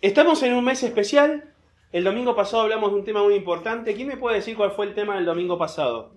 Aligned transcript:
Estamos 0.00 0.44
en 0.44 0.54
un 0.54 0.64
mes 0.64 0.80
especial. 0.84 1.52
El 1.90 2.04
domingo 2.04 2.36
pasado 2.36 2.62
hablamos 2.62 2.92
de 2.92 2.98
un 2.98 3.04
tema 3.04 3.24
muy 3.24 3.34
importante. 3.34 3.94
¿Quién 3.94 4.06
me 4.06 4.16
puede 4.16 4.36
decir 4.36 4.56
cuál 4.56 4.70
fue 4.70 4.86
el 4.86 4.94
tema 4.94 5.16
del 5.16 5.24
domingo 5.24 5.58
pasado? 5.58 6.12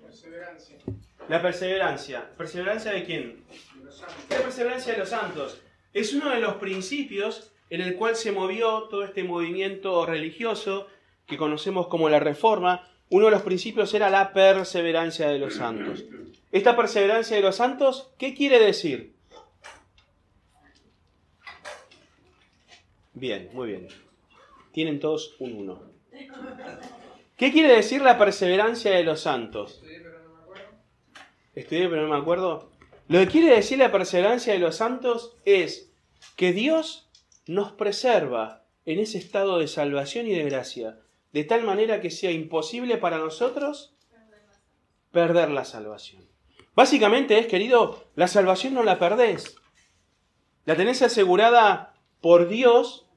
Perseverancia. 0.00 0.76
La 1.28 1.42
perseverancia. 1.42 2.30
¿Perseverancia 2.38 2.92
de 2.92 3.04
quién? 3.04 3.44
La 4.30 4.38
perseverancia 4.38 4.94
de 4.94 5.00
los 5.00 5.10
santos. 5.10 5.60
Es 5.92 6.14
uno 6.14 6.30
de 6.30 6.40
los 6.40 6.54
principios 6.54 7.52
en 7.68 7.82
el 7.82 7.96
cual 7.96 8.16
se 8.16 8.32
movió 8.32 8.84
todo 8.84 9.04
este 9.04 9.24
movimiento 9.24 10.06
religioso 10.06 10.86
que 11.26 11.36
conocemos 11.36 11.88
como 11.88 12.08
la 12.08 12.20
Reforma. 12.20 12.88
Uno 13.10 13.26
de 13.26 13.32
los 13.32 13.42
principios 13.42 13.92
era 13.92 14.08
la 14.08 14.32
perseverancia 14.32 15.28
de 15.28 15.38
los 15.38 15.56
santos. 15.56 16.06
Esta 16.50 16.74
perseverancia 16.74 17.36
de 17.36 17.42
los 17.42 17.56
santos, 17.56 18.10
¿qué 18.16 18.32
quiere 18.32 18.58
decir? 18.58 19.17
Bien, 23.18 23.50
muy 23.52 23.68
bien. 23.68 23.88
Tienen 24.72 25.00
todos 25.00 25.34
un 25.40 25.54
uno. 25.54 25.82
¿Qué 27.36 27.52
quiere 27.52 27.74
decir 27.74 28.00
la 28.00 28.16
perseverancia 28.16 28.92
de 28.92 29.02
los 29.02 29.20
santos? 29.20 29.82
Estudié 31.54 31.88
pero 31.88 32.02
no 32.02 32.14
me 32.14 32.20
acuerdo. 32.20 32.70
Lo 33.08 33.18
que 33.18 33.26
quiere 33.26 33.54
decir 33.54 33.78
la 33.78 33.90
perseverancia 33.90 34.52
de 34.52 34.60
los 34.60 34.76
santos 34.76 35.36
es 35.44 35.90
que 36.36 36.52
Dios 36.52 37.08
nos 37.46 37.72
preserva 37.72 38.64
en 38.84 39.00
ese 39.00 39.18
estado 39.18 39.58
de 39.58 39.66
salvación 39.66 40.28
y 40.28 40.34
de 40.34 40.44
gracia, 40.44 40.98
de 41.32 41.42
tal 41.42 41.64
manera 41.64 42.00
que 42.00 42.10
sea 42.10 42.30
imposible 42.30 42.98
para 42.98 43.18
nosotros 43.18 43.94
perder 45.10 45.50
la 45.50 45.64
salvación. 45.64 46.24
Básicamente 46.76 47.38
es, 47.38 47.48
querido, 47.48 48.04
la 48.14 48.28
salvación 48.28 48.74
no 48.74 48.84
la 48.84 49.00
perdés. 49.00 49.56
La 50.66 50.76
tenés 50.76 51.02
asegurada 51.02 51.94
por 52.20 52.48
Dios 52.48 53.07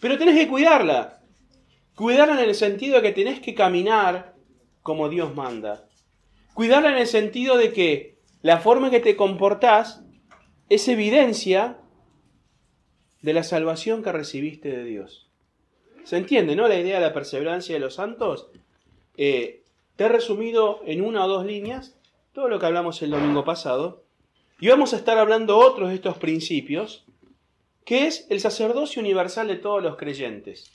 pero 0.00 0.18
tenés 0.18 0.36
que 0.36 0.48
cuidarla. 0.48 1.20
Cuidarla 1.94 2.42
en 2.42 2.48
el 2.48 2.54
sentido 2.54 2.96
de 2.96 3.02
que 3.02 3.12
tenés 3.12 3.40
que 3.40 3.54
caminar 3.54 4.34
como 4.82 5.08
Dios 5.08 5.34
manda. 5.34 5.88
Cuidarla 6.54 6.90
en 6.90 6.98
el 6.98 7.06
sentido 7.06 7.56
de 7.56 7.72
que 7.72 8.18
la 8.42 8.58
forma 8.58 8.86
en 8.86 8.92
que 8.92 9.00
te 9.00 9.16
comportás 9.16 10.04
es 10.68 10.86
evidencia 10.88 11.78
de 13.22 13.32
la 13.32 13.42
salvación 13.42 14.02
que 14.02 14.12
recibiste 14.12 14.70
de 14.70 14.84
Dios. 14.84 15.28
¿Se 16.04 16.16
entiende, 16.16 16.54
no? 16.56 16.68
La 16.68 16.78
idea 16.78 17.00
de 17.00 17.06
la 17.06 17.12
perseverancia 17.12 17.74
de 17.74 17.80
los 17.80 17.94
santos. 17.94 18.50
Eh, 19.16 19.64
te 19.96 20.04
he 20.04 20.08
resumido 20.08 20.80
en 20.86 21.02
una 21.02 21.24
o 21.24 21.28
dos 21.28 21.44
líneas 21.44 21.98
todo 22.32 22.48
lo 22.48 22.60
que 22.60 22.66
hablamos 22.66 23.02
el 23.02 23.10
domingo 23.10 23.44
pasado. 23.44 24.04
Y 24.60 24.68
vamos 24.68 24.94
a 24.94 24.96
estar 24.96 25.18
hablando 25.18 25.58
otros 25.58 25.88
de 25.88 25.96
estos 25.96 26.16
principios 26.18 27.07
que 27.88 28.06
es 28.06 28.26
el 28.28 28.38
sacerdocio 28.38 29.00
universal 29.00 29.48
de 29.48 29.56
todos 29.56 29.82
los 29.82 29.96
creyentes. 29.96 30.70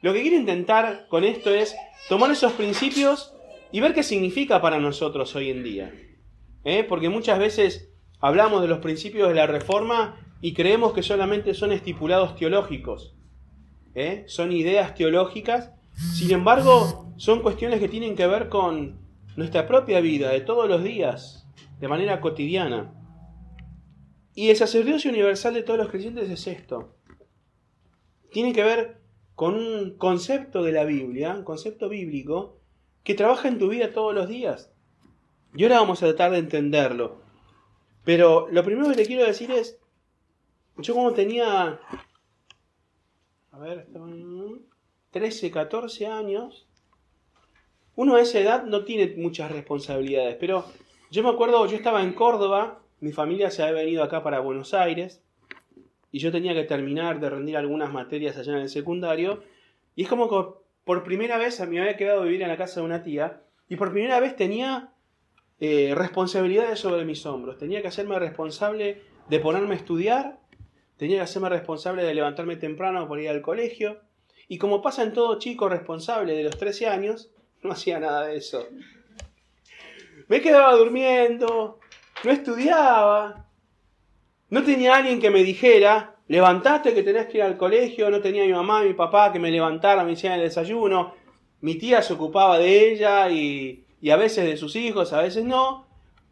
Lo 0.00 0.14
que 0.14 0.22
quiero 0.22 0.38
intentar 0.38 1.08
con 1.10 1.24
esto 1.24 1.50
es 1.50 1.76
tomar 2.08 2.30
esos 2.30 2.54
principios 2.54 3.34
y 3.70 3.80
ver 3.80 3.92
qué 3.92 4.02
significa 4.02 4.62
para 4.62 4.78
nosotros 4.78 5.36
hoy 5.36 5.50
en 5.50 5.62
día. 5.62 5.92
¿eh? 6.64 6.84
Porque 6.88 7.10
muchas 7.10 7.38
veces 7.38 7.90
hablamos 8.18 8.62
de 8.62 8.68
los 8.68 8.78
principios 8.78 9.28
de 9.28 9.34
la 9.34 9.46
Reforma 9.46 10.18
y 10.40 10.54
creemos 10.54 10.94
que 10.94 11.02
solamente 11.02 11.52
son 11.52 11.70
estipulados 11.70 12.34
teológicos. 12.34 13.14
¿eh? 13.94 14.24
Son 14.26 14.52
ideas 14.52 14.94
teológicas. 14.94 15.70
Sin 16.14 16.30
embargo, 16.30 17.12
son 17.18 17.42
cuestiones 17.42 17.78
que 17.78 17.90
tienen 17.90 18.16
que 18.16 18.26
ver 18.26 18.48
con 18.48 19.00
nuestra 19.36 19.66
propia 19.66 20.00
vida, 20.00 20.30
de 20.30 20.40
todos 20.40 20.66
los 20.66 20.82
días, 20.82 21.46
de 21.78 21.88
manera 21.88 22.22
cotidiana. 22.22 23.03
Y 24.34 24.50
el 24.50 24.56
sacerdocio 24.56 25.10
universal 25.10 25.54
de 25.54 25.62
todos 25.62 25.78
los 25.78 25.88
creyentes 25.88 26.28
es 26.28 26.46
esto. 26.46 26.96
Tiene 28.32 28.52
que 28.52 28.64
ver 28.64 29.00
con 29.34 29.54
un 29.54 29.96
concepto 29.96 30.62
de 30.62 30.72
la 30.72 30.84
Biblia, 30.84 31.34
un 31.34 31.44
concepto 31.44 31.88
bíblico, 31.88 32.60
que 33.04 33.14
trabaja 33.14 33.48
en 33.48 33.58
tu 33.58 33.68
vida 33.68 33.92
todos 33.92 34.14
los 34.14 34.28
días. 34.28 34.72
Y 35.54 35.62
ahora 35.62 35.80
vamos 35.80 36.02
a 36.02 36.06
tratar 36.06 36.32
de 36.32 36.38
entenderlo. 36.38 37.22
Pero 38.04 38.48
lo 38.50 38.64
primero 38.64 38.88
que 38.88 38.96
te 38.96 39.06
quiero 39.06 39.24
decir 39.24 39.50
es, 39.50 39.78
yo 40.78 40.94
como 40.94 41.12
tenía, 41.12 41.80
a 43.52 43.58
ver, 43.58 43.88
13, 45.10 45.50
14 45.50 46.06
años, 46.06 46.68
uno 47.94 48.16
a 48.16 48.20
esa 48.20 48.40
edad 48.40 48.64
no 48.64 48.84
tiene 48.84 49.14
muchas 49.16 49.52
responsabilidades, 49.52 50.36
pero 50.40 50.64
yo 51.10 51.22
me 51.22 51.30
acuerdo, 51.30 51.64
yo 51.66 51.76
estaba 51.76 52.02
en 52.02 52.12
Córdoba 52.12 52.83
mi 53.04 53.12
familia 53.12 53.50
se 53.50 53.62
había 53.62 53.82
venido 53.82 54.02
acá 54.02 54.22
para 54.22 54.40
Buenos 54.40 54.72
Aires 54.72 55.22
y 56.10 56.20
yo 56.20 56.32
tenía 56.32 56.54
que 56.54 56.64
terminar 56.64 57.20
de 57.20 57.28
rendir 57.28 57.58
algunas 57.58 57.92
materias 57.92 58.38
allá 58.38 58.54
en 58.54 58.60
el 58.60 58.70
secundario. 58.70 59.42
Y 59.94 60.04
es 60.04 60.08
como 60.08 60.26
que 60.30 60.58
por 60.84 61.04
primera 61.04 61.36
vez 61.36 61.60
me 61.68 61.80
había 61.80 61.98
quedado 61.98 62.22
vivir 62.22 62.40
en 62.40 62.48
la 62.48 62.56
casa 62.56 62.80
de 62.80 62.86
una 62.86 63.02
tía 63.02 63.42
y 63.68 63.76
por 63.76 63.92
primera 63.92 64.20
vez 64.20 64.36
tenía 64.36 64.94
eh, 65.60 65.92
responsabilidades 65.94 66.78
sobre 66.78 67.04
mis 67.04 67.26
hombros. 67.26 67.58
Tenía 67.58 67.82
que 67.82 67.88
hacerme 67.88 68.18
responsable 68.18 69.02
de 69.28 69.38
ponerme 69.38 69.74
a 69.74 69.76
estudiar, 69.76 70.38
tenía 70.96 71.16
que 71.16 71.24
hacerme 71.24 71.50
responsable 71.50 72.04
de 72.04 72.14
levantarme 72.14 72.56
temprano 72.56 73.06
por 73.06 73.20
ir 73.20 73.28
al 73.28 73.42
colegio. 73.42 74.00
Y 74.48 74.56
como 74.56 74.80
pasa 74.80 75.02
en 75.02 75.12
todo 75.12 75.38
chico 75.38 75.68
responsable 75.68 76.32
de 76.34 76.44
los 76.44 76.56
13 76.56 76.86
años, 76.86 77.30
no 77.62 77.72
hacía 77.72 78.00
nada 78.00 78.28
de 78.28 78.36
eso. 78.36 78.66
Me 80.26 80.40
quedaba 80.40 80.74
durmiendo, 80.74 81.80
no 82.24 82.32
estudiaba, 82.32 83.46
no 84.50 84.62
tenía 84.62 84.96
alguien 84.96 85.20
que 85.20 85.30
me 85.30 85.42
dijera, 85.42 86.16
levantaste 86.28 86.94
que 86.94 87.02
tenés 87.02 87.26
que 87.26 87.38
ir 87.38 87.42
al 87.44 87.56
colegio, 87.56 88.10
no 88.10 88.20
tenía 88.20 88.44
mi 88.44 88.52
mamá, 88.52 88.82
mi 88.82 88.94
papá 88.94 89.32
que 89.32 89.38
me 89.38 89.50
levantara, 89.50 90.04
me 90.04 90.12
hicieran 90.12 90.38
el 90.38 90.46
desayuno, 90.46 91.14
mi 91.60 91.76
tía 91.76 92.02
se 92.02 92.12
ocupaba 92.12 92.58
de 92.58 92.92
ella 92.92 93.30
y, 93.30 93.86
a 94.10 94.16
veces 94.16 94.44
de 94.44 94.56
sus 94.56 94.76
hijos, 94.76 95.12
a 95.12 95.22
veces 95.22 95.44
no, 95.44 95.86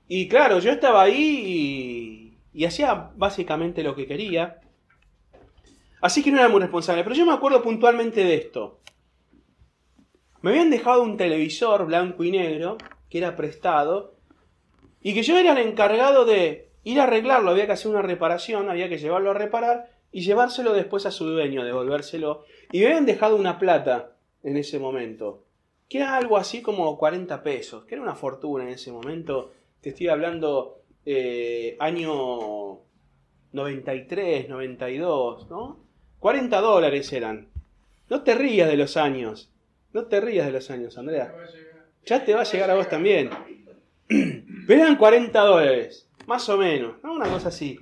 y 0.09 0.29
claro, 0.29 0.59
yo 0.59 0.73
estaba 0.73 1.03
ahí 1.03 2.37
y, 2.53 2.61
y 2.61 2.65
hacía 2.65 3.11
básicamente 3.17 3.83
lo 3.83 3.95
que 3.95 4.07
quería. 4.07 4.61
Así 6.03 6.23
que 6.23 6.31
no 6.31 6.39
era 6.39 6.49
muy 6.49 6.61
responsable, 6.61 7.03
pero 7.05 7.15
yo 7.15 7.25
me 7.25 7.33
acuerdo 7.33 7.63
puntualmente 7.63 8.25
de 8.25 8.35
esto. 8.35 8.81
Me 10.43 10.51
habían 10.51 10.71
dejado 10.71 11.03
un 11.03 11.17
televisor 11.17 11.87
blanco 11.87 12.25
y 12.25 12.33
negro, 12.33 12.77
que 13.09 13.19
era 13.19 13.37
prestado, 13.37 14.17
y 15.03 15.15
que 15.15 15.23
yo 15.23 15.39
era 15.39 15.53
el 15.53 15.67
encargado 15.67 16.25
de 16.25 16.69
ir 16.85 17.01
a 17.01 17.05
arreglarlo, 17.05 17.51
había 17.51 17.67
que 17.67 17.73
hacer 17.73 17.91
una 17.91 18.03
reparación, 18.03 18.71
había 18.71 18.89
que 18.89 18.99
llevarlo 18.99 19.31
a 19.31 19.35
reparar 19.35 19.91
y 20.11 20.23
llevárselo 20.23 20.73
después 20.73 21.07
a 21.07 21.11
su 21.11 21.27
dueño, 21.27 21.65
devolvérselo. 21.65 22.45
Y 22.71 22.81
me 22.81 22.87
habían 22.87 23.07
dejado 23.07 23.37
una 23.37 23.59
plata 23.59 24.12
en 24.43 24.57
ese 24.57 24.79
momento, 24.79 25.45
que 25.89 25.99
era 25.99 26.17
algo 26.17 26.37
así 26.37 26.62
como 26.62 26.99
40 26.99 27.43
pesos, 27.43 27.85
que 27.85 27.95
era 27.95 28.03
una 28.03 28.15
fortuna 28.15 28.65
en 28.65 28.71
ese 28.71 28.93
momento. 28.93 29.53
Te 29.81 29.91
estoy 29.91 30.09
hablando 30.09 30.83
eh, 31.05 31.77
año 31.81 32.81
93, 33.53 34.49
92, 34.49 35.51
¿no? 35.51 35.81
40 36.19 36.61
dólares 36.61 37.12
eran. 37.12 37.49
No 38.09 38.23
te 38.23 38.35
rías 38.35 38.69
de 38.69 38.77
los 38.77 38.97
años. 38.97 39.51
No 39.93 40.07
te 40.07 40.21
rías 40.21 40.47
de 40.47 40.53
los 40.53 40.71
años, 40.71 40.97
Andrea. 40.97 41.35
Ya 42.05 42.25
te 42.25 42.35
va 42.35 42.43
a 42.43 42.45
llegar 42.45 42.71
a 42.71 42.75
vos 42.75 42.89
también. 42.89 43.31
Pero 44.67 44.83
eran 44.83 44.97
40 44.97 45.41
dólares, 45.41 46.09
más 46.27 46.49
o 46.49 46.56
menos, 46.56 46.95
una 47.03 47.28
cosa 47.28 47.49
así. 47.49 47.78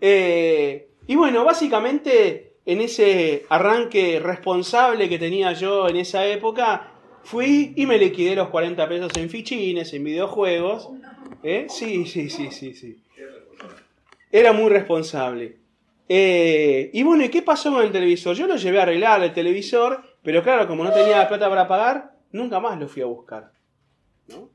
Eh, 0.00 0.88
y 1.06 1.14
bueno, 1.16 1.44
básicamente 1.44 2.56
en 2.66 2.80
ese 2.80 3.46
arranque 3.48 4.20
responsable 4.20 5.08
que 5.08 5.18
tenía 5.18 5.52
yo 5.52 5.88
en 5.88 5.96
esa 5.96 6.26
época, 6.26 6.92
fui 7.22 7.72
y 7.76 7.86
me 7.86 7.96
liquidé 7.96 8.34
los 8.34 8.48
40 8.48 8.88
pesos 8.88 9.12
en 9.16 9.30
fichines, 9.30 9.94
en 9.94 10.04
videojuegos. 10.04 10.90
¿Eh? 11.44 11.66
Sí, 11.68 12.06
sí, 12.06 12.28
sí, 12.28 12.50
sí, 12.50 12.74
sí. 12.74 13.02
Era 14.32 14.52
muy 14.52 14.68
responsable. 14.68 15.58
Eh, 16.08 16.90
y 16.92 17.02
bueno, 17.04 17.24
¿y 17.24 17.28
qué 17.28 17.42
pasó 17.42 17.72
con 17.72 17.84
el 17.84 17.92
televisor? 17.92 18.34
Yo 18.34 18.48
lo 18.48 18.56
llevé 18.56 18.80
a 18.80 18.82
arreglar 18.82 19.22
el 19.22 19.32
televisor, 19.32 20.02
pero 20.22 20.42
claro, 20.42 20.66
como 20.66 20.82
no 20.82 20.92
tenía 20.92 21.26
plata 21.28 21.48
para 21.48 21.68
pagar, 21.68 22.16
nunca 22.32 22.58
más 22.58 22.78
lo 22.80 22.88
fui 22.88 23.02
a 23.02 23.06
buscar. 23.06 23.52
¿no? 24.28 24.50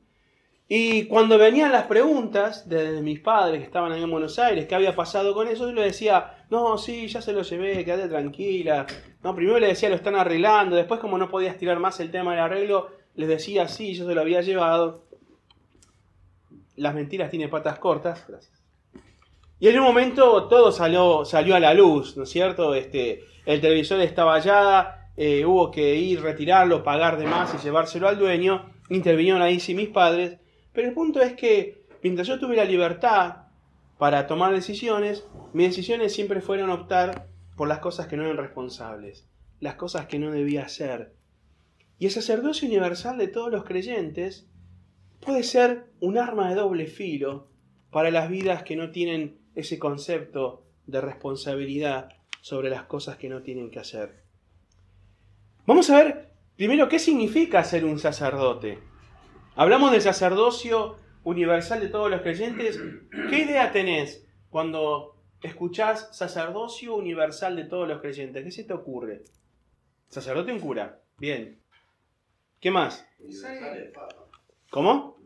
Y 0.74 1.04
cuando 1.04 1.36
venían 1.36 1.70
las 1.70 1.84
preguntas 1.84 2.66
de 2.66 3.02
mis 3.02 3.20
padres 3.20 3.60
que 3.60 3.66
estaban 3.66 3.92
ahí 3.92 4.02
en 4.02 4.10
Buenos 4.10 4.38
Aires, 4.38 4.66
qué 4.66 4.74
había 4.74 4.96
pasado 4.96 5.34
con 5.34 5.46
eso, 5.46 5.66
yo 5.66 5.74
le 5.74 5.82
decía, 5.82 6.46
no, 6.48 6.78
sí, 6.78 7.08
ya 7.08 7.20
se 7.20 7.34
lo 7.34 7.42
llevé, 7.42 7.84
quédate 7.84 8.08
tranquila. 8.08 8.86
No, 9.22 9.34
primero 9.34 9.58
le 9.58 9.66
decía, 9.66 9.90
lo 9.90 9.96
están 9.96 10.16
arreglando, 10.16 10.74
después 10.74 10.98
como 10.98 11.18
no 11.18 11.28
podía 11.28 11.50
estirar 11.50 11.78
más 11.78 12.00
el 12.00 12.10
tema 12.10 12.30
del 12.30 12.40
arreglo, 12.40 12.88
les 13.16 13.28
decía, 13.28 13.68
sí, 13.68 13.92
yo 13.92 14.06
se 14.06 14.14
lo 14.14 14.22
había 14.22 14.40
llevado. 14.40 15.04
Las 16.76 16.94
mentiras 16.94 17.28
tienen 17.28 17.50
patas 17.50 17.78
cortas, 17.78 18.24
gracias. 18.26 18.64
Y 19.60 19.68
en 19.68 19.78
un 19.78 19.84
momento 19.84 20.48
todo 20.48 20.72
salió, 20.72 21.26
salió 21.26 21.54
a 21.54 21.60
la 21.60 21.74
luz, 21.74 22.16
¿no 22.16 22.22
es 22.22 22.30
cierto? 22.30 22.74
Este, 22.74 23.26
el 23.44 23.60
televisor 23.60 24.00
estaba 24.00 24.36
allá, 24.36 25.10
eh, 25.18 25.44
hubo 25.44 25.70
que 25.70 25.96
ir, 25.96 26.22
retirarlo, 26.22 26.82
pagar 26.82 27.18
de 27.18 27.26
más 27.26 27.54
y 27.54 27.58
llevárselo 27.62 28.08
al 28.08 28.18
dueño. 28.18 28.72
Intervinieron 28.88 29.42
ahí 29.42 29.60
sí 29.60 29.74
mis 29.74 29.90
padres 29.90 30.38
pero 30.72 30.88
el 30.88 30.94
punto 30.94 31.20
es 31.20 31.34
que 31.34 31.84
mientras 32.02 32.26
yo 32.26 32.38
tuve 32.38 32.56
la 32.56 32.64
libertad 32.64 33.46
para 33.98 34.26
tomar 34.26 34.52
decisiones, 34.52 35.26
mis 35.52 35.68
decisiones 35.68 36.12
siempre 36.12 36.40
fueron 36.40 36.70
optar 36.70 37.28
por 37.56 37.68
las 37.68 37.78
cosas 37.78 38.06
que 38.06 38.16
no 38.16 38.24
eran 38.24 38.38
responsables, 38.38 39.28
las 39.60 39.74
cosas 39.74 40.06
que 40.06 40.18
no 40.18 40.30
debía 40.30 40.64
hacer. 40.64 41.14
Y 41.98 42.06
el 42.06 42.10
sacerdocio 42.10 42.66
universal 42.66 43.18
de 43.18 43.28
todos 43.28 43.52
los 43.52 43.64
creyentes 43.64 44.48
puede 45.20 45.44
ser 45.44 45.92
un 46.00 46.18
arma 46.18 46.48
de 46.48 46.56
doble 46.56 46.86
filo 46.86 47.48
para 47.90 48.10
las 48.10 48.28
vidas 48.28 48.64
que 48.64 48.74
no 48.74 48.90
tienen 48.90 49.38
ese 49.54 49.78
concepto 49.78 50.64
de 50.86 51.00
responsabilidad 51.00 52.08
sobre 52.40 52.70
las 52.70 52.84
cosas 52.84 53.16
que 53.18 53.28
no 53.28 53.42
tienen 53.42 53.70
que 53.70 53.78
hacer. 53.78 54.22
Vamos 55.64 55.90
a 55.90 56.02
ver 56.02 56.32
primero 56.56 56.88
qué 56.88 56.98
significa 56.98 57.62
ser 57.62 57.84
un 57.84 57.98
sacerdote. 57.98 58.78
Hablamos 59.54 59.92
del 59.92 60.00
sacerdocio 60.00 60.96
universal 61.24 61.80
de 61.80 61.88
todos 61.88 62.10
los 62.10 62.22
creyentes. 62.22 62.80
¿Qué 63.28 63.40
idea 63.40 63.70
tenés 63.70 64.26
cuando 64.48 65.16
escuchás 65.42 66.16
sacerdocio 66.16 66.94
universal 66.94 67.54
de 67.56 67.64
todos 67.64 67.86
los 67.86 68.00
creyentes? 68.00 68.44
¿Qué 68.44 68.50
se 68.50 68.64
te 68.64 68.72
ocurre? 68.72 69.24
Sacerdote 70.08 70.52
en 70.52 70.58
cura. 70.58 71.00
Bien. 71.18 71.60
¿Qué 72.60 72.70
más? 72.70 73.06
Universal 73.18 73.76
el 73.76 73.92
Papa. 73.92 74.16
¿Cómo? 74.70 75.18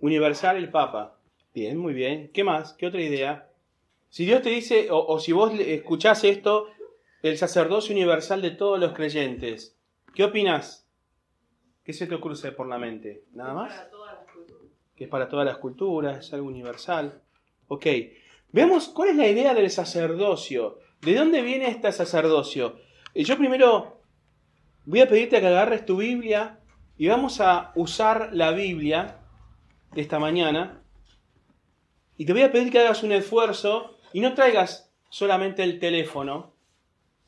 Universal 0.00 0.56
el 0.56 0.70
Papa. 0.70 1.18
Bien, 1.54 1.78
muy 1.78 1.94
bien. 1.94 2.30
¿Qué 2.34 2.42
más? 2.42 2.72
¿Qué 2.72 2.86
otra 2.88 3.00
idea? 3.00 3.48
Si 4.10 4.24
Dios 4.24 4.42
te 4.42 4.50
dice, 4.50 4.88
o, 4.90 5.18
si 5.20 5.30
vos 5.30 5.52
escuchás 5.58 6.24
esto, 6.24 6.66
el 7.22 7.38
sacerdocio 7.38 7.94
universal 7.94 8.42
de 8.42 8.50
todos 8.50 8.80
los 8.80 8.92
creyentes, 8.92 9.76
¿qué 10.14 10.24
opinas? 10.24 10.85
¿Qué 11.86 11.92
se 11.92 12.08
te 12.08 12.16
ocurre 12.16 12.50
por 12.50 12.66
la 12.66 12.78
mente? 12.78 13.22
¿Nada 13.32 13.54
más? 13.54 13.72
Para 13.72 13.90
todas 13.90 14.14
las 14.16 14.32
culturas. 14.32 14.72
Que 14.96 15.04
es 15.04 15.10
para 15.10 15.28
todas 15.28 15.46
las 15.46 15.58
culturas, 15.58 16.18
es 16.18 16.34
algo 16.34 16.48
universal. 16.48 17.22
Ok. 17.68 17.86
Veamos 18.50 18.88
cuál 18.88 19.10
es 19.10 19.16
la 19.16 19.28
idea 19.28 19.54
del 19.54 19.70
sacerdocio. 19.70 20.80
¿De 21.00 21.14
dónde 21.14 21.42
viene 21.42 21.68
este 21.68 21.92
sacerdocio? 21.92 22.80
Yo 23.14 23.38
primero 23.38 24.00
voy 24.84 25.00
a 25.00 25.08
pedirte 25.08 25.38
que 25.38 25.46
agarres 25.46 25.86
tu 25.86 25.98
Biblia 25.98 26.58
y 26.98 27.06
vamos 27.06 27.40
a 27.40 27.70
usar 27.76 28.30
la 28.32 28.50
Biblia 28.50 29.20
de 29.92 30.00
esta 30.00 30.18
mañana. 30.18 30.82
Y 32.16 32.26
te 32.26 32.32
voy 32.32 32.42
a 32.42 32.50
pedir 32.50 32.72
que 32.72 32.80
hagas 32.80 33.04
un 33.04 33.12
esfuerzo 33.12 33.96
y 34.12 34.18
no 34.22 34.34
traigas 34.34 34.92
solamente 35.08 35.62
el 35.62 35.78
teléfono 35.78 36.52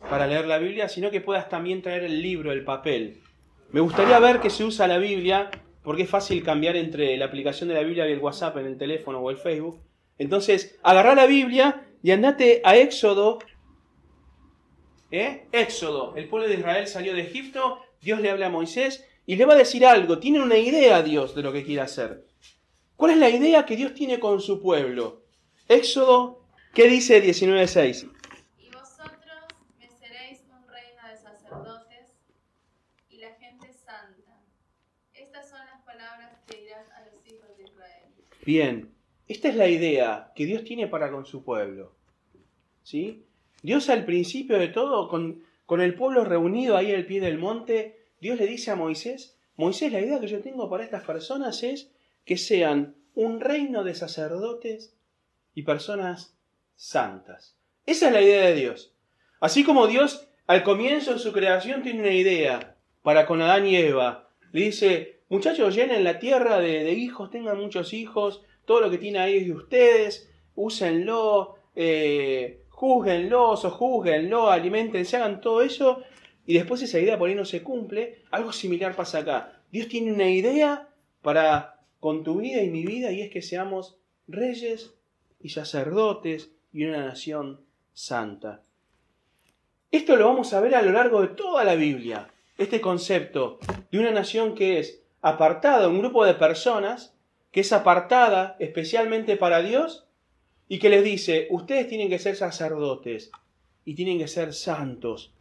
para 0.00 0.26
leer 0.26 0.48
la 0.48 0.58
Biblia, 0.58 0.88
sino 0.88 1.12
que 1.12 1.20
puedas 1.20 1.48
también 1.48 1.80
traer 1.80 2.02
el 2.02 2.20
libro, 2.20 2.50
el 2.50 2.64
papel. 2.64 3.22
Me 3.70 3.80
gustaría 3.80 4.18
ver 4.18 4.40
que 4.40 4.50
se 4.50 4.64
usa 4.64 4.86
la 4.88 4.98
Biblia, 4.98 5.50
porque 5.82 6.02
es 6.02 6.10
fácil 6.10 6.42
cambiar 6.42 6.76
entre 6.76 7.16
la 7.16 7.26
aplicación 7.26 7.68
de 7.68 7.74
la 7.74 7.82
Biblia 7.82 8.08
y 8.08 8.12
el 8.12 8.18
WhatsApp 8.18 8.56
en 8.58 8.66
el 8.66 8.78
teléfono 8.78 9.20
o 9.20 9.30
el 9.30 9.36
Facebook. 9.36 9.80
Entonces, 10.18 10.78
agarrá 10.82 11.14
la 11.14 11.26
Biblia 11.26 11.86
y 12.02 12.10
andate 12.10 12.60
a 12.64 12.76
Éxodo. 12.76 13.38
¿Eh? 15.10 15.46
Éxodo. 15.52 16.16
El 16.16 16.28
pueblo 16.28 16.48
de 16.48 16.54
Israel 16.54 16.86
salió 16.86 17.14
de 17.14 17.22
Egipto, 17.22 17.80
Dios 18.00 18.20
le 18.20 18.30
habla 18.30 18.46
a 18.46 18.50
Moisés 18.50 19.06
y 19.26 19.36
le 19.36 19.44
va 19.44 19.54
a 19.54 19.58
decir 19.58 19.86
algo. 19.86 20.18
Tiene 20.18 20.40
una 20.40 20.56
idea 20.56 21.02
Dios 21.02 21.34
de 21.34 21.42
lo 21.42 21.52
que 21.52 21.64
quiere 21.64 21.82
hacer. 21.82 22.26
¿Cuál 22.96 23.12
es 23.12 23.18
la 23.18 23.30
idea 23.30 23.64
que 23.64 23.76
Dios 23.76 23.94
tiene 23.94 24.18
con 24.18 24.40
su 24.40 24.60
pueblo? 24.60 25.22
Éxodo 25.68 26.38
¿Qué 26.74 26.86
dice 26.86 27.20
19.6? 27.20 28.08
Y 28.58 28.70
vosotros 28.70 29.42
me 29.78 29.88
seréis 29.88 30.44
un 30.48 30.64
reino 30.68 31.02
de 31.08 31.16
sacerdotes 31.16 32.12
y 33.08 33.18
la 33.18 33.34
gente 33.34 33.72
santa. 33.72 34.44
Estas 35.12 35.48
son 35.48 35.58
las 35.66 35.82
palabras 35.82 36.38
que 36.46 36.58
dirás 36.58 36.88
a 36.90 37.04
los 37.06 37.14
hijos 37.26 37.56
de 37.56 37.64
Israel. 37.64 38.04
Bien, 38.48 38.94
esta 39.26 39.50
es 39.50 39.56
la 39.56 39.68
idea 39.68 40.32
que 40.34 40.46
Dios 40.46 40.64
tiene 40.64 40.86
para 40.86 41.10
con 41.10 41.26
su 41.26 41.44
pueblo. 41.44 41.92
¿Sí? 42.82 43.26
Dios 43.60 43.90
al 43.90 44.06
principio 44.06 44.58
de 44.58 44.68
todo, 44.68 45.10
con, 45.10 45.42
con 45.66 45.82
el 45.82 45.94
pueblo 45.94 46.24
reunido 46.24 46.74
ahí 46.74 46.90
al 46.94 47.04
pie 47.04 47.20
del 47.20 47.36
monte, 47.36 48.06
Dios 48.22 48.38
le 48.38 48.46
dice 48.46 48.70
a 48.70 48.74
Moisés, 48.74 49.36
Moisés, 49.56 49.92
la 49.92 50.00
idea 50.00 50.18
que 50.18 50.28
yo 50.28 50.40
tengo 50.40 50.70
para 50.70 50.82
estas 50.82 51.04
personas 51.04 51.62
es 51.62 51.90
que 52.24 52.38
sean 52.38 52.94
un 53.14 53.38
reino 53.42 53.84
de 53.84 53.94
sacerdotes 53.94 54.96
y 55.54 55.64
personas 55.64 56.34
santas. 56.74 57.54
Esa 57.84 58.06
es 58.06 58.12
la 58.14 58.22
idea 58.22 58.46
de 58.46 58.54
Dios. 58.54 58.94
Así 59.40 59.62
como 59.62 59.88
Dios 59.88 60.26
al 60.46 60.62
comienzo 60.62 61.12
de 61.12 61.18
su 61.18 61.32
creación 61.32 61.82
tiene 61.82 62.00
una 62.00 62.14
idea 62.14 62.78
para 63.02 63.26
con 63.26 63.42
Adán 63.42 63.66
y 63.66 63.76
Eva. 63.76 64.30
Le 64.52 64.62
dice, 64.62 65.17
muchachos, 65.28 65.74
llenen 65.74 66.04
la 66.04 66.18
tierra 66.18 66.58
de, 66.58 66.92
hijos, 66.92 67.30
tengan 67.30 67.58
muchos 67.58 67.92
hijos, 67.92 68.42
todo 68.64 68.80
lo 68.80 68.90
que 68.90 68.98
tiene 68.98 69.18
ahí 69.18 69.36
es 69.38 69.46
de 69.46 69.52
ustedes, 69.52 70.30
úsenlo, 70.54 71.56
eh, 71.74 72.64
juzguenlo, 72.68 73.56
sojúzguenlo, 73.56 74.50
alimentense, 74.50 75.16
hagan 75.16 75.40
todo 75.40 75.62
eso. 75.62 76.02
Y 76.46 76.54
después 76.54 76.82
esa 76.82 76.98
idea 76.98 77.18
por 77.18 77.28
ahí 77.28 77.34
no 77.34 77.44
se 77.44 77.62
cumple. 77.62 78.22
Algo 78.30 78.52
similar 78.52 78.96
pasa 78.96 79.18
acá. 79.18 79.62
Dios 79.70 79.88
tiene 79.88 80.12
una 80.12 80.30
idea 80.30 80.88
para 81.22 81.80
con 82.00 82.24
tu 82.24 82.38
vida 82.38 82.62
y 82.62 82.70
mi 82.70 82.86
vida 82.86 83.10
y 83.12 83.22
es 83.22 83.30
que 83.30 83.42
seamos 83.42 83.98
reyes 84.26 84.94
y 85.40 85.50
sacerdotes 85.50 86.50
y 86.72 86.84
una 86.84 87.04
nación 87.04 87.60
santa. 87.92 88.62
Esto 89.90 90.16
lo 90.16 90.26
vamos 90.26 90.52
a 90.52 90.60
ver 90.60 90.74
a 90.74 90.82
lo 90.82 90.92
largo 90.92 91.22
de 91.22 91.28
toda 91.28 91.64
la 91.64 91.74
Biblia, 91.74 92.28
este 92.56 92.80
concepto 92.80 93.58
de 93.90 93.98
una 93.98 94.10
nación 94.10 94.54
que 94.54 94.78
es 94.78 95.02
apartada, 95.22 95.88
un 95.88 95.98
grupo 95.98 96.24
de 96.24 96.34
personas 96.34 97.14
que 97.50 97.60
es 97.60 97.72
apartada 97.72 98.56
especialmente 98.58 99.36
para 99.36 99.62
Dios 99.62 100.06
y 100.68 100.78
que 100.78 100.90
les 100.90 101.02
dice, 101.02 101.48
ustedes 101.50 101.88
tienen 101.88 102.08
que 102.08 102.18
ser 102.18 102.36
sacerdotes 102.36 103.30
y 103.84 103.94
tienen 103.94 104.18
que 104.18 104.28
ser 104.28 104.52
santos. 104.52 105.32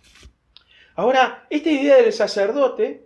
Ahora, 0.95 1.45
esta 1.50 1.69
idea 1.69 1.97
del 1.97 2.13
sacerdote 2.13 3.06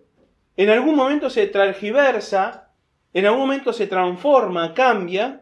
en 0.55 0.69
algún 0.69 0.95
momento 0.95 1.29
se 1.29 1.47
transgiversa, 1.47 2.69
en 3.13 3.25
algún 3.25 3.41
momento 3.41 3.73
se 3.73 3.87
transforma, 3.87 4.73
cambia 4.73 5.41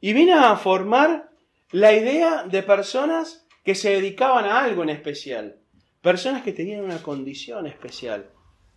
y 0.00 0.12
viene 0.12 0.34
a 0.34 0.54
formar 0.56 1.30
la 1.70 1.92
idea 1.92 2.44
de 2.44 2.62
personas 2.62 3.46
que 3.64 3.74
se 3.74 3.90
dedicaban 3.90 4.44
a 4.44 4.62
algo 4.62 4.82
en 4.82 4.90
especial, 4.90 5.56
personas 6.02 6.42
que 6.42 6.52
tenían 6.52 6.84
una 6.84 7.02
condición 7.02 7.66
especial. 7.66 8.26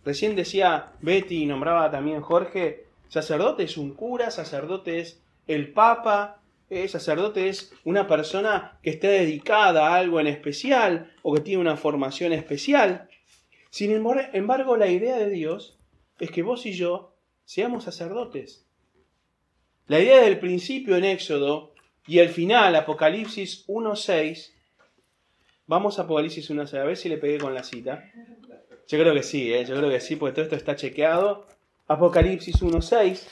Recién 0.08 0.36
decía 0.36 0.92
Betty 1.02 1.42
y 1.42 1.44
nombraba 1.44 1.90
también 1.90 2.22
Jorge, 2.22 2.86
sacerdote 3.08 3.64
es 3.64 3.76
un 3.76 3.92
cura, 3.92 4.30
sacerdote 4.30 5.00
es 5.00 5.20
el 5.46 5.70
papa, 5.74 6.40
eh, 6.70 6.88
sacerdote 6.88 7.50
es 7.50 7.74
una 7.84 8.06
persona 8.06 8.78
que 8.82 8.88
esté 8.88 9.08
dedicada 9.08 9.88
a 9.88 9.96
algo 9.96 10.18
en 10.18 10.26
especial 10.26 11.12
o 11.20 11.34
que 11.34 11.42
tiene 11.42 11.60
una 11.60 11.76
formación 11.76 12.32
especial. 12.32 13.10
Sin 13.68 13.90
embargo, 13.92 14.78
la 14.78 14.86
idea 14.86 15.18
de 15.18 15.28
Dios 15.28 15.76
es 16.18 16.30
que 16.30 16.42
vos 16.42 16.64
y 16.64 16.72
yo 16.72 17.14
seamos 17.44 17.84
sacerdotes. 17.84 18.64
La 19.88 20.00
idea 20.00 20.22
del 20.22 20.38
principio 20.38 20.96
en 20.96 21.04
Éxodo 21.04 21.74
y 22.06 22.20
el 22.20 22.30
final, 22.30 22.74
Apocalipsis 22.76 23.66
1.6, 23.68 24.52
vamos 25.66 25.98
a 25.98 26.04
Apocalipsis 26.04 26.50
1.6, 26.50 26.80
a 26.80 26.84
ver 26.84 26.96
si 26.96 27.10
le 27.10 27.18
pegué 27.18 27.36
con 27.36 27.52
la 27.52 27.62
cita. 27.62 28.10
Yo 28.88 28.98
creo 28.98 29.12
que 29.12 29.22
sí, 29.22 29.52
¿eh? 29.52 29.66
yo 29.66 29.76
creo 29.76 29.90
que 29.90 30.00
sí, 30.00 30.16
porque 30.16 30.34
todo 30.34 30.44
esto 30.44 30.56
está 30.56 30.74
chequeado. 30.74 31.46
Apocalipsis 31.88 32.62
1.6. 32.62 33.22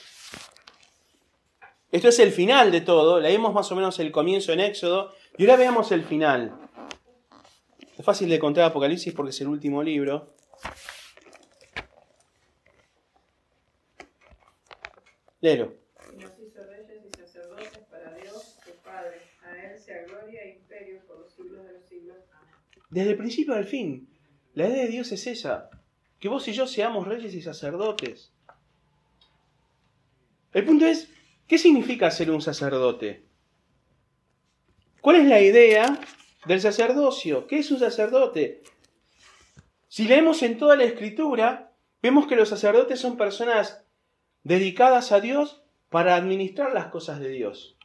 Esto 1.90 2.08
es 2.08 2.18
el 2.18 2.30
final 2.30 2.70
de 2.70 2.82
todo. 2.82 3.20
Leímos 3.20 3.54
más 3.54 3.72
o 3.72 3.75
menos 3.75 3.98
el 3.98 4.12
comienzo 4.12 4.52
en 4.52 4.60
Éxodo 4.60 5.14
y 5.38 5.44
ahora 5.44 5.56
veamos 5.56 5.92
el 5.92 6.04
final. 6.04 6.54
Es 7.96 8.04
fácil 8.04 8.28
de 8.28 8.36
encontrar 8.36 8.66
Apocalipsis 8.66 9.14
porque 9.14 9.30
es 9.30 9.40
el 9.40 9.48
último 9.48 9.82
libro. 9.82 10.34
Léelo. 15.40 15.72
Desde 22.90 23.10
el 23.10 23.16
principio 23.16 23.54
al 23.54 23.64
fin. 23.64 24.15
La 24.56 24.68
idea 24.68 24.84
de 24.84 24.88
Dios 24.88 25.12
es 25.12 25.26
esa. 25.26 25.68
Que 26.18 26.30
vos 26.30 26.48
y 26.48 26.52
yo 26.54 26.66
seamos 26.66 27.06
reyes 27.06 27.34
y 27.34 27.42
sacerdotes. 27.42 28.32
El 30.54 30.64
punto 30.64 30.86
es, 30.86 31.12
¿qué 31.46 31.58
significa 31.58 32.10
ser 32.10 32.30
un 32.30 32.40
sacerdote? 32.40 33.26
¿Cuál 35.02 35.16
es 35.16 35.26
la 35.26 35.42
idea 35.42 36.00
del 36.46 36.62
sacerdocio? 36.62 37.46
¿Qué 37.46 37.58
es 37.58 37.70
un 37.70 37.78
sacerdote? 37.78 38.62
Si 39.88 40.08
leemos 40.08 40.42
en 40.42 40.56
toda 40.56 40.75
la 40.75 40.84
escritura, 40.84 41.75
vemos 42.00 42.26
que 42.26 42.36
los 42.36 42.48
sacerdotes 42.48 42.98
son 42.98 43.18
personas 43.18 43.84
dedicadas 44.42 45.12
a 45.12 45.20
Dios 45.20 45.64
para 45.90 46.16
administrar 46.16 46.72
las 46.72 46.86
cosas 46.86 47.20
de 47.20 47.28
Dios. 47.28 47.76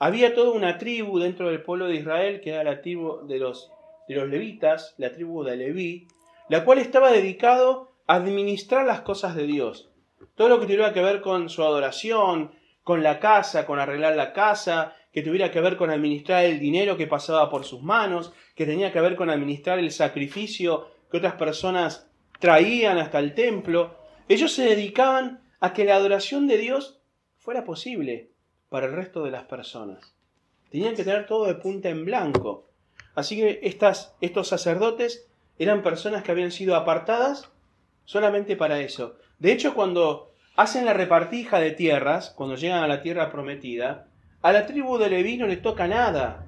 Había 0.00 0.34
toda 0.34 0.50
una 0.50 0.78
tribu 0.78 1.20
dentro 1.20 1.48
del 1.48 1.62
pueblo 1.62 1.86
de 1.86 1.94
Israel 1.94 2.40
que 2.40 2.50
era 2.50 2.64
la 2.64 2.82
tribu 2.82 3.24
de 3.28 3.38
los 3.38 3.70
de 4.14 4.20
los 4.20 4.28
levitas, 4.28 4.94
la 4.98 5.12
tribu 5.12 5.44
de 5.44 5.56
Leví, 5.56 6.08
la 6.48 6.64
cual 6.64 6.78
estaba 6.78 7.12
dedicado 7.12 7.92
a 8.06 8.16
administrar 8.16 8.84
las 8.84 9.02
cosas 9.02 9.36
de 9.36 9.46
Dios. 9.46 9.90
Todo 10.34 10.48
lo 10.48 10.58
que 10.58 10.66
tuviera 10.66 10.92
que 10.92 11.00
ver 11.00 11.20
con 11.20 11.48
su 11.48 11.62
adoración, 11.62 12.50
con 12.82 13.02
la 13.02 13.20
casa, 13.20 13.66
con 13.66 13.78
arreglar 13.78 14.16
la 14.16 14.32
casa, 14.32 14.96
que 15.12 15.22
tuviera 15.22 15.50
que 15.50 15.60
ver 15.60 15.76
con 15.76 15.90
administrar 15.90 16.44
el 16.44 16.58
dinero 16.58 16.96
que 16.96 17.06
pasaba 17.06 17.48
por 17.50 17.64
sus 17.64 17.82
manos, 17.82 18.32
que 18.56 18.66
tenía 18.66 18.92
que 18.92 19.00
ver 19.00 19.14
con 19.14 19.30
administrar 19.30 19.78
el 19.78 19.92
sacrificio 19.92 20.88
que 21.10 21.18
otras 21.18 21.34
personas 21.34 22.10
traían 22.40 22.98
hasta 22.98 23.20
el 23.20 23.34
templo. 23.34 23.96
Ellos 24.28 24.52
se 24.52 24.64
dedicaban 24.64 25.40
a 25.60 25.72
que 25.72 25.84
la 25.84 25.94
adoración 25.94 26.48
de 26.48 26.58
Dios 26.58 27.00
fuera 27.38 27.64
posible 27.64 28.30
para 28.68 28.86
el 28.86 28.92
resto 28.92 29.22
de 29.22 29.30
las 29.30 29.44
personas. 29.44 30.16
Tenían 30.70 30.94
que 30.96 31.04
tener 31.04 31.26
todo 31.26 31.46
de 31.46 31.54
punta 31.54 31.88
en 31.88 32.04
blanco. 32.04 32.69
Así 33.20 33.36
que 33.36 33.60
estas, 33.62 34.14
estos 34.22 34.48
sacerdotes 34.48 35.26
eran 35.58 35.82
personas 35.82 36.22
que 36.22 36.32
habían 36.32 36.50
sido 36.50 36.74
apartadas 36.74 37.50
solamente 38.06 38.56
para 38.56 38.80
eso. 38.80 39.16
De 39.38 39.52
hecho, 39.52 39.74
cuando 39.74 40.32
hacen 40.56 40.86
la 40.86 40.94
repartija 40.94 41.60
de 41.60 41.72
tierras, 41.72 42.30
cuando 42.30 42.56
llegan 42.56 42.82
a 42.82 42.88
la 42.88 43.02
tierra 43.02 43.30
prometida, 43.30 44.08
a 44.40 44.52
la 44.52 44.66
tribu 44.66 44.96
de 44.96 45.10
Leví 45.10 45.36
no 45.36 45.46
le 45.46 45.58
toca 45.58 45.86
nada. 45.86 46.46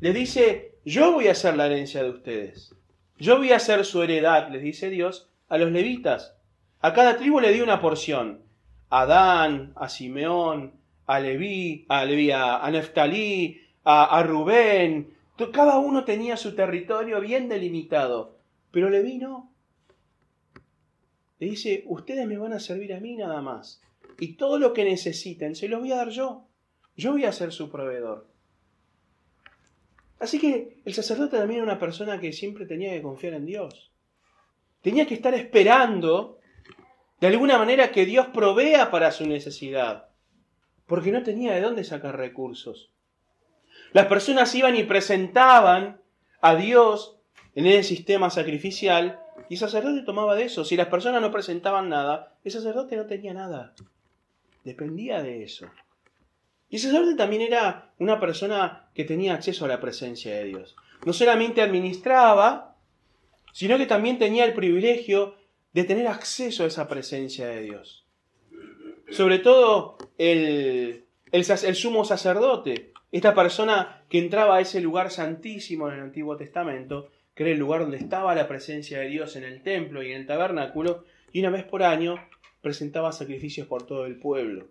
Le 0.00 0.12
dice, 0.12 0.74
yo 0.84 1.12
voy 1.12 1.28
a 1.28 1.32
hacer 1.32 1.56
la 1.56 1.66
herencia 1.66 2.02
de 2.02 2.10
ustedes. 2.10 2.74
Yo 3.18 3.38
voy 3.38 3.52
a 3.52 3.56
hacer 3.56 3.84
su 3.84 4.02
heredad, 4.02 4.50
les 4.50 4.62
dice 4.62 4.90
Dios, 4.90 5.30
a 5.48 5.58
los 5.58 5.70
levitas. 5.70 6.34
A 6.80 6.92
cada 6.92 7.16
tribu 7.16 7.38
le 7.38 7.52
dio 7.52 7.62
una 7.62 7.80
porción. 7.80 8.42
A 8.90 9.06
Dan, 9.06 9.72
a 9.76 9.88
Simeón, 9.88 10.74
a 11.06 11.20
Leví, 11.20 11.86
a, 11.88 12.04
Leví, 12.04 12.32
a, 12.32 12.68
Neftalí, 12.68 13.60
a 13.84 14.22
Rubén. 14.24 15.21
Cada 15.52 15.78
uno 15.78 16.04
tenía 16.04 16.36
su 16.36 16.54
territorio 16.54 17.20
bien 17.20 17.48
delimitado. 17.48 18.38
Pero 18.70 18.90
Leví 18.90 19.18
no. 19.18 19.52
Le 21.38 21.48
dice, 21.48 21.84
ustedes 21.86 22.26
me 22.26 22.38
van 22.38 22.52
a 22.52 22.60
servir 22.60 22.94
a 22.94 23.00
mí 23.00 23.16
nada 23.16 23.40
más. 23.42 23.80
Y 24.18 24.34
todo 24.34 24.58
lo 24.58 24.72
que 24.72 24.84
necesiten 24.84 25.56
se 25.56 25.68
los 25.68 25.80
voy 25.80 25.92
a 25.92 25.96
dar 25.96 26.10
yo. 26.10 26.46
Yo 26.96 27.12
voy 27.12 27.24
a 27.24 27.32
ser 27.32 27.52
su 27.52 27.70
proveedor. 27.70 28.28
Así 30.20 30.38
que 30.38 30.80
el 30.84 30.94
sacerdote 30.94 31.36
también 31.36 31.62
era 31.62 31.72
una 31.72 31.80
persona 31.80 32.20
que 32.20 32.32
siempre 32.32 32.64
tenía 32.66 32.92
que 32.92 33.02
confiar 33.02 33.34
en 33.34 33.44
Dios. 33.44 33.90
Tenía 34.80 35.06
que 35.06 35.14
estar 35.14 35.34
esperando 35.34 36.38
de 37.20 37.26
alguna 37.26 37.58
manera 37.58 37.90
que 37.90 38.06
Dios 38.06 38.28
provea 38.28 38.90
para 38.90 39.10
su 39.10 39.26
necesidad, 39.26 40.08
porque 40.86 41.12
no 41.12 41.22
tenía 41.22 41.54
de 41.54 41.60
dónde 41.60 41.84
sacar 41.84 42.16
recursos. 42.16 42.92
Las 43.92 44.06
personas 44.06 44.54
iban 44.54 44.76
y 44.76 44.84
presentaban 44.84 46.00
a 46.40 46.54
Dios 46.54 47.18
en 47.54 47.66
ese 47.66 47.82
sistema 47.82 48.30
sacrificial 48.30 49.20
y 49.48 49.54
el 49.54 49.60
sacerdote 49.60 50.02
tomaba 50.02 50.34
de 50.34 50.44
eso. 50.44 50.64
Si 50.64 50.76
las 50.76 50.88
personas 50.88 51.20
no 51.20 51.30
presentaban 51.30 51.88
nada, 51.88 52.34
el 52.44 52.52
sacerdote 52.52 52.96
no 52.96 53.06
tenía 53.06 53.34
nada. 53.34 53.74
Dependía 54.64 55.22
de 55.22 55.42
eso. 55.42 55.66
Y 56.70 56.76
el 56.76 56.82
sacerdote 56.82 57.16
también 57.16 57.42
era 57.42 57.92
una 57.98 58.18
persona 58.18 58.88
que 58.94 59.04
tenía 59.04 59.34
acceso 59.34 59.64
a 59.64 59.68
la 59.68 59.80
presencia 59.80 60.34
de 60.36 60.44
Dios. 60.44 60.74
No 61.04 61.12
solamente 61.12 61.60
administraba, 61.60 62.76
sino 63.52 63.76
que 63.76 63.86
también 63.86 64.18
tenía 64.18 64.44
el 64.44 64.54
privilegio 64.54 65.34
de 65.72 65.84
tener 65.84 66.06
acceso 66.06 66.64
a 66.64 66.66
esa 66.66 66.88
presencia 66.88 67.46
de 67.46 67.62
Dios. 67.62 68.06
Sobre 69.10 69.38
todo 69.38 69.98
el, 70.16 71.04
el, 71.30 71.74
sumo 71.74 72.04
sacerdote, 72.04 72.91
esta 73.12 73.34
persona 73.34 74.04
que 74.08 74.18
entraba 74.18 74.56
a 74.56 74.60
ese 74.60 74.80
lugar 74.80 75.10
santísimo 75.10 75.88
en 75.88 75.94
el 75.94 76.00
Antiguo 76.00 76.36
Testamento, 76.36 77.10
que 77.34 77.44
era 77.44 77.52
el 77.52 77.58
lugar 77.58 77.82
donde 77.82 77.98
estaba 77.98 78.34
la 78.34 78.48
presencia 78.48 78.98
de 78.98 79.08
Dios 79.08 79.36
en 79.36 79.44
el 79.44 79.62
templo 79.62 80.02
y 80.02 80.10
en 80.12 80.22
el 80.22 80.26
tabernáculo, 80.26 81.04
y 81.30 81.40
una 81.40 81.50
vez 81.50 81.64
por 81.64 81.82
año 81.82 82.16
presentaba 82.62 83.12
sacrificios 83.12 83.66
por 83.66 83.86
todo 83.86 84.06
el 84.06 84.18
pueblo. 84.18 84.68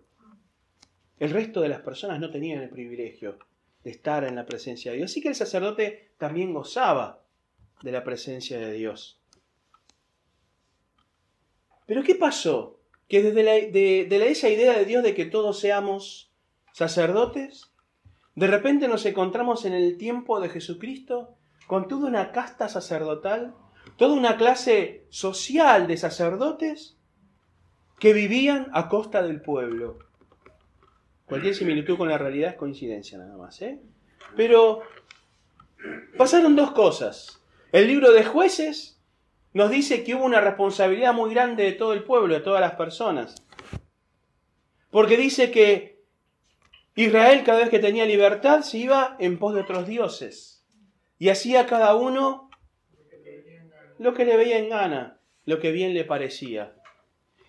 El 1.18 1.30
resto 1.30 1.60
de 1.60 1.68
las 1.68 1.80
personas 1.80 2.18
no 2.18 2.30
tenían 2.30 2.60
el 2.60 2.68
privilegio 2.68 3.38
de 3.84 3.90
estar 3.90 4.24
en 4.24 4.34
la 4.34 4.46
presencia 4.46 4.90
de 4.90 4.98
Dios. 4.98 5.10
Así 5.10 5.20
que 5.20 5.28
el 5.28 5.34
sacerdote 5.34 6.12
también 6.18 6.52
gozaba 6.52 7.24
de 7.82 7.92
la 7.92 8.02
presencia 8.04 8.58
de 8.58 8.72
Dios. 8.72 9.20
Pero 11.86 12.02
¿qué 12.02 12.14
pasó? 12.14 12.80
Que 13.08 13.22
desde 13.22 13.42
la, 13.42 14.26
esa 14.26 14.48
idea 14.48 14.76
de 14.76 14.84
Dios 14.84 15.02
de 15.02 15.14
que 15.14 15.26
todos 15.26 15.60
seamos 15.60 16.32
sacerdotes, 16.72 17.71
de 18.34 18.46
repente 18.46 18.88
nos 18.88 19.04
encontramos 19.04 19.64
en 19.64 19.74
el 19.74 19.98
tiempo 19.98 20.40
de 20.40 20.48
Jesucristo 20.48 21.36
con 21.66 21.88
toda 21.88 22.08
una 22.08 22.32
casta 22.32 22.68
sacerdotal, 22.68 23.54
toda 23.96 24.14
una 24.14 24.36
clase 24.36 25.04
social 25.10 25.86
de 25.86 25.96
sacerdotes 25.96 26.96
que 27.98 28.12
vivían 28.12 28.68
a 28.72 28.88
costa 28.88 29.22
del 29.22 29.40
pueblo. 29.40 29.98
Cualquier 31.26 31.54
similitud 31.54 31.96
con 31.96 32.08
la 32.08 32.18
realidad 32.18 32.50
es 32.50 32.56
coincidencia 32.56 33.18
nada 33.18 33.36
más. 33.36 33.60
¿eh? 33.62 33.80
Pero 34.36 34.82
pasaron 36.16 36.56
dos 36.56 36.72
cosas. 36.72 37.42
El 37.70 37.86
libro 37.86 38.12
de 38.12 38.24
jueces 38.24 38.98
nos 39.52 39.70
dice 39.70 40.04
que 40.04 40.14
hubo 40.14 40.24
una 40.24 40.40
responsabilidad 40.40 41.12
muy 41.12 41.32
grande 41.32 41.64
de 41.64 41.72
todo 41.72 41.92
el 41.92 42.04
pueblo, 42.04 42.34
de 42.34 42.40
todas 42.40 42.60
las 42.60 42.74
personas. 42.74 43.34
Porque 44.90 45.16
dice 45.16 45.50
que 45.50 45.91
Israel 46.94 47.42
cada 47.44 47.60
vez 47.60 47.70
que 47.70 47.78
tenía 47.78 48.04
libertad 48.04 48.62
se 48.62 48.78
iba 48.78 49.16
en 49.18 49.38
pos 49.38 49.54
de 49.54 49.62
otros 49.62 49.86
dioses. 49.86 50.64
Y 51.18 51.30
hacía 51.30 51.66
cada 51.66 51.94
uno 51.94 52.50
lo 53.98 54.14
que 54.14 54.24
le 54.24 54.36
veía 54.36 54.58
en 54.58 54.68
gana, 54.68 55.18
lo 55.44 55.58
que 55.60 55.72
bien 55.72 55.94
le 55.94 56.04
parecía. 56.04 56.74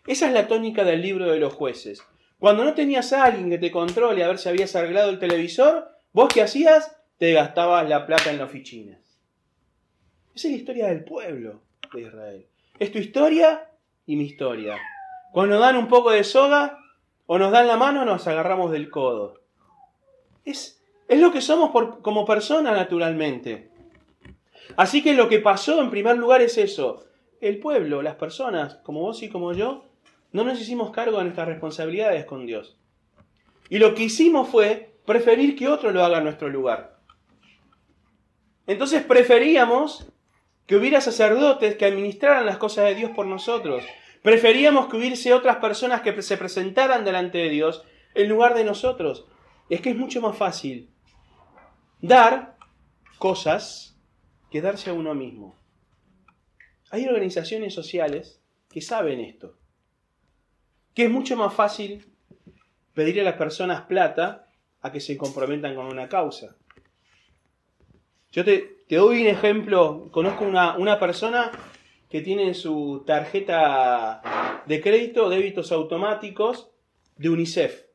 Esa 0.06 0.28
es 0.28 0.34
la 0.34 0.48
tónica 0.48 0.84
del 0.84 1.02
libro 1.02 1.32
de 1.32 1.40
los 1.40 1.54
jueces. 1.54 2.04
Cuando 2.40 2.64
no 2.64 2.74
tenías 2.74 3.14
a 3.14 3.24
alguien 3.24 3.50
que 3.50 3.58
te 3.58 3.72
controle 3.72 4.24
a 4.24 4.28
ver 4.28 4.38
si 4.38 4.50
habías 4.50 4.76
arreglado 4.76 5.10
el 5.10 5.20
televisor, 5.20 5.90
vos 6.12 6.30
qué 6.34 6.42
hacías? 6.42 6.96
Te 7.18 7.34
gastabas 7.34 7.88
la 7.88 8.06
plata 8.06 8.32
en 8.32 8.38
las 8.38 8.50
oficinas. 8.50 9.00
Esa 10.36 10.48
es 10.48 10.54
la 10.54 10.58
historia 10.58 10.88
del 10.88 11.04
pueblo 11.04 11.62
de 11.94 12.02
Israel. 12.02 12.46
Es 12.80 12.92
tu 12.92 13.00
historia 13.00 13.70
y 14.06 14.16
mi 14.16 14.26
historia. 14.26 14.78
Cuando 15.32 15.58
dan 15.58 15.78
un 15.78 15.88
poco 15.88 16.12
de 16.12 16.24
soga 16.24 16.83
o 17.26 17.38
nos 17.38 17.52
dan 17.52 17.68
la 17.68 17.78
mano, 17.78 18.06
nos 18.06 18.28
agarramos 18.28 18.72
del 18.72 18.90
codo. 18.90 19.42
Es, 20.46 20.84
es 21.08 21.20
lo 21.20 21.32
que 21.32 21.42
somos 21.42 21.72
como 22.02 22.26
personas 22.26 22.76
naturalmente. 22.76 23.72
Así 24.76 25.04
que 25.04 25.14
lo 25.14 25.30
que 25.30 25.40
pasó 25.40 25.82
en 25.82 25.90
primer 25.90 26.18
lugar 26.18 26.42
es 26.42 26.58
eso. 26.58 27.06
El 27.42 27.60
pueblo, 27.60 28.02
las 28.02 28.16
personas, 28.16 28.76
como 28.84 29.02
vos 29.02 29.22
y 29.24 29.30
como 29.30 29.54
yo, 29.54 29.86
no 30.32 30.44
nos 30.44 30.60
hicimos 30.60 30.92
cargo 30.92 31.18
de 31.18 31.26
nuestras 31.26 31.48
responsabilidades 31.48 32.26
con 32.26 32.46
Dios. 32.46 32.78
Y 33.70 33.80
lo 33.80 33.94
que 33.94 34.04
hicimos 34.04 34.50
fue 34.50 34.96
preferir 35.06 35.56
que 35.56 35.68
otro 35.68 35.92
lo 35.92 36.04
haga 36.04 36.18
en 36.18 36.24
nuestro 36.24 36.50
lugar. 36.50 36.98
Entonces 38.66 39.04
preferíamos 39.04 40.08
que 40.66 40.76
hubiera 40.76 41.02
sacerdotes 41.02 41.76
que 41.76 41.86
administraran 41.86 42.46
las 42.46 42.58
cosas 42.58 42.86
de 42.86 42.96
Dios 42.96 43.12
por 43.12 43.26
nosotros. 43.26 43.84
Preferíamos 44.24 44.88
que 44.88 44.98
hubiese 44.98 45.34
otras 45.34 45.58
personas 45.58 46.02
que 46.02 46.20
se 46.24 46.38
presentaran 46.38 47.06
delante 47.06 47.38
de 47.38 47.50
Dios 47.50 47.84
en 48.16 48.30
lugar 48.30 48.56
de 48.56 48.64
nosotros. 48.64 49.28
Es 49.70 49.82
que 49.82 49.92
es 49.92 49.96
mucho 49.96 50.22
más 50.22 50.36
fácil 50.36 50.90
dar 52.02 52.58
cosas 53.20 53.96
que 54.50 54.62
darse 54.62 54.90
a 54.90 54.94
uno 54.94 55.14
mismo. 55.14 55.56
Hay 56.90 57.06
organizaciones 57.06 57.76
sociales 57.76 58.42
que 58.70 58.82
saben 58.82 59.20
esto 59.20 59.58
que 60.94 61.06
es 61.06 61.12
mucho 61.12 61.36
más 61.36 61.54
fácil 61.54 62.06
pedirle 62.94 63.22
a 63.22 63.26
las 63.26 63.36
personas 63.36 63.82
plata 63.82 64.48
a 64.82 64.92
que 64.92 65.00
se 65.00 65.18
comprometan 65.18 65.76
con 65.76 65.86
una 65.88 66.08
causa. 66.08 66.56
Yo 68.32 68.44
te, 68.44 68.84
doy 68.90 69.22
un 69.22 69.28
ejemplo, 69.28 70.10
conozco 70.12 70.46
una, 70.46 70.78
una 70.78 71.00
persona 71.00 71.52
que 72.14 72.22
tiene 72.22 72.44
en 72.44 72.54
su 72.54 73.02
tarjeta 73.08 74.62
de 74.68 74.82
crédito 74.82 75.32
débitos 75.32 75.72
automáticos 75.72 76.70
de 77.18 77.30
UNICEF. 77.30 77.88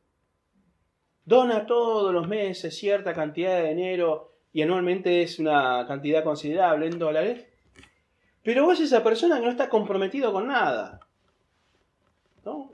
Dona 1.23 1.65
todos 1.65 2.13
los 2.13 2.27
meses 2.27 2.77
cierta 2.77 3.13
cantidad 3.13 3.61
de 3.61 3.69
dinero 3.69 4.33
y 4.51 4.61
anualmente 4.61 5.21
es 5.21 5.39
una 5.39 5.85
cantidad 5.87 6.21
considerable 6.25 6.87
en 6.87 6.99
dólares. 6.99 7.47
Pero 8.43 8.65
vos 8.65 8.81
esa 8.81 9.01
persona 9.05 9.39
que 9.39 9.45
no 9.45 9.51
está 9.51 9.69
comprometido 9.69 10.33
con 10.33 10.47
nada. 10.47 10.99
¿no? 12.43 12.73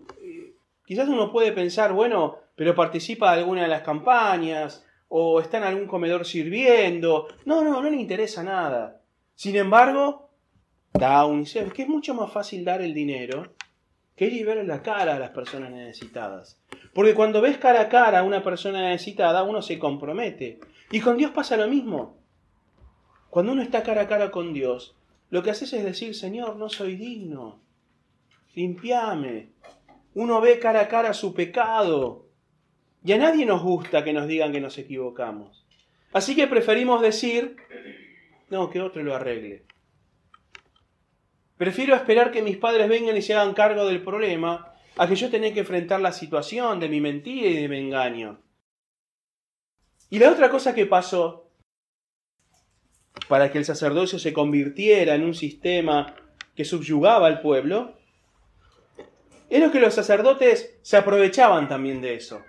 Quizás 0.84 1.08
uno 1.08 1.32
puede 1.32 1.52
pensar, 1.52 1.94
bueno, 1.94 2.40
pero 2.56 2.74
participa 2.74 3.34
de 3.34 3.42
alguna 3.42 3.62
de 3.62 3.68
las 3.68 3.84
campañas 3.84 4.84
o 5.10 5.40
está 5.40 5.60
en 5.60 5.66
algún 5.66 5.86
comedor 5.86 6.26
sirviendo. 6.26 7.28
No, 7.46 7.64
no, 7.64 7.84
no 7.84 7.88
le 7.92 7.98
interesa 7.98 8.42
nada. 8.42 9.00
Sin 9.36 9.56
embargo, 9.58 10.25
da 10.98 11.26
UNICEF, 11.26 11.74
que 11.74 11.84
es 11.84 11.90
mucho 11.90 12.14
más 12.14 12.32
fácil 12.32 12.64
dar 12.64 12.82
el 12.82 12.94
dinero 12.94 13.54
que 14.16 14.28
ir 14.28 14.34
y 14.34 14.44
ver 14.44 14.66
la 14.66 14.82
cara 14.82 15.16
a 15.16 15.20
las 15.20 15.32
personas 15.32 15.72
necesitadas. 15.72 16.58
Porque 16.94 17.14
cuando 17.14 17.42
ves 17.42 17.58
cara 17.58 17.82
a 17.82 17.90
cara 17.90 18.20
a 18.20 18.24
una 18.24 18.44
persona 18.44 18.82
necesitada, 18.82 19.44
uno 19.44 19.62
se 19.62 19.78
compromete. 19.78 20.60
Y 20.92 21.02
con 21.02 21.18
Dios 21.18 21.32
pasa 21.32 21.58
lo 21.58 21.68
mismo. 21.68 22.18
Cuando 23.30 23.52
uno 23.52 23.62
está 23.62 23.84
cara 23.84 24.04
a 24.04 24.08
cara 24.08 24.32
con 24.32 24.54
Dios, 24.54 24.96
lo 25.30 25.44
que 25.44 25.50
haces 25.50 25.74
es 25.74 25.84
decir, 25.84 26.16
Señor, 26.16 26.56
no 26.56 26.70
soy 26.70 26.96
digno. 26.96 27.60
Limpiame, 28.54 29.50
uno 30.14 30.40
ve 30.40 30.60
cara 30.60 30.82
a 30.82 30.88
cara 30.88 31.14
su 31.14 31.34
pecado 31.34 32.28
Y 33.04 33.12
a 33.12 33.18
nadie 33.18 33.46
nos 33.46 33.62
gusta 33.62 34.06
que 34.06 34.14
nos 34.14 34.28
digan 34.28 34.54
que 34.54 34.62
nos 34.62 34.78
equivocamos. 34.78 35.66
Así 36.14 36.38
que 36.38 36.48
preferimos 36.48 37.02
decir, 37.02 37.58
no, 38.50 38.70
que 38.70 38.80
otro 38.80 39.04
lo 39.04 39.14
arregle. 39.14 39.64
Prefiero 41.58 41.96
esperar 41.96 42.32
que 42.32 42.42
mis 42.42 42.58
padres 42.58 42.90
vengan 42.90 43.16
y 43.16 43.22
se 43.22 43.34
hagan 43.34 43.54
cargo 43.54 43.86
del 43.86 44.04
problema 44.04 44.74
a 44.98 45.08
que 45.08 45.16
yo 45.16 45.30
tenga 45.30 45.54
que 45.54 45.62
enfrentar 45.62 46.02
la 46.02 46.12
situación 46.12 46.80
de 46.80 46.90
mi 46.90 47.02
mentira 47.02 47.48
y 47.48 47.62
de 47.62 47.70
mi 47.70 47.80
engaño. 47.80 48.42
Y 50.10 50.20
la 50.20 50.32
otra 50.32 50.50
cosa 50.50 50.74
que 50.74 50.86
pasó 50.86 51.50
para 53.28 53.52
que 53.52 53.58
el 53.58 53.66
sacerdocio 53.66 54.20
se 54.20 54.34
convirtiera 54.34 55.16
en 55.16 55.24
un 55.24 55.34
sistema 55.34 56.16
que 56.56 56.66
subyugaba 56.66 57.28
al 57.28 57.42
pueblo, 57.42 57.98
era 59.50 59.72
que 59.72 59.80
los 59.80 59.94
sacerdotes 59.94 60.78
se 60.82 60.98
aprovechaban 60.98 61.68
también 61.68 62.02
de 62.02 62.16
eso. 62.16 62.42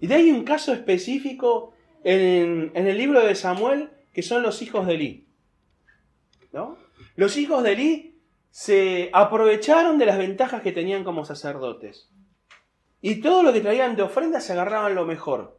Y 0.00 0.06
de 0.06 0.14
ahí 0.14 0.30
un 0.30 0.44
caso 0.44 0.72
específico 0.72 1.74
en, 2.04 2.72
el 2.74 2.98
libro 2.98 3.24
de 3.24 3.34
Samuel, 3.34 3.90
que 4.12 4.22
son 4.22 4.42
los 4.42 4.62
hijos 4.62 4.86
de 4.86 4.94
Eli. 4.94 5.26
¿No? 6.52 6.78
Los 7.16 7.38
hijos 7.38 7.62
de 7.62 7.72
Eli 7.72 8.20
se 8.50 9.10
aprovecharon 9.12 9.96
de 9.98 10.06
las 10.06 10.18
ventajas 10.18 10.60
que 10.62 10.72
tenían 10.72 11.02
como 11.02 11.24
sacerdotes. 11.24 12.10
Y 13.00 13.22
todo 13.22 13.42
lo 13.42 13.52
que 13.52 13.60
traían 13.60 13.96
de 13.96 14.02
ofrenda 14.02 14.40
se 14.40 14.52
agarraban 14.52 14.94
lo 14.94 15.06
mejor. 15.06 15.58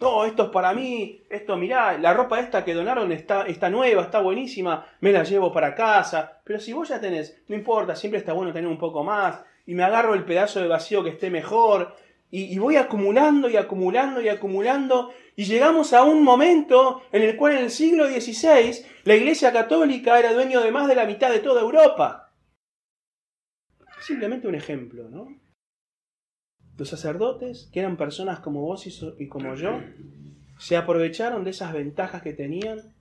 No, 0.00 0.24
esto 0.24 0.44
es 0.44 0.48
para 0.48 0.72
mí, 0.72 1.22
esto 1.28 1.58
mirá, 1.58 1.98
la 1.98 2.14
ropa 2.14 2.40
esta 2.40 2.64
que 2.64 2.72
donaron 2.72 3.12
está, 3.12 3.42
está 3.42 3.68
nueva, 3.68 4.02
está 4.02 4.20
buenísima, 4.20 4.86
me 5.00 5.12
la 5.12 5.24
llevo 5.24 5.52
para 5.52 5.74
casa. 5.74 6.40
Pero 6.44 6.58
si 6.58 6.72
vos 6.72 6.88
ya 6.88 6.98
tenés, 6.98 7.42
no 7.48 7.54
importa, 7.54 7.94
siempre 7.94 8.18
está 8.18 8.32
bueno 8.32 8.52
tener 8.52 8.70
un 8.70 8.78
poco 8.78 9.04
más. 9.04 9.44
Y 9.66 9.74
me 9.74 9.84
agarro 9.84 10.14
el 10.14 10.24
pedazo 10.24 10.60
de 10.60 10.68
vacío 10.68 11.04
que 11.04 11.10
esté 11.10 11.28
mejor. 11.28 11.94
Y, 12.32 12.56
voy 12.58 12.76
acumulando 12.76 13.50
y 13.50 13.56
acumulando 13.56 14.20
y 14.20 14.28
acumulando. 14.28 15.12
Y 15.34 15.44
llegamos 15.44 15.92
a 15.92 16.04
un 16.04 16.22
momento 16.22 17.02
en 17.10 17.22
el 17.22 17.36
cual 17.36 17.54
en 17.54 17.64
el 17.64 17.70
siglo 17.70 18.06
XVI 18.06 18.84
la 19.04 19.16
Iglesia 19.16 19.52
Católica 19.52 20.18
era 20.18 20.32
dueño 20.32 20.60
de 20.60 20.70
más 20.70 20.86
de 20.86 20.94
la 20.94 21.06
mitad 21.06 21.30
de 21.30 21.40
toda 21.40 21.62
Europa. 21.62 22.32
Simplemente 24.00 24.46
un 24.46 24.54
ejemplo, 24.54 25.08
¿no? 25.08 25.40
Los 26.76 26.88
sacerdotes, 26.88 27.68
que 27.72 27.80
eran 27.80 27.96
personas 27.96 28.40
como 28.40 28.62
vos 28.62 28.86
y 29.18 29.28
como 29.28 29.54
yo, 29.54 29.80
se 30.58 30.76
aprovecharon 30.76 31.42
de 31.44 31.50
esas 31.50 31.72
ventajas 31.72 32.22
que 32.22 32.32
tenían, 32.32 32.94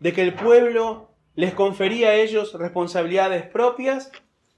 de 0.00 0.12
que 0.12 0.22
el 0.22 0.34
pueblo 0.34 1.10
les 1.34 1.54
confería 1.54 2.10
a 2.10 2.14
ellos 2.14 2.54
responsabilidades 2.54 3.46
propias, 3.46 4.12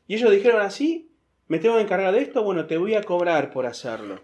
y 0.07 0.17
ellos 0.17 0.31
dijeron 0.31 0.61
así, 0.61 1.06
me 1.49 1.59
tengo 1.59 1.77
que 1.77 1.83
encargar 1.83 2.13
de 2.13 2.23
esto, 2.23 2.43
bueno, 2.43 2.67
te 2.67 2.77
voy 2.77 2.95
a 2.95 3.03
cobrar 3.03 3.51
por 3.51 3.67
hacerlo. 3.67 4.21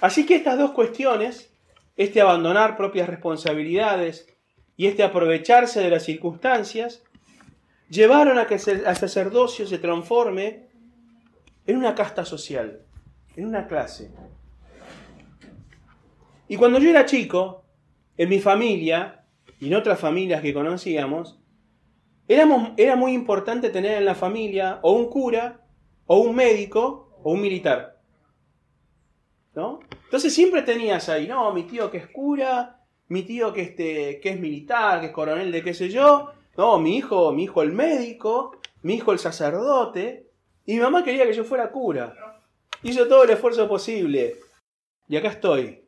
Así 0.00 0.26
que 0.26 0.36
estas 0.36 0.58
dos 0.58 0.72
cuestiones, 0.72 1.52
este 1.96 2.20
abandonar 2.20 2.76
propias 2.76 3.08
responsabilidades 3.08 4.26
y 4.76 4.86
este 4.86 5.02
aprovecharse 5.02 5.80
de 5.80 5.90
las 5.90 6.04
circunstancias, 6.04 7.02
llevaron 7.88 8.38
a 8.38 8.46
que 8.46 8.54
el 8.54 8.60
sacerdocio 8.60 9.66
se 9.66 9.78
transforme 9.78 10.68
en 11.66 11.76
una 11.76 11.94
casta 11.94 12.24
social, 12.24 12.82
en 13.36 13.46
una 13.46 13.66
clase. 13.66 14.12
Y 16.48 16.56
cuando 16.56 16.78
yo 16.78 16.90
era 16.90 17.04
chico, 17.04 17.64
en 18.16 18.28
mi 18.28 18.40
familia 18.40 19.24
y 19.58 19.68
en 19.68 19.74
otras 19.74 19.98
familias 19.98 20.42
que 20.42 20.54
conocíamos, 20.54 21.38
era 22.28 22.96
muy 22.96 23.12
importante 23.12 23.70
tener 23.70 23.98
en 23.98 24.04
la 24.04 24.14
familia 24.14 24.78
o 24.82 24.92
un 24.92 25.08
cura, 25.08 25.59
o 26.12 26.18
un 26.18 26.34
médico, 26.34 27.08
o 27.22 27.30
un 27.34 27.40
militar. 27.40 28.00
¿No? 29.54 29.78
Entonces 30.06 30.34
siempre 30.34 30.62
tenías 30.62 31.08
ahí, 31.08 31.28
no, 31.28 31.52
mi 31.52 31.62
tío 31.62 31.88
que 31.88 31.98
es 31.98 32.08
cura, 32.08 32.80
mi 33.06 33.22
tío 33.22 33.52
que, 33.52 33.62
este, 33.62 34.18
que 34.18 34.30
es 34.30 34.40
militar, 34.40 34.98
que 34.98 35.06
es 35.06 35.12
coronel 35.12 35.52
de 35.52 35.62
qué 35.62 35.72
sé 35.72 35.88
yo, 35.88 36.32
no, 36.56 36.80
mi 36.80 36.96
hijo, 36.96 37.30
mi 37.30 37.44
hijo 37.44 37.62
el 37.62 37.70
médico, 37.70 38.58
mi 38.82 38.94
hijo 38.94 39.12
el 39.12 39.20
sacerdote, 39.20 40.26
y 40.66 40.74
mi 40.74 40.80
mamá 40.80 41.04
quería 41.04 41.24
que 41.26 41.32
yo 41.32 41.44
fuera 41.44 41.70
cura. 41.70 42.40
Hizo 42.82 43.06
todo 43.06 43.22
el 43.22 43.30
esfuerzo 43.30 43.68
posible. 43.68 44.34
Y 45.08 45.16
acá 45.16 45.28
estoy. 45.28 45.84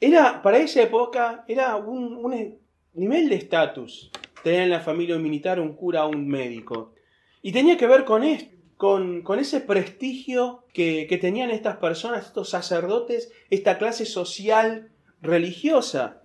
Era, 0.00 0.40
para 0.40 0.56
esa 0.56 0.80
época, 0.80 1.44
era 1.46 1.76
un, 1.76 2.58
nivel 2.94 3.28
de 3.28 3.34
estatus 3.34 4.10
tener 4.42 4.62
en 4.62 4.70
la 4.70 4.80
familia 4.80 5.16
un 5.16 5.22
militar, 5.22 5.60
un 5.60 5.74
cura, 5.74 6.06
un 6.06 6.26
médico. 6.26 6.94
Y 7.42 7.52
tenía 7.52 7.76
que 7.76 7.86
ver 7.86 8.06
con 8.06 8.24
esto, 8.24 8.57
con, 8.78 9.22
con 9.22 9.40
ese 9.40 9.60
prestigio 9.60 10.64
que, 10.72 11.06
que 11.08 11.18
tenían 11.18 11.50
estas 11.50 11.76
personas, 11.76 12.26
estos 12.26 12.48
sacerdotes, 12.48 13.30
esta 13.50 13.76
clase 13.76 14.06
social 14.06 14.92
religiosa. 15.20 16.22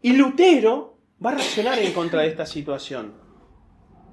Y 0.00 0.14
Lutero 0.14 0.98
va 1.24 1.30
a 1.30 1.34
reaccionar 1.34 1.78
en 1.78 1.92
contra 1.92 2.22
de 2.22 2.28
esta 2.28 2.46
situación. 2.46 3.12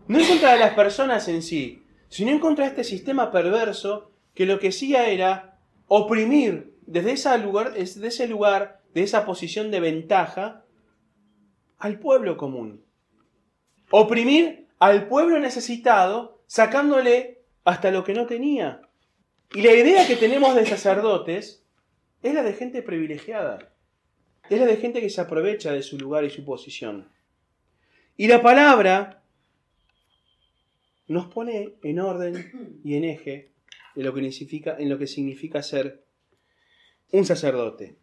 No 0.08 0.20
en 0.20 0.28
contra 0.28 0.54
de 0.54 0.60
las 0.60 0.74
personas 0.74 1.28
en 1.30 1.42
sí, 1.42 1.84
sino 2.10 2.32
en 2.32 2.40
contra 2.40 2.66
de 2.66 2.72
este 2.72 2.84
sistema 2.84 3.32
perverso 3.32 4.12
que 4.34 4.46
lo 4.46 4.60
que 4.60 4.70
hacía 4.70 5.10
era 5.10 5.58
oprimir 5.88 6.76
desde 6.86 7.14
ese 7.14 7.38
lugar, 7.38 7.74
desde 7.74 8.08
ese 8.08 8.28
lugar, 8.28 8.82
de 8.94 9.04
esa 9.04 9.26
posición 9.26 9.72
de 9.72 9.80
ventaja, 9.80 10.66
al 11.78 12.00
pueblo 12.00 12.36
común. 12.36 12.84
Oprimir 13.90 14.68
al 14.80 15.08
pueblo 15.08 15.40
necesitado, 15.40 16.42
sacándole 16.46 17.39
hasta 17.70 17.92
lo 17.92 18.04
que 18.04 18.16
no 18.16 18.26
tenía. 18.26 18.82
Y 19.54 19.62
la 19.62 19.74
idea 19.74 20.08
que 20.08 20.16
tenemos 20.16 20.56
de 20.56 20.66
sacerdotes 20.66 21.64
es 22.24 22.34
la 22.34 22.42
de 22.42 22.54
gente 22.54 22.82
privilegiada. 22.82 23.76
Es 24.50 24.60
la 24.60 24.66
de 24.66 24.78
gente 24.78 25.02
que 25.02 25.10
se 25.12 25.22
aprovecha 25.22 25.72
de 25.72 25.84
su 25.84 26.00
lugar 26.00 26.24
y 26.24 26.32
su 26.32 26.44
posición. 26.44 27.12
Y 28.18 28.26
la 28.28 28.42
palabra 28.42 29.24
nos 31.08 31.28
pone 31.28 31.76
en 31.84 32.00
orden 32.00 32.82
y 32.84 32.96
en 32.96 33.04
eje 33.04 33.52
en 33.96 34.04
lo 34.04 34.16
que 34.16 34.32
significa, 34.32 34.76
en 34.80 34.90
lo 34.90 34.98
que 34.98 35.06
significa 35.06 35.62
ser 35.62 36.04
un 37.12 37.24
sacerdote. 37.24 37.98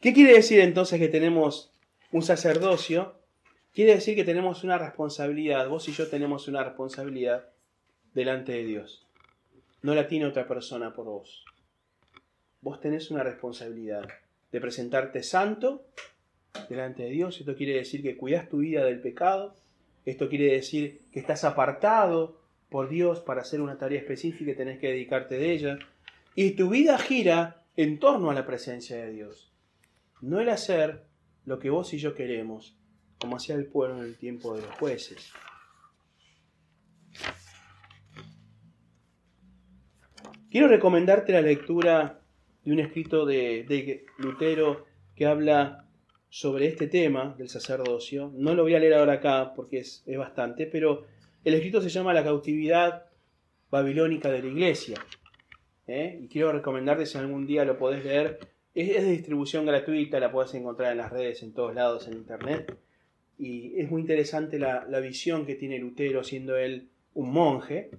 ¿Qué 0.00 0.14
quiere 0.14 0.32
decir 0.32 0.60
entonces 0.60 0.98
que 0.98 1.08
tenemos 1.08 1.74
un 2.10 2.22
sacerdocio? 2.22 3.20
Quiere 3.74 3.96
decir 3.96 4.14
que 4.14 4.24
tenemos 4.24 4.64
una 4.64 4.78
responsabilidad, 4.78 5.68
vos 5.68 5.86
y 5.90 5.92
yo 5.92 6.08
tenemos 6.08 6.48
una 6.48 6.64
responsabilidad 6.64 7.50
delante 8.14 8.52
de 8.52 8.64
Dios. 8.64 9.06
No 9.82 9.94
la 9.94 10.06
tiene 10.06 10.26
otra 10.26 10.46
persona 10.46 10.92
por 10.92 11.06
vos. 11.06 11.44
Vos 12.60 12.80
tenés 12.80 13.10
una 13.10 13.22
responsabilidad 13.22 14.06
de 14.52 14.60
presentarte 14.60 15.22
santo 15.22 15.86
delante 16.68 17.04
de 17.04 17.10
Dios. 17.10 17.40
Esto 17.40 17.56
quiere 17.56 17.74
decir 17.74 18.02
que 18.02 18.16
cuidas 18.16 18.48
tu 18.48 18.58
vida 18.58 18.84
del 18.84 19.00
pecado, 19.00 19.54
esto 20.04 20.28
quiere 20.28 20.52
decir 20.52 21.00
que 21.12 21.20
estás 21.20 21.44
apartado 21.44 22.40
por 22.68 22.88
Dios 22.88 23.20
para 23.20 23.42
hacer 23.42 23.60
una 23.60 23.78
tarea 23.78 24.00
específica 24.00 24.52
y 24.52 24.56
tenés 24.56 24.78
que 24.78 24.88
dedicarte 24.88 25.38
de 25.38 25.52
ella. 25.52 25.78
Y 26.34 26.52
tu 26.52 26.70
vida 26.70 26.98
gira 26.98 27.64
en 27.76 27.98
torno 27.98 28.30
a 28.30 28.34
la 28.34 28.46
presencia 28.46 28.96
de 28.96 29.12
Dios. 29.12 29.52
No 30.20 30.40
el 30.40 30.48
hacer 30.48 31.04
lo 31.46 31.58
que 31.58 31.70
vos 31.70 31.92
y 31.94 31.98
yo 31.98 32.14
queremos, 32.14 32.76
como 33.18 33.36
hacía 33.36 33.54
el 33.54 33.66
pueblo 33.66 33.98
en 33.98 34.04
el 34.04 34.16
tiempo 34.16 34.54
de 34.54 34.62
los 34.62 34.70
jueces. 34.76 35.32
Quiero 40.50 40.66
recomendarte 40.66 41.32
la 41.32 41.42
lectura 41.42 42.20
de 42.64 42.72
un 42.72 42.80
escrito 42.80 43.24
de, 43.24 43.64
de 43.68 44.04
Lutero 44.18 44.84
que 45.14 45.26
habla 45.26 45.86
sobre 46.30 46.66
este 46.66 46.86
tema 46.86 47.34
del 47.36 47.48
sacerdocio. 47.48 48.32
No 48.34 48.54
lo 48.54 48.62
voy 48.62 48.74
a 48.74 48.78
leer 48.78 48.94
ahora 48.94 49.14
acá 49.14 49.52
porque 49.54 49.78
es, 49.78 50.04
bastante, 50.16 50.66
pero 50.66 51.04
el 51.44 51.54
escrito 51.54 51.80
se 51.80 51.88
llama 51.88 52.14
La 52.14 52.24
cautividad 52.24 53.06
babilónica 53.70 54.30
de 54.30 54.42
la 54.42 54.48
iglesia. 54.48 54.96
¿eh? 55.86 56.18
Y 56.22 56.28
quiero 56.28 56.52
recomendarte 56.52 57.06
si 57.06 57.18
algún 57.18 57.46
día 57.46 57.64
lo 57.64 57.76
podés 57.76 58.04
leer. 58.04 58.38
Es, 58.74 59.04
de 59.04 59.10
distribución 59.10 59.66
gratuita, 59.66 60.20
la 60.20 60.30
podés 60.30 60.54
encontrar 60.54 60.92
en 60.92 60.98
las 60.98 61.10
redes, 61.10 61.42
en 61.42 61.52
todos 61.52 61.74
lados, 61.74 62.06
en 62.06 62.14
internet. 62.14 62.76
Y 63.38 63.80
es 63.80 63.90
muy 63.90 64.00
interesante 64.00 64.58
la, 64.58 64.84
visión 65.00 65.46
que 65.46 65.56
tiene 65.56 65.78
Lutero, 65.78 66.22
siendo 66.22 66.56
él 66.56 66.88
un 67.14 67.32
monje, 67.32 67.90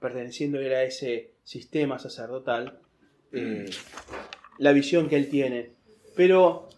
perteneciendo 0.00 0.58
a 0.58 0.82
ese 0.82 1.32
sistema 1.44 1.98
sacerdotal, 1.98 2.78
eh, 3.32 3.68
la 4.58 4.72
visión 4.72 5.08
que 5.08 5.16
él 5.16 5.28
tiene. 5.28 5.72
Pero 6.14 6.68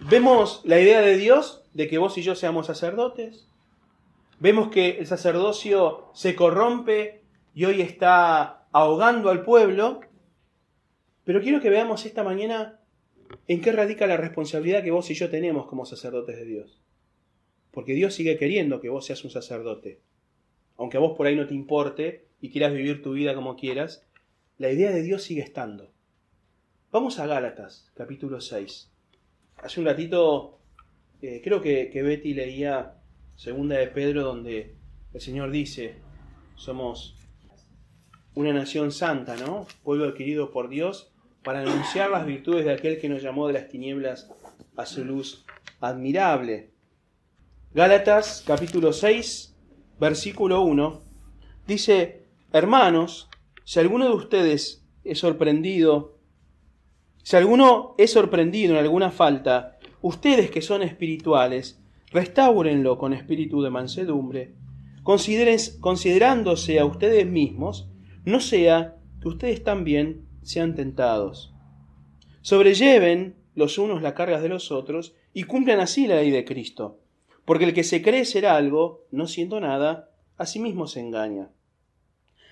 Vemos 0.00 0.62
la 0.64 0.80
idea 0.80 1.00
de 1.00 1.16
Dios 1.16 1.64
de 1.74 1.88
que 1.88 1.98
vos 1.98 2.16
y 2.18 2.22
yo 2.22 2.36
seamos 2.36 2.66
sacerdotes. 2.66 3.48
Vemos 4.38 4.68
que 4.68 4.90
el 4.98 5.06
sacerdocio 5.06 6.08
se 6.14 6.36
corrompe 6.36 7.22
y 7.52 7.64
hoy 7.64 7.82
está 7.82 8.68
ahogando 8.70 9.30
al 9.30 9.42
pueblo. 9.42 10.00
Pero 11.24 11.40
quiero 11.40 11.60
que 11.60 11.68
veamos 11.68 12.06
esta 12.06 12.22
mañana 12.22 12.80
en 13.48 13.60
qué 13.60 13.72
radica 13.72 14.06
la 14.06 14.16
responsabilidad 14.16 14.84
que 14.84 14.92
vos 14.92 15.10
y 15.10 15.14
yo 15.14 15.28
tenemos 15.30 15.66
como 15.66 15.84
sacerdotes 15.84 16.36
de 16.36 16.44
Dios. 16.44 16.80
Porque 17.72 17.94
Dios 17.94 18.14
sigue 18.14 18.38
queriendo 18.38 18.80
que 18.80 18.88
vos 18.88 19.04
seas 19.04 19.24
un 19.24 19.30
sacerdote. 19.30 20.00
Aunque 20.78 20.96
a 20.96 21.00
vos 21.00 21.16
por 21.16 21.26
ahí 21.26 21.36
no 21.36 21.46
te 21.46 21.54
importe 21.54 22.28
y 22.40 22.50
quieras 22.50 22.72
vivir 22.72 23.02
tu 23.02 23.12
vida 23.12 23.34
como 23.34 23.56
quieras, 23.56 24.06
la 24.56 24.70
idea 24.70 24.90
de 24.90 25.02
Dios 25.02 25.22
sigue 25.22 25.42
estando. 25.42 25.92
Vamos 26.90 27.18
a 27.18 27.26
Gálatas, 27.26 27.90
capítulo 27.94 28.40
6. 28.40 28.90
Hace 29.56 29.80
un 29.80 29.86
ratito 29.86 30.58
eh, 31.20 31.40
creo 31.42 31.60
que, 31.60 31.90
Betty 32.02 32.32
leía 32.32 32.94
segunda 33.34 33.76
de 33.76 33.88
Pedro 33.88 34.22
donde 34.22 34.76
el 35.12 35.20
Señor 35.20 35.50
dice, 35.50 35.96
somos 36.54 37.16
una 38.34 38.52
nación 38.52 38.92
santa, 38.92 39.36
¿no? 39.36 39.66
Pueblo 39.82 40.06
adquirido 40.06 40.52
por 40.52 40.68
Dios 40.68 41.12
para 41.42 41.60
anunciar 41.60 42.10
las 42.10 42.24
virtudes 42.24 42.64
de 42.64 42.72
aquel 42.72 43.00
que 43.00 43.08
nos 43.08 43.22
llamó 43.22 43.48
de 43.48 43.54
las 43.54 43.68
tinieblas 43.68 44.30
a 44.76 44.86
su 44.86 45.04
luz 45.04 45.44
admirable. 45.80 46.70
Gálatas 47.74 48.44
capítulo 48.46 48.92
6, 48.92 49.56
versículo 49.98 50.62
1, 50.62 51.02
dice, 51.66 52.24
hermanos, 52.52 53.28
si 53.64 53.80
alguno 53.80 54.06
de 54.06 54.14
ustedes 54.14 54.86
es 55.04 55.18
sorprendido, 55.18 56.18
si 57.22 57.36
alguno 57.36 57.94
es 57.98 58.12
sorprendido 58.12 58.74
en 58.74 58.80
alguna 58.80 59.10
falta, 59.10 59.78
ustedes 60.00 60.50
que 60.50 60.62
son 60.62 60.82
espirituales, 60.82 61.80
restáurenlo 62.10 62.96
con 62.98 63.12
espíritu 63.12 63.62
de 63.62 63.70
mansedumbre, 63.70 64.54
considerándose 65.02 66.78
a 66.78 66.84
ustedes 66.84 67.26
mismos, 67.26 67.88
no 68.24 68.40
sea 68.40 68.96
que 69.20 69.28
ustedes 69.28 69.64
también 69.64 70.26
sean 70.42 70.74
tentados. 70.74 71.54
Sobrelleven 72.42 73.36
los 73.54 73.78
unos 73.78 74.00
las 74.02 74.12
cargas 74.12 74.42
de 74.42 74.48
los 74.48 74.70
otros 74.70 75.14
y 75.34 75.42
cumplan 75.42 75.80
así 75.80 76.06
la 76.06 76.16
ley 76.16 76.30
de 76.30 76.44
Cristo. 76.44 77.00
Porque 77.48 77.64
el 77.64 77.72
que 77.72 77.82
se 77.82 78.02
cree 78.02 78.26
ser 78.26 78.44
algo, 78.44 79.06
no 79.10 79.26
siendo 79.26 79.58
nada, 79.58 80.10
a 80.36 80.44
sí 80.44 80.60
mismo 80.60 80.86
se 80.86 81.00
engaña. 81.00 81.48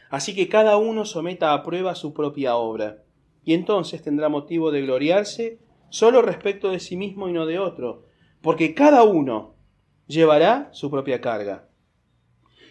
Así 0.08 0.34
que 0.34 0.48
cada 0.48 0.78
uno 0.78 1.04
someta 1.04 1.52
a 1.52 1.62
prueba 1.62 1.94
su 1.94 2.14
propia 2.14 2.56
obra, 2.56 3.02
y 3.44 3.52
entonces 3.52 4.00
tendrá 4.00 4.30
motivo 4.30 4.70
de 4.70 4.80
gloriarse 4.80 5.58
solo 5.90 6.22
respecto 6.22 6.70
de 6.70 6.80
sí 6.80 6.96
mismo 6.96 7.28
y 7.28 7.34
no 7.34 7.44
de 7.44 7.58
otro, 7.58 8.06
porque 8.40 8.72
cada 8.72 9.02
uno 9.02 9.56
llevará 10.06 10.70
su 10.72 10.90
propia 10.90 11.20
carga. 11.20 11.68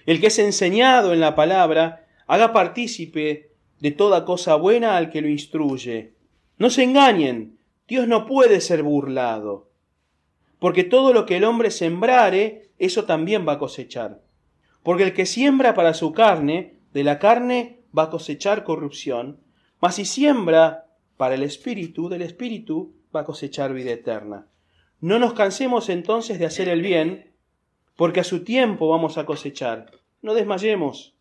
El 0.08 0.20
que 0.20 0.28
es 0.28 0.40
enseñado 0.40 1.14
en 1.14 1.20
la 1.20 1.36
palabra, 1.36 2.08
haga 2.26 2.54
partícipe 2.54 3.52
de 3.80 3.92
toda 3.92 4.26
cosa 4.26 4.56
buena 4.56 4.98
al 4.98 5.12
que 5.12 5.22
lo 5.22 5.30
instruye. 5.30 6.16
No 6.58 6.72
se 6.72 6.82
engañen, 6.82 7.60
Dios 7.88 8.08
no 8.08 8.26
puede 8.26 8.62
ser 8.62 8.82
burlado 8.82 9.75
porque 10.60 10.84
todo 10.84 11.14
lo 11.14 11.26
que 11.26 11.38
el 11.38 11.44
hombre 11.44 11.72
sembrare, 11.72 12.70
eso 12.78 13.06
también 13.06 13.48
va 13.48 13.54
a 13.54 13.60
cosechar. 13.60 14.22
Porque 14.84 15.04
el 15.04 15.14
que 15.14 15.26
siembra 15.26 15.74
para 15.74 15.94
su 15.94 16.14
carne, 16.14 16.80
de 16.94 17.04
la 17.04 17.20
carne 17.20 17.80
va 17.98 18.04
a 18.04 18.10
cosechar 18.10 18.64
corrupción, 18.64 19.40
mas 19.82 19.96
si 19.96 20.06
siembra 20.06 20.88
para 21.18 21.36
el 21.36 21.44
espíritu, 21.44 22.10
del 22.10 22.22
espíritu 22.22 22.94
va 23.16 23.22
a 23.22 23.26
cosechar 23.26 23.74
vida 23.74 23.92
eterna. 23.92 24.48
No 25.02 25.20
nos 25.20 25.34
cansemos 25.34 25.90
entonces 25.90 26.40
de 26.40 26.46
hacer 26.46 26.70
el 26.70 26.82
bien, 26.82 27.32
porque 27.96 28.22
a 28.22 28.24
su 28.24 28.44
tiempo 28.44 28.90
vamos 28.90 29.18
a 29.18 29.26
cosechar. 29.26 29.92
No 30.22 30.34
desmayemos. 30.34 31.16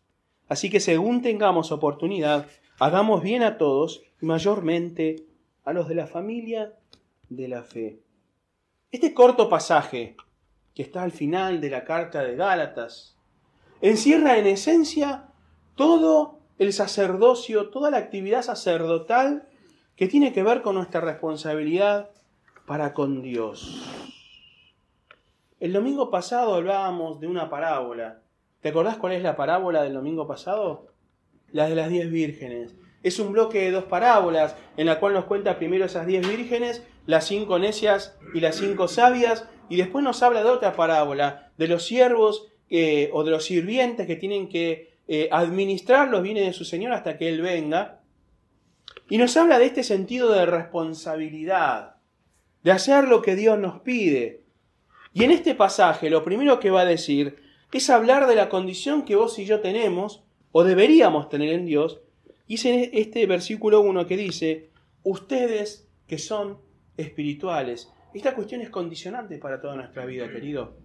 Así 0.47 0.69
que 0.69 0.79
según 0.79 1.21
tengamos 1.21 1.71
oportunidad, 1.71 2.47
hagamos 2.79 3.23
bien 3.23 3.43
a 3.43 3.57
todos 3.57 4.03
y 4.21 4.25
mayormente 4.25 5.25
a 5.63 5.73
los 5.73 5.87
de 5.87 5.95
la 5.95 6.07
familia 6.07 6.73
de 7.29 7.47
la 7.47 7.63
fe. 7.63 7.99
Este 8.95 9.13
corto 9.13 9.49
pasaje, 9.49 10.15
que 10.73 10.81
está 10.81 11.03
al 11.03 11.11
final 11.11 11.59
de 11.59 11.69
la 11.69 11.83
carta 11.83 12.23
de 12.23 12.37
Gálatas, 12.37 13.17
encierra 13.81 14.37
en 14.37 14.47
esencia 14.47 15.25
todo 15.75 16.39
el 16.59 16.71
sacerdocio, 16.71 17.71
toda 17.71 17.91
la 17.91 17.97
actividad 17.97 18.41
sacerdotal 18.41 19.49
que 19.97 20.07
tiene 20.07 20.31
que 20.31 20.43
ver 20.43 20.61
con 20.61 20.75
nuestra 20.75 21.01
responsabilidad 21.01 22.11
para 22.65 22.93
con 22.93 23.21
Dios. 23.21 23.83
El 25.59 25.73
domingo 25.73 26.09
pasado 26.09 26.55
hablábamos 26.55 27.19
de 27.19 27.27
una 27.27 27.49
parábola. 27.49 28.21
¿Te 28.61 28.69
acordás 28.69 28.95
cuál 28.95 29.11
es 29.11 29.23
la 29.23 29.35
parábola 29.35 29.83
del 29.83 29.95
domingo 29.95 30.25
pasado? 30.25 30.87
La 31.51 31.67
de 31.67 31.75
las 31.75 31.89
diez 31.89 32.09
vírgenes. 32.09 32.77
Es 33.03 33.19
un 33.19 33.33
bloque 33.33 33.59
de 33.59 33.71
dos 33.71 33.83
parábolas 33.83 34.55
en 34.77 34.85
la 34.85 35.01
cual 35.01 35.15
nos 35.15 35.25
cuenta 35.25 35.57
primero 35.57 35.83
esas 35.83 36.07
diez 36.07 36.25
vírgenes 36.25 36.81
las 37.05 37.27
cinco 37.27 37.59
necias 37.59 38.17
y 38.33 38.39
las 38.39 38.55
cinco 38.55 38.87
sabias, 38.87 39.45
y 39.69 39.77
después 39.77 40.03
nos 40.03 40.21
habla 40.23 40.43
de 40.43 40.49
otra 40.49 40.73
parábola, 40.73 41.51
de 41.57 41.67
los 41.67 41.85
siervos 41.85 42.47
eh, 42.69 43.09
o 43.13 43.23
de 43.23 43.31
los 43.31 43.45
sirvientes 43.45 44.07
que 44.07 44.15
tienen 44.15 44.49
que 44.49 44.95
eh, 45.07 45.29
administrar 45.31 46.09
los 46.09 46.23
bienes 46.23 46.45
de 46.45 46.53
su 46.53 46.65
Señor 46.65 46.91
hasta 46.93 47.17
que 47.17 47.29
Él 47.29 47.41
venga. 47.41 48.01
Y 49.09 49.17
nos 49.17 49.37
habla 49.37 49.59
de 49.59 49.65
este 49.65 49.83
sentido 49.83 50.31
de 50.31 50.45
responsabilidad, 50.45 51.97
de 52.63 52.71
hacer 52.71 53.07
lo 53.07 53.21
que 53.21 53.35
Dios 53.35 53.59
nos 53.59 53.81
pide. 53.81 54.43
Y 55.13 55.23
en 55.23 55.31
este 55.31 55.55
pasaje 55.55 56.09
lo 56.09 56.23
primero 56.23 56.59
que 56.59 56.71
va 56.71 56.81
a 56.81 56.85
decir 56.85 57.37
es 57.71 57.89
hablar 57.89 58.27
de 58.27 58.35
la 58.35 58.49
condición 58.49 59.03
que 59.03 59.15
vos 59.15 59.37
y 59.37 59.45
yo 59.45 59.59
tenemos, 59.59 60.23
o 60.51 60.63
deberíamos 60.63 61.29
tener 61.29 61.53
en 61.53 61.65
Dios, 61.65 61.99
y 62.47 62.55
es 62.55 62.65
en 62.65 62.89
este 62.93 63.25
versículo 63.25 63.81
1 63.81 64.07
que 64.07 64.17
dice, 64.17 64.69
ustedes 65.03 65.87
que 66.07 66.17
son 66.17 66.59
espirituales. 66.97 67.91
Esta 68.13 68.33
cuestión 68.35 68.61
es 68.61 68.69
condicionante 68.69 69.37
para 69.37 69.59
toda 69.59 69.75
nuestra 69.75 70.05
vida, 70.05 70.29
querido. 70.29 70.77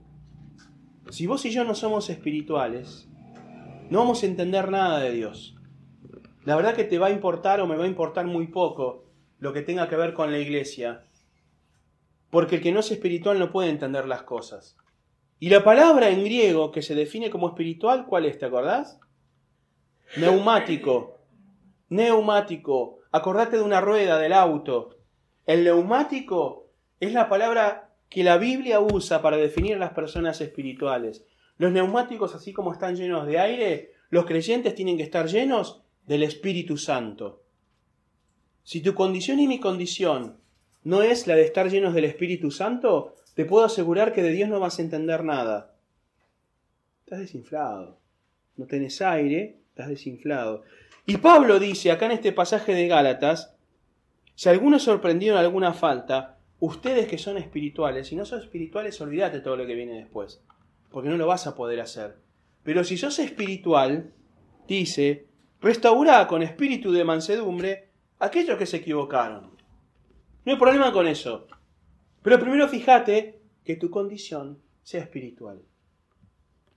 Si 1.10 1.26
vos 1.26 1.44
y 1.44 1.50
yo 1.50 1.64
no 1.64 1.74
somos 1.74 2.10
espirituales, 2.10 3.08
no 3.88 3.98
vamos 3.98 4.22
a 4.22 4.26
entender 4.26 4.70
nada 4.70 5.00
de 5.00 5.12
Dios. 5.12 5.56
La 6.44 6.56
verdad 6.56 6.74
que 6.74 6.84
te 6.84 6.98
va 6.98 7.08
a 7.08 7.12
importar 7.12 7.60
o 7.60 7.66
me 7.66 7.76
va 7.76 7.84
a 7.84 7.88
importar 7.88 8.26
muy 8.26 8.46
poco 8.46 9.04
lo 9.38 9.52
que 9.52 9.62
tenga 9.62 9.88
que 9.88 9.96
ver 9.96 10.14
con 10.14 10.30
la 10.30 10.38
iglesia, 10.38 11.04
porque 12.30 12.56
el 12.56 12.62
que 12.62 12.72
no 12.72 12.80
es 12.80 12.90
espiritual 12.90 13.38
no 13.38 13.50
puede 13.50 13.70
entender 13.70 14.06
las 14.06 14.22
cosas. 14.22 14.76
Y 15.38 15.48
la 15.48 15.64
palabra 15.64 16.10
en 16.10 16.22
griego 16.22 16.70
que 16.70 16.82
se 16.82 16.94
define 16.94 17.30
como 17.30 17.48
espiritual, 17.48 18.06
¿cuál 18.06 18.26
es? 18.26 18.38
¿Te 18.38 18.46
acordás? 18.46 19.00
Neumático. 20.16 21.18
Neumático. 21.88 22.98
Acordate 23.10 23.56
de 23.56 23.62
una 23.62 23.80
rueda 23.80 24.18
del 24.18 24.34
auto. 24.34 24.99
El 25.46 25.64
neumático 25.64 26.68
es 27.00 27.12
la 27.12 27.28
palabra 27.28 27.90
que 28.08 28.24
la 28.24 28.38
Biblia 28.38 28.80
usa 28.80 29.22
para 29.22 29.36
definir 29.36 29.76
a 29.76 29.78
las 29.78 29.92
personas 29.92 30.40
espirituales. 30.40 31.24
Los 31.58 31.72
neumáticos, 31.72 32.34
así 32.34 32.52
como 32.52 32.72
están 32.72 32.96
llenos 32.96 33.26
de 33.26 33.38
aire, 33.38 33.92
los 34.10 34.26
creyentes 34.26 34.74
tienen 34.74 34.96
que 34.96 35.04
estar 35.04 35.26
llenos 35.26 35.82
del 36.06 36.22
Espíritu 36.24 36.76
Santo. 36.76 37.42
Si 38.64 38.80
tu 38.80 38.94
condición 38.94 39.38
y 39.40 39.48
mi 39.48 39.60
condición 39.60 40.38
no 40.82 41.02
es 41.02 41.26
la 41.26 41.34
de 41.36 41.44
estar 41.44 41.70
llenos 41.70 41.94
del 41.94 42.04
Espíritu 42.04 42.50
Santo, 42.50 43.14
te 43.34 43.44
puedo 43.44 43.64
asegurar 43.64 44.12
que 44.12 44.22
de 44.22 44.32
Dios 44.32 44.48
no 44.48 44.60
vas 44.60 44.78
a 44.78 44.82
entender 44.82 45.24
nada. 45.24 45.74
Estás 47.04 47.20
desinflado. 47.20 47.98
No 48.56 48.66
tenés 48.66 49.00
aire, 49.02 49.58
estás 49.68 49.88
desinflado. 49.88 50.62
Y 51.06 51.16
Pablo 51.18 51.58
dice 51.58 51.90
acá 51.90 52.06
en 52.06 52.12
este 52.12 52.32
pasaje 52.32 52.74
de 52.74 52.88
Gálatas, 52.88 53.54
si 54.40 54.48
alguno 54.48 54.78
es 54.78 54.84
sorprendido 54.84 55.34
en 55.34 55.44
alguna 55.44 55.74
falta, 55.74 56.38
ustedes 56.60 57.06
que 57.08 57.18
son 57.18 57.36
espirituales, 57.36 58.08
si 58.08 58.16
no 58.16 58.24
son 58.24 58.40
espirituales, 58.40 58.98
olvídate 59.02 59.40
todo 59.40 59.54
lo 59.54 59.66
que 59.66 59.74
viene 59.74 59.98
después, 59.98 60.42
porque 60.90 61.10
no 61.10 61.18
lo 61.18 61.26
vas 61.26 61.46
a 61.46 61.54
poder 61.54 61.78
hacer. 61.78 62.16
Pero 62.62 62.82
si 62.82 62.96
sos 62.96 63.18
espiritual, 63.18 64.14
dice, 64.66 65.26
restaurá 65.60 66.26
con 66.26 66.42
espíritu 66.42 66.90
de 66.90 67.04
mansedumbre 67.04 67.90
aquellos 68.18 68.56
que 68.56 68.64
se 68.64 68.78
equivocaron. 68.78 69.50
No 70.46 70.52
hay 70.52 70.58
problema 70.58 70.90
con 70.90 71.06
eso. 71.06 71.46
Pero 72.22 72.40
primero 72.40 72.66
fíjate 72.66 73.42
que 73.62 73.76
tu 73.76 73.90
condición 73.90 74.58
sea 74.82 75.02
espiritual. 75.02 75.60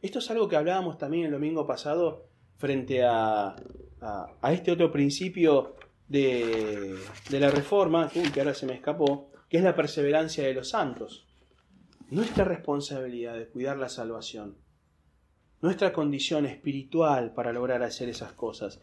Esto 0.01 0.19
es 0.19 0.29
algo 0.29 0.49
que 0.49 0.57
hablábamos 0.57 0.97
también 0.97 1.27
el 1.27 1.31
domingo 1.31 1.65
pasado 1.65 2.25
frente 2.57 3.05
a, 3.05 3.55
a 4.01 4.51
este 4.51 4.69
otro 4.69 4.91
principio 4.91 5.77
de, 6.07 6.97
la 7.29 7.49
reforma, 7.49 8.09
que 8.09 8.39
ahora 8.39 8.53
se 8.53 8.65
me 8.65 8.73
escapó, 8.73 9.31
que 9.49 9.57
es 9.57 9.63
la 9.63 9.75
perseverancia 9.75 10.43
de 10.43 10.53
los 10.53 10.69
santos. 10.69 11.25
Nuestra 12.09 12.43
responsabilidad 12.43 13.35
de 13.35 13.47
cuidar 13.47 13.77
la 13.77 13.89
salvación, 13.89 14.57
nuestra 15.61 15.93
condición 15.93 16.45
espiritual 16.45 17.33
para 17.33 17.53
lograr 17.53 17.81
hacer 17.83 18.09
esas 18.09 18.33
cosas, 18.33 18.81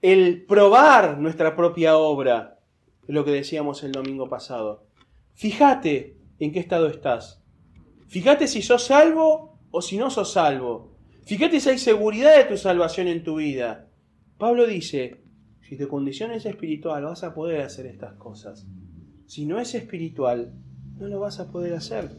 el 0.00 0.44
probar 0.44 1.18
nuestra 1.18 1.54
propia 1.54 1.96
obra, 1.96 2.58
lo 3.06 3.24
que 3.24 3.30
decíamos 3.30 3.82
el 3.84 3.92
domingo 3.92 4.28
pasado. 4.28 4.86
Fíjate 5.34 6.16
en 6.38 6.52
qué 6.52 6.58
estado 6.58 6.88
estás. 6.88 7.42
Fíjate 8.08 8.48
si 8.48 8.62
sos 8.62 8.84
salvo 8.84 9.58
o 9.70 9.82
si 9.82 9.96
no 9.96 10.10
sos 10.10 10.32
salvo. 10.32 10.96
Fíjate 11.24 11.60
si 11.60 11.70
hay 11.70 11.78
seguridad 11.78 12.36
de 12.36 12.44
tu 12.44 12.56
salvación 12.56 13.08
en 13.08 13.22
tu 13.22 13.36
vida. 13.36 13.88
Pablo 14.38 14.66
dice, 14.66 15.22
si 15.72 15.78
tu 15.78 15.88
condición 15.88 16.32
es 16.32 16.44
espiritual, 16.44 17.02
vas 17.04 17.24
a 17.24 17.32
poder 17.32 17.62
hacer 17.62 17.86
estas 17.86 18.12
cosas. 18.16 18.66
Si 19.26 19.46
no 19.46 19.58
es 19.58 19.74
espiritual, 19.74 20.52
no 20.98 21.08
lo 21.08 21.18
vas 21.18 21.40
a 21.40 21.50
poder 21.50 21.72
hacer. 21.72 22.10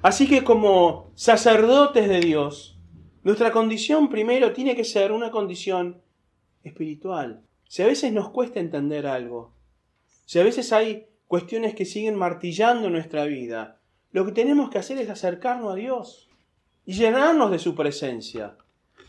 Así 0.00 0.28
que 0.28 0.44
como 0.44 1.10
sacerdotes 1.16 2.08
de 2.08 2.20
Dios, 2.20 2.78
nuestra 3.24 3.50
condición 3.50 4.08
primero 4.08 4.52
tiene 4.52 4.76
que 4.76 4.84
ser 4.84 5.10
una 5.10 5.32
condición 5.32 6.00
espiritual. 6.62 7.42
Si 7.66 7.82
a 7.82 7.88
veces 7.88 8.12
nos 8.12 8.30
cuesta 8.30 8.60
entender 8.60 9.08
algo, 9.08 9.52
si 10.26 10.38
a 10.38 10.44
veces 10.44 10.72
hay 10.72 11.08
cuestiones 11.26 11.74
que 11.74 11.86
siguen 11.86 12.14
martillando 12.14 12.88
nuestra 12.88 13.24
vida, 13.24 13.80
lo 14.12 14.24
que 14.24 14.30
tenemos 14.30 14.70
que 14.70 14.78
hacer 14.78 14.96
es 14.98 15.10
acercarnos 15.10 15.72
a 15.72 15.74
Dios 15.74 16.30
y 16.86 16.92
llenarnos 16.92 17.50
de 17.50 17.58
su 17.58 17.74
presencia, 17.74 18.56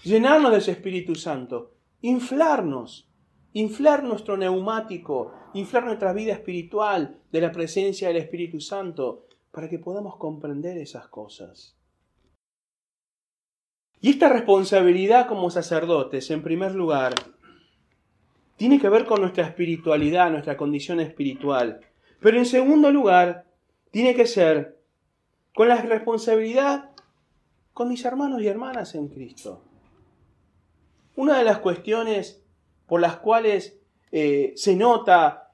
llenarnos 0.04 0.52
de 0.52 0.62
su 0.62 0.72
Espíritu 0.72 1.14
Santo, 1.14 1.76
inflarnos, 2.02 3.10
inflar 3.54 4.04
nuestro 4.04 4.38
neumático, 4.38 5.34
inflar 5.54 5.86
nuestra 5.86 6.14
vida 6.14 6.34
espiritual 6.34 7.20
de 7.32 7.42
la 7.42 7.52
presencia 7.52 8.08
del 8.08 8.18
Espíritu 8.18 8.60
Santo, 8.60 9.26
para 9.52 9.70
que 9.70 9.80
podamos 9.80 10.16
comprender 10.16 10.78
esas 10.78 11.08
cosas. 11.08 11.76
Y 14.00 14.10
esta 14.10 14.30
responsabilidad 14.30 15.28
como 15.28 15.52
sacerdotes, 15.52 16.32
en 16.32 16.42
primer 16.42 16.74
lugar, 16.74 17.14
tiene 18.56 18.80
que 18.80 18.90
ver 18.90 19.06
con 19.06 19.22
nuestra 19.22 19.46
espiritualidad, 19.46 20.32
nuestra 20.32 20.58
condición 20.58 21.00
espiritual. 21.00 21.82
Pero 22.20 22.38
en 22.38 22.46
segundo 22.46 22.92
lugar, 22.92 23.46
tiene 23.92 24.16
que 24.16 24.26
ser 24.26 24.80
con 25.54 25.68
la 25.68 25.82
responsabilidad 25.82 26.92
con 27.74 27.90
mis 27.90 28.04
hermanos 28.06 28.42
y 28.42 28.48
hermanas 28.48 28.96
en 28.96 29.08
Cristo. 29.08 29.64
Una 31.16 31.38
de 31.38 31.44
las 31.44 31.60
cuestiones 31.60 32.44
por 32.88 33.02
las 33.02 33.18
cuales 33.18 33.80
eh, 34.12 34.54
se 34.56 34.76
nota 34.76 35.54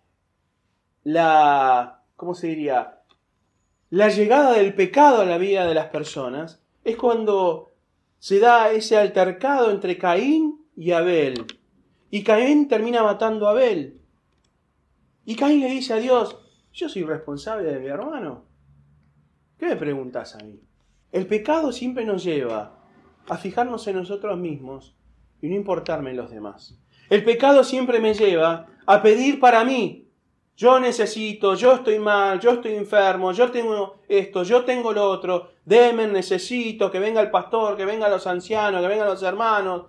la, 1.03 2.03
¿cómo 2.15 2.33
se 2.35 2.47
diría? 2.47 2.99
La 3.89 4.09
llegada 4.09 4.53
del 4.53 4.73
pecado 4.73 5.21
a 5.21 5.25
la 5.25 5.37
vida 5.37 5.65
de 5.65 5.73
las 5.73 5.87
personas 5.87 6.61
es 6.83 6.97
cuando 6.97 7.71
se 8.19 8.39
da 8.39 8.71
ese 8.71 8.97
altercado 8.97 9.71
entre 9.71 9.97
Caín 9.97 10.65
y 10.75 10.91
Abel. 10.91 11.45
Y 12.09 12.23
Caín 12.23 12.67
termina 12.67 13.03
matando 13.03 13.47
a 13.47 13.51
Abel. 13.51 14.01
Y 15.23 15.35
Caín 15.35 15.61
le 15.61 15.69
dice 15.69 15.93
a 15.93 15.97
Dios, 15.97 16.37
yo 16.73 16.89
soy 16.89 17.03
responsable 17.03 17.71
de 17.71 17.79
mi 17.79 17.87
hermano. 17.87 18.45
¿Qué 19.57 19.67
me 19.67 19.75
preguntas 19.75 20.35
a 20.35 20.39
mí? 20.39 20.59
El 21.11 21.27
pecado 21.27 21.71
siempre 21.71 22.03
nos 22.03 22.23
lleva 22.23 22.79
a 23.29 23.37
fijarnos 23.37 23.87
en 23.87 23.95
nosotros 23.95 24.37
mismos 24.37 24.96
y 25.41 25.47
no 25.47 25.55
importarme 25.55 26.13
los 26.13 26.31
demás. 26.31 26.77
El 27.09 27.23
pecado 27.23 27.63
siempre 27.63 27.99
me 27.99 28.13
lleva 28.13 28.67
a 28.85 29.01
pedir 29.01 29.39
para 29.39 29.63
mí. 29.63 30.03
Yo 30.55 30.79
necesito, 30.79 31.53
yo 31.53 31.73
estoy 31.73 31.99
mal, 31.99 32.39
yo 32.39 32.51
estoy 32.51 32.73
enfermo, 32.73 33.31
yo 33.31 33.51
tengo 33.51 34.01
esto, 34.07 34.41
yo 34.43 34.65
tengo 34.65 34.91
lo 34.91 35.07
otro. 35.07 35.51
Deme, 35.63 36.07
necesito, 36.07 36.89
que 36.89 36.99
venga 36.99 37.21
el 37.21 37.29
pastor, 37.29 37.77
que 37.77 37.85
vengan 37.85 38.09
los 38.09 38.25
ancianos, 38.25 38.81
que 38.81 38.87
vengan 38.87 39.07
los 39.07 39.21
hermanos. 39.21 39.85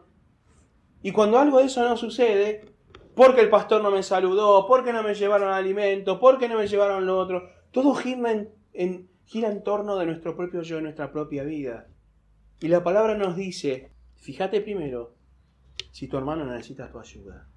Y 1.03 1.11
cuando 1.11 1.39
algo 1.39 1.59
de 1.59 1.65
eso 1.65 1.83
no 1.83 1.97
sucede, 1.97 2.67
porque 3.15 3.41
el 3.41 3.49
pastor 3.49 3.83
no 3.83 3.91
me 3.91 4.03
saludó, 4.03 4.67
porque 4.67 4.93
no 4.93 5.03
me 5.03 5.15
llevaron 5.15 5.51
alimento, 5.51 6.21
porque 6.21 6.49
no 6.49 6.59
me 6.59 6.69
llevaron 6.69 7.07
lo 7.07 7.19
otro, 7.19 7.49
todo 7.71 7.95
gira 7.95 8.31
en, 8.31 8.51
en 8.75 9.09
gira 9.25 9.51
en 9.51 9.63
torno 9.63 9.97
de 9.97 10.07
nuestro 10.07 10.37
propio 10.37 10.61
yo, 10.61 10.81
nuestra 10.83 11.11
propia 11.11 11.45
vida. 11.45 11.89
Y 12.61 12.69
la 12.69 12.85
palabra 12.85 13.15
nos 13.15 13.37
dice, 13.37 13.93
fíjate 14.17 14.61
primero 14.61 15.18
si 15.91 16.09
tu 16.09 16.17
hermano 16.17 16.45
necesita 16.45 16.91
tu 16.91 16.99
ayuda. 16.99 17.49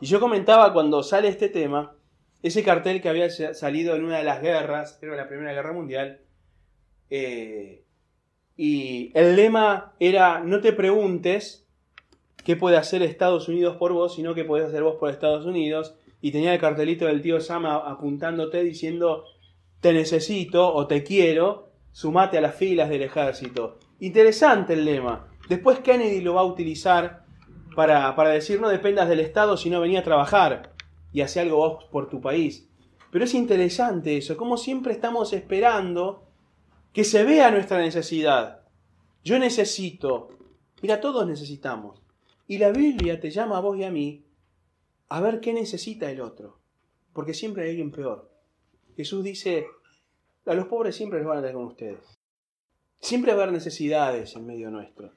Y 0.00 0.06
yo 0.06 0.20
comentaba 0.20 0.72
cuando 0.72 1.02
sale 1.02 1.28
este 1.28 1.48
tema, 1.48 1.96
ese 2.42 2.62
cartel 2.62 3.00
que 3.00 3.08
había 3.08 3.30
salido 3.30 3.96
en 3.96 4.04
una 4.04 4.18
de 4.18 4.24
las 4.24 4.42
guerras, 4.42 4.98
creo 5.00 5.16
la 5.16 5.28
Primera 5.28 5.52
Guerra 5.52 5.72
Mundial, 5.72 6.20
eh, 7.10 7.84
y 8.56 9.10
el 9.14 9.36
lema 9.36 9.94
era, 10.00 10.40
no 10.40 10.60
te 10.60 10.72
preguntes 10.72 11.66
qué 12.44 12.56
puede 12.56 12.76
hacer 12.76 13.02
Estados 13.02 13.48
Unidos 13.48 13.76
por 13.76 13.92
vos, 13.92 14.14
sino 14.14 14.34
qué 14.34 14.44
podés 14.44 14.66
hacer 14.66 14.82
vos 14.82 14.96
por 14.96 15.10
Estados 15.10 15.46
Unidos, 15.46 15.94
y 16.20 16.30
tenía 16.30 16.54
el 16.54 16.60
cartelito 16.60 17.06
del 17.06 17.22
tío 17.22 17.40
Sama 17.40 17.76
apuntándote 17.76 18.62
diciendo, 18.62 19.24
te 19.80 19.92
necesito 19.92 20.72
o 20.74 20.86
te 20.86 21.02
quiero, 21.02 21.70
sumate 21.92 22.38
a 22.38 22.40
las 22.40 22.54
filas 22.54 22.88
del 22.88 23.02
ejército. 23.02 23.78
Interesante 24.00 24.74
el 24.74 24.84
lema. 24.84 25.28
Después 25.48 25.80
Kennedy 25.80 26.20
lo 26.20 26.34
va 26.34 26.40
a 26.40 26.44
utilizar 26.44 27.24
para, 27.74 28.14
para 28.16 28.30
decir 28.30 28.60
no 28.60 28.68
dependas 28.68 29.08
del 29.08 29.20
Estado, 29.20 29.56
sino 29.56 29.80
venía 29.80 30.00
a 30.00 30.04
trabajar 30.04 30.72
y 31.12 31.20
hace 31.20 31.40
algo 31.40 31.56
vos 31.56 31.84
por 31.84 32.08
tu 32.08 32.20
país. 32.20 32.68
Pero 33.10 33.24
es 33.24 33.34
interesante 33.34 34.16
eso, 34.16 34.36
como 34.36 34.56
siempre 34.56 34.92
estamos 34.92 35.32
esperando 35.32 36.24
que 36.92 37.04
se 37.04 37.24
vea 37.24 37.50
nuestra 37.50 37.78
necesidad. 37.78 38.62
Yo 39.22 39.38
necesito, 39.38 40.28
mira, 40.82 41.00
todos 41.00 41.26
necesitamos. 41.26 42.02
Y 42.48 42.58
la 42.58 42.70
Biblia 42.70 43.20
te 43.20 43.30
llama 43.30 43.58
a 43.58 43.60
vos 43.60 43.76
y 43.78 43.84
a 43.84 43.90
mí 43.90 44.24
a 45.08 45.20
ver 45.20 45.40
qué 45.40 45.52
necesita 45.52 46.10
el 46.10 46.20
otro, 46.20 46.58
porque 47.12 47.34
siempre 47.34 47.64
hay 47.64 47.70
alguien 47.70 47.90
peor. 47.90 48.30
Jesús 48.96 49.22
dice, 49.22 49.66
a 50.46 50.54
los 50.54 50.66
pobres 50.66 50.96
siempre 50.96 51.18
les 51.18 51.28
van 51.28 51.38
a 51.38 51.40
tener 51.40 51.54
con 51.54 51.64
ustedes. 51.64 52.18
Siempre 53.00 53.32
va 53.32 53.40
a 53.40 53.42
haber 53.42 53.54
necesidades 53.54 54.34
en 54.34 54.46
medio 54.46 54.70
nuestro. 54.70 55.12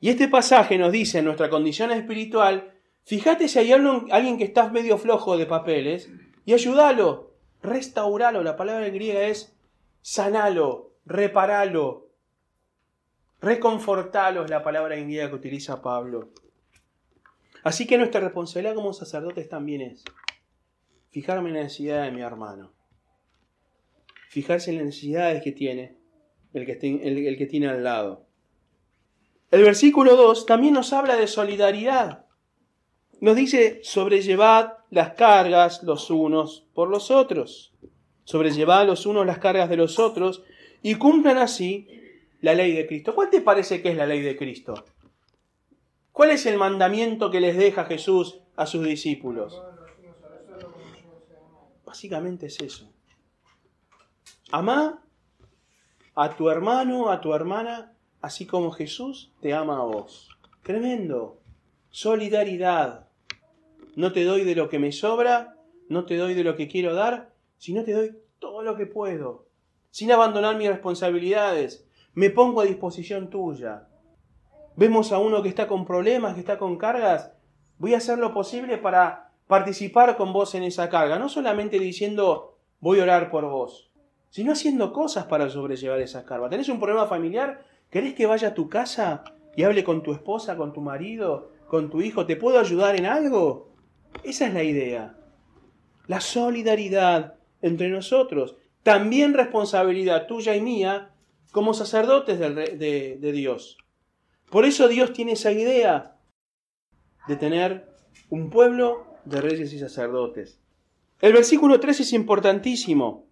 Y 0.00 0.08
este 0.08 0.28
pasaje 0.28 0.78
nos 0.78 0.92
dice 0.92 1.18
en 1.18 1.26
nuestra 1.26 1.50
condición 1.50 1.92
espiritual, 1.92 2.72
fíjate 3.04 3.48
si 3.48 3.58
hay 3.58 3.72
alguien 3.72 4.38
que 4.38 4.44
está 4.44 4.70
medio 4.70 4.98
flojo 4.98 5.36
de 5.36 5.46
papeles 5.46 6.10
y 6.46 6.54
ayúdalo, 6.54 7.34
restauralo. 7.62 8.42
La 8.42 8.56
palabra 8.56 8.86
en 8.86 8.94
griega 8.94 9.24
es 9.24 9.54
sanalo, 10.00 10.94
reparalo, 11.04 12.08
reconfortalo 13.40 14.44
es 14.44 14.50
la 14.50 14.62
palabra 14.62 14.96
en 14.96 15.04
griega 15.04 15.28
que 15.28 15.36
utiliza 15.36 15.82
Pablo. 15.82 16.30
Así 17.62 17.86
que 17.86 17.98
nuestra 17.98 18.20
responsabilidad 18.20 18.74
como 18.74 18.92
sacerdotes 18.92 19.48
también 19.48 19.82
es 19.82 20.04
fijarme 21.10 21.50
en 21.50 21.56
la 21.56 21.62
necesidad 21.64 22.04
de 22.04 22.12
mi 22.12 22.22
hermano. 22.22 22.72
Fijarse 24.30 24.70
en 24.70 24.78
las 24.78 24.86
necesidades 24.86 25.42
que 25.42 25.52
tiene 25.52 25.96
el 26.54 26.64
que, 26.64 26.72
el, 26.72 27.36
que 27.36 27.46
tiene 27.46 27.68
al 27.68 27.84
lado. 27.84 28.26
El 29.50 29.64
versículo 29.64 30.16
2 30.16 30.46
también 30.46 30.74
nos 30.74 30.92
habla 30.92 31.16
de 31.16 31.26
solidaridad. 31.26 32.26
Nos 33.20 33.36
dice, 33.36 33.80
sobrellevad 33.82 34.74
las 34.90 35.14
cargas 35.14 35.82
los 35.82 36.10
unos 36.10 36.66
por 36.72 36.88
los 36.88 37.10
otros. 37.10 37.74
Sobrellevad 38.24 38.86
los 38.86 39.06
unos 39.06 39.26
las 39.26 39.38
cargas 39.38 39.68
de 39.68 39.76
los 39.76 39.98
otros 39.98 40.42
y 40.82 40.94
cumplan 40.94 41.38
así 41.38 41.88
la 42.40 42.54
ley 42.54 42.72
de 42.72 42.86
Cristo. 42.86 43.14
¿Cuál 43.14 43.30
te 43.30 43.40
parece 43.40 43.82
que 43.82 43.90
es 43.90 43.96
la 43.96 44.06
ley 44.06 44.20
de 44.20 44.36
Cristo? 44.36 44.84
¿Cuál 46.12 46.30
es 46.30 46.46
el 46.46 46.56
mandamiento 46.56 47.30
que 47.30 47.40
les 47.40 47.56
deja 47.56 47.84
Jesús 47.84 48.40
a 48.56 48.66
sus 48.66 48.84
discípulos? 48.84 49.60
Básicamente 51.84 52.46
es 52.46 52.60
eso. 52.60 52.92
Amá 54.52 55.02
a 56.14 56.36
tu 56.36 56.50
hermano, 56.50 57.10
a 57.10 57.20
tu 57.20 57.34
hermana, 57.34 57.96
así 58.20 58.46
como 58.46 58.70
Jesús 58.70 59.32
te 59.40 59.54
ama 59.54 59.78
a 59.78 59.84
vos. 59.84 60.28
Tremendo. 60.62 61.38
Solidaridad. 61.90 63.08
No 63.96 64.12
te 64.12 64.24
doy 64.24 64.44
de 64.44 64.54
lo 64.54 64.68
que 64.68 64.78
me 64.78 64.92
sobra, 64.92 65.56
no 65.88 66.04
te 66.04 66.16
doy 66.16 66.34
de 66.34 66.44
lo 66.44 66.56
que 66.56 66.68
quiero 66.68 66.94
dar, 66.94 67.32
sino 67.58 67.82
te 67.82 67.92
doy 67.92 68.16
todo 68.38 68.62
lo 68.62 68.76
que 68.76 68.86
puedo, 68.86 69.46
sin 69.90 70.12
abandonar 70.12 70.56
mis 70.56 70.68
responsabilidades. 70.68 71.86
Me 72.14 72.30
pongo 72.30 72.60
a 72.60 72.64
disposición 72.64 73.30
tuya. 73.30 73.88
Vemos 74.76 75.12
a 75.12 75.18
uno 75.18 75.42
que 75.42 75.48
está 75.48 75.66
con 75.66 75.84
problemas, 75.84 76.34
que 76.34 76.40
está 76.40 76.58
con 76.58 76.78
cargas. 76.78 77.32
Voy 77.78 77.94
a 77.94 77.98
hacer 77.98 78.18
lo 78.18 78.32
posible 78.32 78.78
para 78.78 79.32
participar 79.46 80.16
con 80.16 80.32
vos 80.32 80.54
en 80.54 80.62
esa 80.62 80.88
carga, 80.88 81.18
no 81.18 81.28
solamente 81.28 81.78
diciendo 81.80 82.56
voy 82.78 83.00
a 83.00 83.02
orar 83.02 83.30
por 83.30 83.44
vos, 83.46 83.90
sino 84.30 84.52
haciendo 84.52 84.92
cosas 84.92 85.24
para 85.26 85.50
sobrellevar 85.50 86.00
esa 86.00 86.24
carga. 86.24 86.48
¿Tenés 86.48 86.68
un 86.68 86.78
problema 86.78 87.06
familiar? 87.06 87.64
¿Querés 87.90 88.14
que 88.14 88.26
vaya 88.26 88.48
a 88.48 88.54
tu 88.54 88.68
casa 88.68 89.24
y 89.56 89.64
hable 89.64 89.82
con 89.82 90.02
tu 90.02 90.12
esposa, 90.12 90.56
con 90.56 90.72
tu 90.72 90.80
marido, 90.80 91.50
con 91.66 91.90
tu 91.90 92.00
hijo? 92.00 92.24
¿Te 92.24 92.36
puedo 92.36 92.58
ayudar 92.58 92.94
en 92.94 93.06
algo? 93.06 93.72
Esa 94.22 94.46
es 94.46 94.54
la 94.54 94.62
idea. 94.62 95.16
La 96.06 96.20
solidaridad 96.20 97.34
entre 97.62 97.88
nosotros. 97.88 98.56
También 98.84 99.34
responsabilidad 99.34 100.26
tuya 100.26 100.54
y 100.54 100.60
mía 100.60 101.10
como 101.50 101.74
sacerdotes 101.74 102.38
de, 102.38 103.18
Dios. 103.32 103.76
Por 104.50 104.64
eso 104.64 104.88
Dios 104.88 105.12
tiene 105.12 105.32
esa 105.32 105.50
idea 105.50 106.16
de 107.26 107.36
tener 107.36 107.88
un 108.30 108.50
pueblo 108.50 109.06
de 109.24 109.40
reyes 109.40 109.72
y 109.72 109.78
sacerdotes. 109.78 110.60
El 111.20 111.32
versículo 111.32 111.80
3 111.80 112.00
es 112.00 112.12
importantísimo, 112.12 113.26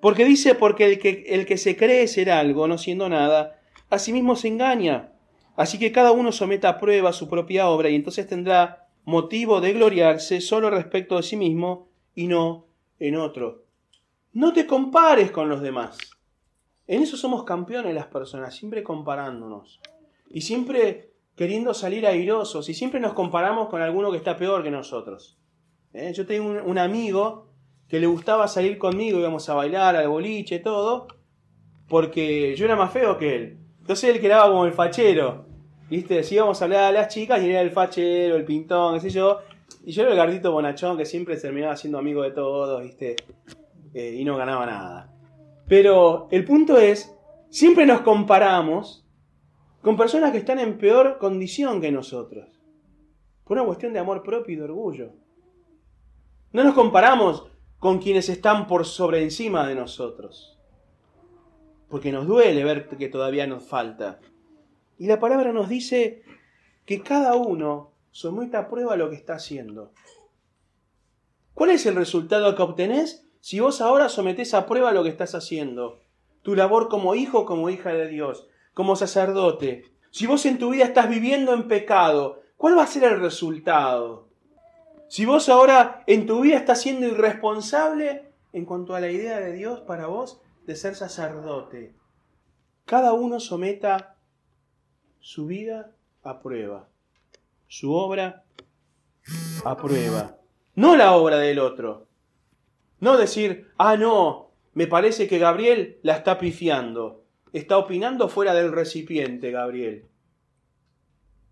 porque 0.00 0.24
dice, 0.24 0.54
porque 0.54 0.86
el 0.86 0.98
que, 0.98 1.24
el 1.28 1.46
que 1.46 1.58
se 1.58 1.76
cree 1.76 2.08
ser 2.08 2.30
algo, 2.30 2.66
no 2.66 2.76
siendo 2.76 3.08
nada, 3.08 3.59
a 3.90 3.98
sí 3.98 4.12
mismo 4.12 4.36
se 4.36 4.48
engaña. 4.48 5.12
Así 5.56 5.78
que 5.78 5.92
cada 5.92 6.12
uno 6.12 6.32
someta 6.32 6.70
a 6.70 6.78
prueba 6.78 7.12
su 7.12 7.28
propia 7.28 7.68
obra 7.68 7.90
y 7.90 7.96
entonces 7.96 8.26
tendrá 8.26 8.88
motivo 9.04 9.60
de 9.60 9.72
gloriarse 9.72 10.40
solo 10.40 10.70
respecto 10.70 11.16
de 11.16 11.22
sí 11.22 11.36
mismo 11.36 11.88
y 12.14 12.28
no 12.28 12.66
en 12.98 13.16
otro. 13.16 13.64
No 14.32 14.52
te 14.52 14.66
compares 14.66 15.30
con 15.30 15.48
los 15.48 15.60
demás. 15.60 15.98
En 16.86 17.02
eso 17.02 17.16
somos 17.16 17.44
campeones 17.44 17.94
las 17.94 18.06
personas, 18.06 18.54
siempre 18.54 18.82
comparándonos. 18.82 19.80
Y 20.28 20.42
siempre 20.42 21.12
queriendo 21.34 21.74
salir 21.74 22.06
airosos 22.06 22.68
y 22.68 22.74
siempre 22.74 23.00
nos 23.00 23.14
comparamos 23.14 23.68
con 23.68 23.82
alguno 23.82 24.10
que 24.10 24.18
está 24.18 24.36
peor 24.36 24.62
que 24.62 24.70
nosotros. 24.70 25.38
¿Eh? 25.92 26.12
Yo 26.14 26.26
tengo 26.26 26.48
un, 26.48 26.58
un 26.58 26.78
amigo 26.78 27.48
que 27.88 27.98
le 27.98 28.06
gustaba 28.06 28.46
salir 28.46 28.78
conmigo, 28.78 29.18
íbamos 29.18 29.48
a 29.48 29.54
bailar, 29.54 29.96
al 29.96 30.08
boliche, 30.08 30.60
todo, 30.60 31.08
porque 31.88 32.54
yo 32.56 32.64
era 32.64 32.76
más 32.76 32.92
feo 32.92 33.18
que 33.18 33.34
él. 33.36 33.59
Entonces 33.90 34.14
él 34.14 34.20
quedaba 34.20 34.48
como 34.48 34.66
el 34.66 34.72
fachero, 34.72 35.46
¿viste? 35.88 36.22
Si 36.22 36.36
íbamos 36.36 36.62
a 36.62 36.64
hablar 36.64 36.84
a 36.84 36.92
las 36.92 37.08
chicas 37.08 37.42
y 37.42 37.50
era 37.50 37.60
el 37.60 37.72
fachero, 37.72 38.36
el 38.36 38.44
pintón, 38.44 38.94
qué 38.94 39.00
sé 39.00 39.10
yo. 39.10 39.40
Y 39.84 39.90
yo 39.90 40.02
era 40.02 40.12
el 40.12 40.16
gardito 40.16 40.52
bonachón 40.52 40.96
que 40.96 41.04
siempre 41.04 41.36
terminaba 41.36 41.76
siendo 41.76 41.98
amigo 41.98 42.22
de 42.22 42.30
todos, 42.30 42.84
¿viste? 42.84 43.16
Eh, 43.92 44.14
y 44.16 44.24
no 44.24 44.36
ganaba 44.36 44.64
nada. 44.64 45.12
Pero 45.66 46.28
el 46.30 46.44
punto 46.44 46.78
es, 46.78 47.12
siempre 47.48 47.84
nos 47.84 48.02
comparamos 48.02 49.04
con 49.82 49.96
personas 49.96 50.30
que 50.30 50.38
están 50.38 50.60
en 50.60 50.78
peor 50.78 51.18
condición 51.18 51.80
que 51.80 51.90
nosotros. 51.90 52.46
Por 53.42 53.56
una 53.56 53.66
cuestión 53.66 53.92
de 53.92 53.98
amor 53.98 54.22
propio 54.22 54.54
y 54.54 54.56
de 54.56 54.62
orgullo. 54.66 55.14
No 56.52 56.62
nos 56.62 56.74
comparamos 56.74 57.48
con 57.80 57.98
quienes 57.98 58.28
están 58.28 58.68
por 58.68 58.86
sobre 58.86 59.24
encima 59.24 59.66
de 59.66 59.74
nosotros. 59.74 60.59
Porque 61.90 62.12
nos 62.12 62.26
duele 62.26 62.64
ver 62.64 62.88
que 62.88 63.08
todavía 63.08 63.46
nos 63.46 63.64
falta. 63.64 64.20
Y 64.98 65.06
la 65.06 65.18
palabra 65.18 65.52
nos 65.52 65.68
dice 65.68 66.22
que 66.86 67.02
cada 67.02 67.34
uno 67.34 67.90
someta 68.12 68.60
a 68.60 68.68
prueba 68.68 68.96
lo 68.96 69.10
que 69.10 69.16
está 69.16 69.34
haciendo. 69.34 69.92
¿Cuál 71.54 71.70
es 71.70 71.84
el 71.86 71.96
resultado 71.96 72.54
que 72.54 72.62
obtenés 72.62 73.26
si 73.40 73.60
vos 73.60 73.80
ahora 73.80 74.08
sometés 74.08 74.54
a 74.54 74.66
prueba 74.66 74.92
lo 74.92 75.02
que 75.02 75.08
estás 75.08 75.34
haciendo? 75.34 76.00
Tu 76.42 76.54
labor 76.54 76.88
como 76.88 77.14
hijo, 77.14 77.44
como 77.44 77.68
hija 77.70 77.92
de 77.92 78.08
Dios, 78.08 78.46
como 78.72 78.96
sacerdote. 78.96 79.84
Si 80.10 80.26
vos 80.26 80.46
en 80.46 80.58
tu 80.58 80.70
vida 80.70 80.84
estás 80.84 81.08
viviendo 81.08 81.52
en 81.52 81.68
pecado, 81.68 82.40
¿cuál 82.56 82.78
va 82.78 82.84
a 82.84 82.86
ser 82.86 83.04
el 83.04 83.20
resultado? 83.20 84.28
Si 85.08 85.26
vos 85.26 85.48
ahora 85.48 86.04
en 86.06 86.26
tu 86.26 86.40
vida 86.40 86.56
estás 86.56 86.80
siendo 86.80 87.06
irresponsable 87.06 88.30
en 88.52 88.64
cuanto 88.64 88.94
a 88.94 89.00
la 89.00 89.10
idea 89.10 89.40
de 89.40 89.52
Dios 89.52 89.80
para 89.80 90.06
vos 90.06 90.40
de 90.70 90.76
ser 90.76 90.94
sacerdote, 90.94 91.96
cada 92.84 93.12
uno 93.12 93.40
someta 93.40 94.14
su 95.18 95.46
vida 95.46 95.96
a 96.22 96.38
prueba, 96.38 96.88
su 97.66 97.92
obra 97.92 98.44
a 99.64 99.76
prueba, 99.76 100.38
no 100.76 100.94
la 100.94 101.16
obra 101.16 101.38
del 101.38 101.58
otro. 101.58 102.06
No 103.00 103.16
decir, 103.16 103.72
ah, 103.78 103.96
no, 103.96 104.52
me 104.72 104.86
parece 104.86 105.26
que 105.26 105.40
Gabriel 105.40 105.98
la 106.04 106.14
está 106.18 106.38
pifiando, 106.38 107.24
está 107.52 107.76
opinando 107.76 108.28
fuera 108.28 108.54
del 108.54 108.70
recipiente, 108.70 109.50
Gabriel. 109.50 110.06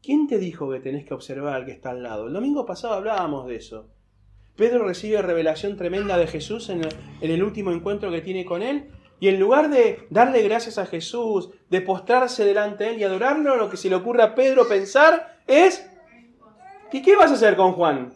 ¿Quién 0.01 0.29
te 0.29 0.39
dijo 0.39 0.71
que 0.71 0.79
tenés 0.79 1.05
que 1.05 1.15
observar 1.15 1.55
al 1.55 1.65
que 1.65 1.73
está 1.73 1.91
al 1.91 2.05
lado? 2.05 2.29
El 2.29 2.35
domingo 2.35 2.65
pasado 2.65 2.95
hablábamos 2.95 3.49
de 3.49 3.57
eso. 3.57 3.89
Pedro 4.59 4.85
recibe 4.85 5.23
revelación 5.23 5.77
tremenda 5.77 6.19
de 6.19 6.27
Jesús 6.27 6.69
en 6.69 6.83
el, 7.21 7.43
último 7.45 7.71
encuentro 7.71 8.11
que 8.11 8.21
tiene 8.21 8.45
con 8.45 8.63
él. 8.63 8.91
Y 9.21 9.29
en 9.29 9.41
lugar 9.41 9.69
de 9.69 10.07
darle 10.11 10.43
gracias 10.43 10.79
a 10.79 10.87
Jesús, 10.87 11.51
de 11.69 11.81
postrarse 11.81 12.45
delante 12.45 12.85
de 12.85 12.91
él 12.91 12.99
y 12.99 13.05
adorarlo, 13.05 13.57
lo 13.57 13.69
que 13.69 13.77
se 13.77 13.89
le 13.89 13.97
ocurre 13.97 14.23
a 14.23 14.35
Pedro 14.35 14.69
pensar 14.69 15.39
es, 15.47 15.89
¿y 16.93 17.03
qué 17.03 17.17
vas 17.17 17.31
a 17.31 17.35
hacer 17.35 17.57
con 17.57 17.73
Juan? 17.73 18.13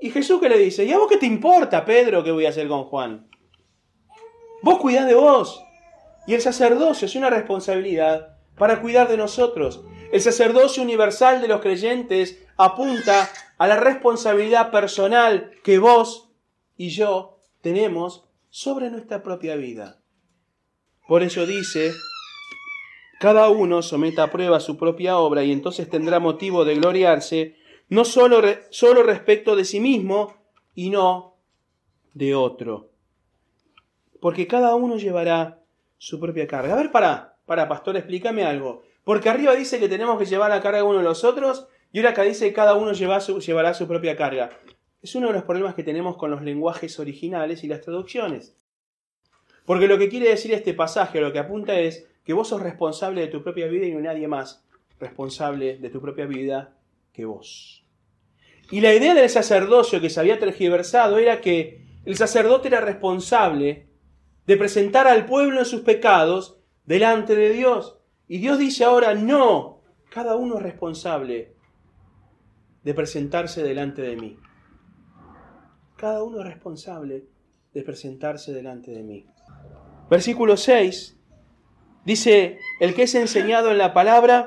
Y 0.00 0.10
Jesús 0.10 0.40
que 0.40 0.48
le 0.48 0.58
dice, 0.58 0.84
¿y 0.84 0.92
a 0.92 0.98
vos 0.98 1.08
qué 1.08 1.16
te 1.16 1.26
importa, 1.26 1.84
Pedro, 1.84 2.24
qué 2.24 2.32
voy 2.32 2.46
a 2.46 2.48
hacer 2.48 2.66
con 2.66 2.84
Juan? 2.84 3.28
Vos 4.62 4.78
cuidás 4.78 5.06
de 5.06 5.14
vos. 5.14 5.62
Y 6.26 6.34
el 6.34 6.40
sacerdocio 6.40 7.06
es 7.06 7.14
una 7.14 7.30
responsabilidad 7.30 8.36
para 8.56 8.80
cuidar 8.80 9.08
de 9.08 9.16
nosotros. 9.16 9.84
El 10.12 10.20
sacerdocio 10.20 10.82
universal 10.82 11.40
de 11.40 11.48
los 11.48 11.60
creyentes 11.60 12.44
apunta 12.56 13.28
a 13.58 13.66
la 13.66 13.76
responsabilidad 13.76 14.70
personal 14.70 15.52
que 15.62 15.78
vos 15.78 16.30
y 16.76 16.90
yo 16.90 17.38
tenemos 17.60 18.24
sobre 18.50 18.90
nuestra 18.90 19.22
propia 19.22 19.56
vida. 19.56 20.01
Por 21.12 21.22
ello 21.22 21.44
dice, 21.44 21.92
cada 23.20 23.50
uno 23.50 23.82
someta 23.82 24.22
a 24.22 24.30
prueba 24.30 24.60
su 24.60 24.78
propia 24.78 25.18
obra 25.18 25.44
y 25.44 25.52
entonces 25.52 25.90
tendrá 25.90 26.20
motivo 26.20 26.64
de 26.64 26.76
gloriarse, 26.76 27.54
no 27.90 28.06
solo, 28.06 28.40
solo 28.70 29.02
respecto 29.02 29.54
de 29.54 29.66
sí 29.66 29.78
mismo 29.78 30.34
y 30.74 30.88
no 30.88 31.36
de 32.14 32.34
otro. 32.34 32.92
Porque 34.22 34.46
cada 34.46 34.74
uno 34.74 34.96
llevará 34.96 35.60
su 35.98 36.18
propia 36.18 36.46
carga. 36.46 36.72
A 36.72 36.78
ver, 36.78 36.90
para, 36.90 37.36
para, 37.44 37.68
pastor, 37.68 37.98
explícame 37.98 38.44
algo. 38.44 38.80
Porque 39.04 39.28
arriba 39.28 39.54
dice 39.54 39.78
que 39.78 39.90
tenemos 39.90 40.18
que 40.18 40.24
llevar 40.24 40.48
la 40.48 40.62
carga 40.62 40.82
uno 40.82 41.00
de 41.00 41.04
los 41.04 41.24
otros 41.24 41.66
y 41.92 41.98
ahora 41.98 42.12
acá 42.12 42.22
dice 42.22 42.46
que 42.46 42.54
cada 42.54 42.72
uno 42.72 42.94
su, 42.94 43.38
llevará 43.38 43.74
su 43.74 43.86
propia 43.86 44.16
carga. 44.16 44.48
Es 45.02 45.14
uno 45.14 45.26
de 45.26 45.34
los 45.34 45.42
problemas 45.42 45.74
que 45.74 45.84
tenemos 45.84 46.16
con 46.16 46.30
los 46.30 46.40
lenguajes 46.40 46.98
originales 46.98 47.64
y 47.64 47.68
las 47.68 47.82
traducciones. 47.82 48.56
Porque 49.64 49.86
lo 49.86 49.98
que 49.98 50.08
quiere 50.08 50.28
decir 50.28 50.52
este 50.52 50.74
pasaje, 50.74 51.20
lo 51.20 51.32
que 51.32 51.38
apunta 51.38 51.78
es 51.78 52.08
que 52.24 52.32
vos 52.32 52.48
sos 52.48 52.62
responsable 52.62 53.20
de 53.20 53.28
tu 53.28 53.42
propia 53.42 53.66
vida 53.66 53.86
y 53.86 53.92
no 53.92 53.98
hay 53.98 54.04
nadie 54.04 54.28
más 54.28 54.64
responsable 54.98 55.78
de 55.78 55.90
tu 55.90 56.00
propia 56.00 56.26
vida 56.26 56.76
que 57.12 57.24
vos. 57.24 57.84
Y 58.70 58.80
la 58.80 58.94
idea 58.94 59.14
del 59.14 59.28
sacerdocio 59.28 60.00
que 60.00 60.10
se 60.10 60.20
había 60.20 60.38
tergiversado 60.38 61.18
era 61.18 61.40
que 61.40 61.84
el 62.04 62.16
sacerdote 62.16 62.68
era 62.68 62.80
responsable 62.80 63.86
de 64.46 64.56
presentar 64.56 65.06
al 65.06 65.26
pueblo 65.26 65.58
en 65.58 65.64
sus 65.64 65.82
pecados 65.82 66.58
delante 66.84 67.36
de 67.36 67.50
Dios. 67.50 67.98
Y 68.28 68.38
Dios 68.38 68.58
dice 68.58 68.84
ahora, 68.84 69.14
no, 69.14 69.82
cada 70.10 70.36
uno 70.36 70.56
es 70.56 70.62
responsable 70.62 71.54
de 72.82 72.94
presentarse 72.94 73.62
delante 73.62 74.02
de 74.02 74.16
mí. 74.16 74.38
Cada 75.96 76.22
uno 76.22 76.40
es 76.40 76.46
responsable 76.46 77.26
de 77.72 77.82
presentarse 77.82 78.52
delante 78.52 78.90
de 78.90 79.02
mí. 79.02 79.26
Versículo 80.12 80.58
6 80.58 81.18
dice, 82.04 82.58
el 82.80 82.92
que 82.94 83.04
es 83.04 83.14
enseñado 83.14 83.70
en 83.70 83.78
la 83.78 83.94
palabra, 83.94 84.46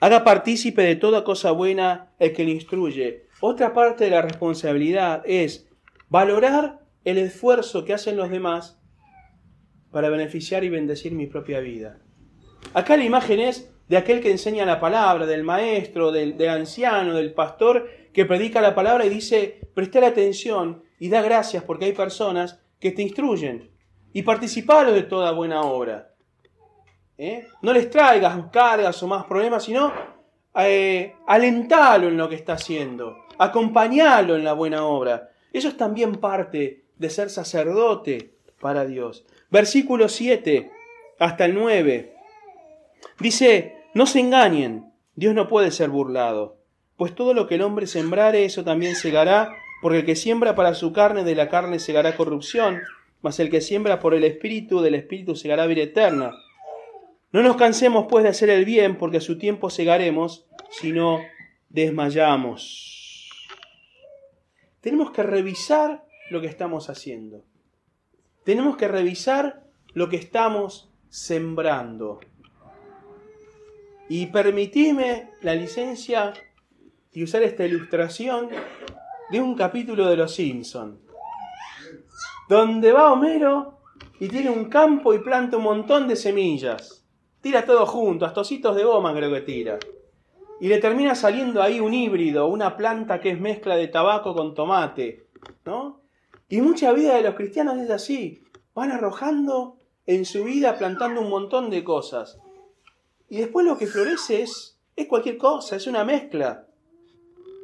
haga 0.00 0.22
partícipe 0.22 0.82
de 0.82 0.94
toda 0.94 1.24
cosa 1.24 1.50
buena 1.50 2.12
el 2.20 2.32
que 2.32 2.44
le 2.44 2.52
instruye. 2.52 3.26
Otra 3.40 3.72
parte 3.72 4.04
de 4.04 4.10
la 4.10 4.22
responsabilidad 4.22 5.24
es 5.26 5.66
valorar 6.08 6.78
el 7.02 7.18
esfuerzo 7.18 7.84
que 7.84 7.92
hacen 7.92 8.16
los 8.16 8.30
demás 8.30 8.80
para 9.90 10.10
beneficiar 10.10 10.62
y 10.62 10.68
bendecir 10.68 11.10
mi 11.10 11.26
propia 11.26 11.58
vida. 11.58 11.98
Acá 12.74 12.96
la 12.96 13.04
imagen 13.04 13.40
es 13.40 13.68
de 13.88 13.96
aquel 13.96 14.20
que 14.20 14.30
enseña 14.30 14.64
la 14.64 14.78
palabra, 14.78 15.26
del 15.26 15.42
maestro, 15.42 16.12
del, 16.12 16.40
anciano, 16.48 17.14
del 17.14 17.34
pastor 17.34 17.90
que 18.12 18.26
predica 18.26 18.60
la 18.60 18.76
palabra 18.76 19.04
y 19.06 19.08
dice, 19.08 19.58
prestar 19.74 20.04
atención 20.04 20.84
y 21.00 21.08
da 21.08 21.20
gracias 21.20 21.64
porque 21.64 21.86
hay 21.86 21.94
personas 21.94 22.60
que 22.78 22.92
te 22.92 23.02
instruyen 23.02 23.76
y 24.12 24.22
participalo 24.22 24.92
de 24.92 25.02
toda 25.02 25.32
buena 25.32 25.62
obra. 25.62 26.10
¿Eh? 27.16 27.46
No 27.62 27.72
les 27.72 27.90
traigas 27.90 28.38
cargas 28.52 29.02
o 29.02 29.08
más 29.08 29.24
problemas, 29.24 29.64
sino 29.64 29.92
eh, 30.54 31.14
en 31.28 32.16
lo 32.16 32.28
que 32.28 32.34
está 32.34 32.54
haciendo, 32.54 33.16
acompañalo 33.38 34.36
en 34.36 34.44
la 34.44 34.52
buena 34.52 34.84
obra. 34.84 35.30
Eso 35.52 35.68
es 35.68 35.76
también 35.76 36.16
parte 36.16 36.84
de 36.96 37.10
ser 37.10 37.30
sacerdote 37.30 38.34
para 38.60 38.84
Dios. 38.84 39.24
Versículo 39.50 40.08
7 40.08 40.70
hasta 41.18 41.44
el 41.44 41.54
9. 41.54 42.14
Dice, 43.20 43.76
no 43.94 44.06
se 44.06 44.20
engañen, 44.20 44.92
Dios 45.14 45.34
no 45.34 45.48
puede 45.48 45.70
ser 45.70 45.90
burlado, 45.90 46.58
pues 46.96 47.14
todo 47.14 47.34
lo 47.34 47.46
que 47.46 47.56
el 47.56 47.62
hombre 47.62 47.86
sembrare, 47.86 48.44
eso 48.44 48.64
también 48.64 48.94
segará, 48.94 49.52
porque 49.82 49.98
el 49.98 50.04
que 50.04 50.16
siembra 50.16 50.54
para 50.54 50.74
su 50.74 50.92
carne, 50.92 51.24
de 51.24 51.34
la 51.34 51.48
carne 51.48 51.78
segará 51.78 52.16
corrupción, 52.16 52.80
mas 53.20 53.40
el 53.40 53.50
que 53.50 53.60
siembra 53.60 54.00
por 54.00 54.14
el 54.14 54.24
Espíritu, 54.24 54.80
del 54.80 54.94
Espíritu 54.94 55.34
segará 55.36 55.66
vida 55.66 55.82
eterna. 55.82 56.32
No 57.32 57.42
nos 57.42 57.56
cansemos 57.56 58.06
pues 58.08 58.24
de 58.24 58.30
hacer 58.30 58.50
el 58.50 58.64
bien, 58.64 58.96
porque 58.96 59.18
a 59.18 59.20
su 59.20 59.38
tiempo 59.38 59.70
segaremos, 59.70 60.46
si 60.70 60.92
no 60.92 61.20
desmayamos. 61.68 63.28
Tenemos 64.80 65.10
que 65.10 65.22
revisar 65.22 66.04
lo 66.30 66.40
que 66.40 66.46
estamos 66.46 66.88
haciendo. 66.88 67.44
Tenemos 68.44 68.76
que 68.76 68.88
revisar 68.88 69.64
lo 69.92 70.08
que 70.08 70.16
estamos 70.16 70.90
sembrando. 71.08 72.20
Y 74.08 74.26
permitime 74.26 75.30
la 75.42 75.54
licencia 75.54 76.32
de 77.12 77.22
usar 77.22 77.42
esta 77.42 77.66
ilustración 77.66 78.48
de 79.30 79.40
un 79.40 79.54
capítulo 79.54 80.08
de 80.08 80.16
Los 80.16 80.34
Simpson, 80.34 81.00
donde 82.48 82.92
va 82.92 83.12
Homero 83.12 83.78
y 84.18 84.28
tiene 84.28 84.50
un 84.50 84.66
campo 84.66 85.14
y 85.14 85.18
planta 85.20 85.58
un 85.58 85.64
montón 85.64 86.08
de 86.08 86.16
semillas. 86.16 87.04
Tira 87.40 87.64
todo 87.64 87.86
junto, 87.86 88.24
hasta 88.24 88.40
ositos 88.40 88.74
de 88.74 88.84
goma 88.84 89.14
creo 89.14 89.32
que 89.32 89.42
tira. 89.42 89.78
Y 90.60 90.68
le 90.68 90.78
termina 90.78 91.14
saliendo 91.14 91.62
ahí 91.62 91.78
un 91.78 91.94
híbrido, 91.94 92.48
una 92.48 92.76
planta 92.76 93.20
que 93.20 93.30
es 93.30 93.40
mezcla 93.40 93.76
de 93.76 93.88
tabaco 93.88 94.34
con 94.34 94.54
tomate, 94.54 95.28
¿no? 95.64 96.00
Y 96.48 96.60
mucha 96.60 96.92
vida 96.92 97.14
de 97.14 97.22
los 97.22 97.34
cristianos 97.34 97.78
es 97.78 97.90
así. 97.90 98.42
Van 98.74 98.90
arrojando 98.90 99.76
en 100.06 100.24
su 100.24 100.44
vida, 100.44 100.78
plantando 100.78 101.20
un 101.20 101.30
montón 101.30 101.70
de 101.70 101.84
cosas. 101.84 102.40
Y 103.28 103.36
después 103.38 103.66
lo 103.66 103.76
que 103.76 103.86
florece 103.86 104.42
es, 104.42 104.80
es 104.96 105.06
cualquier 105.06 105.36
cosa, 105.36 105.76
es 105.76 105.86
una 105.86 106.02
mezcla. 106.04 106.66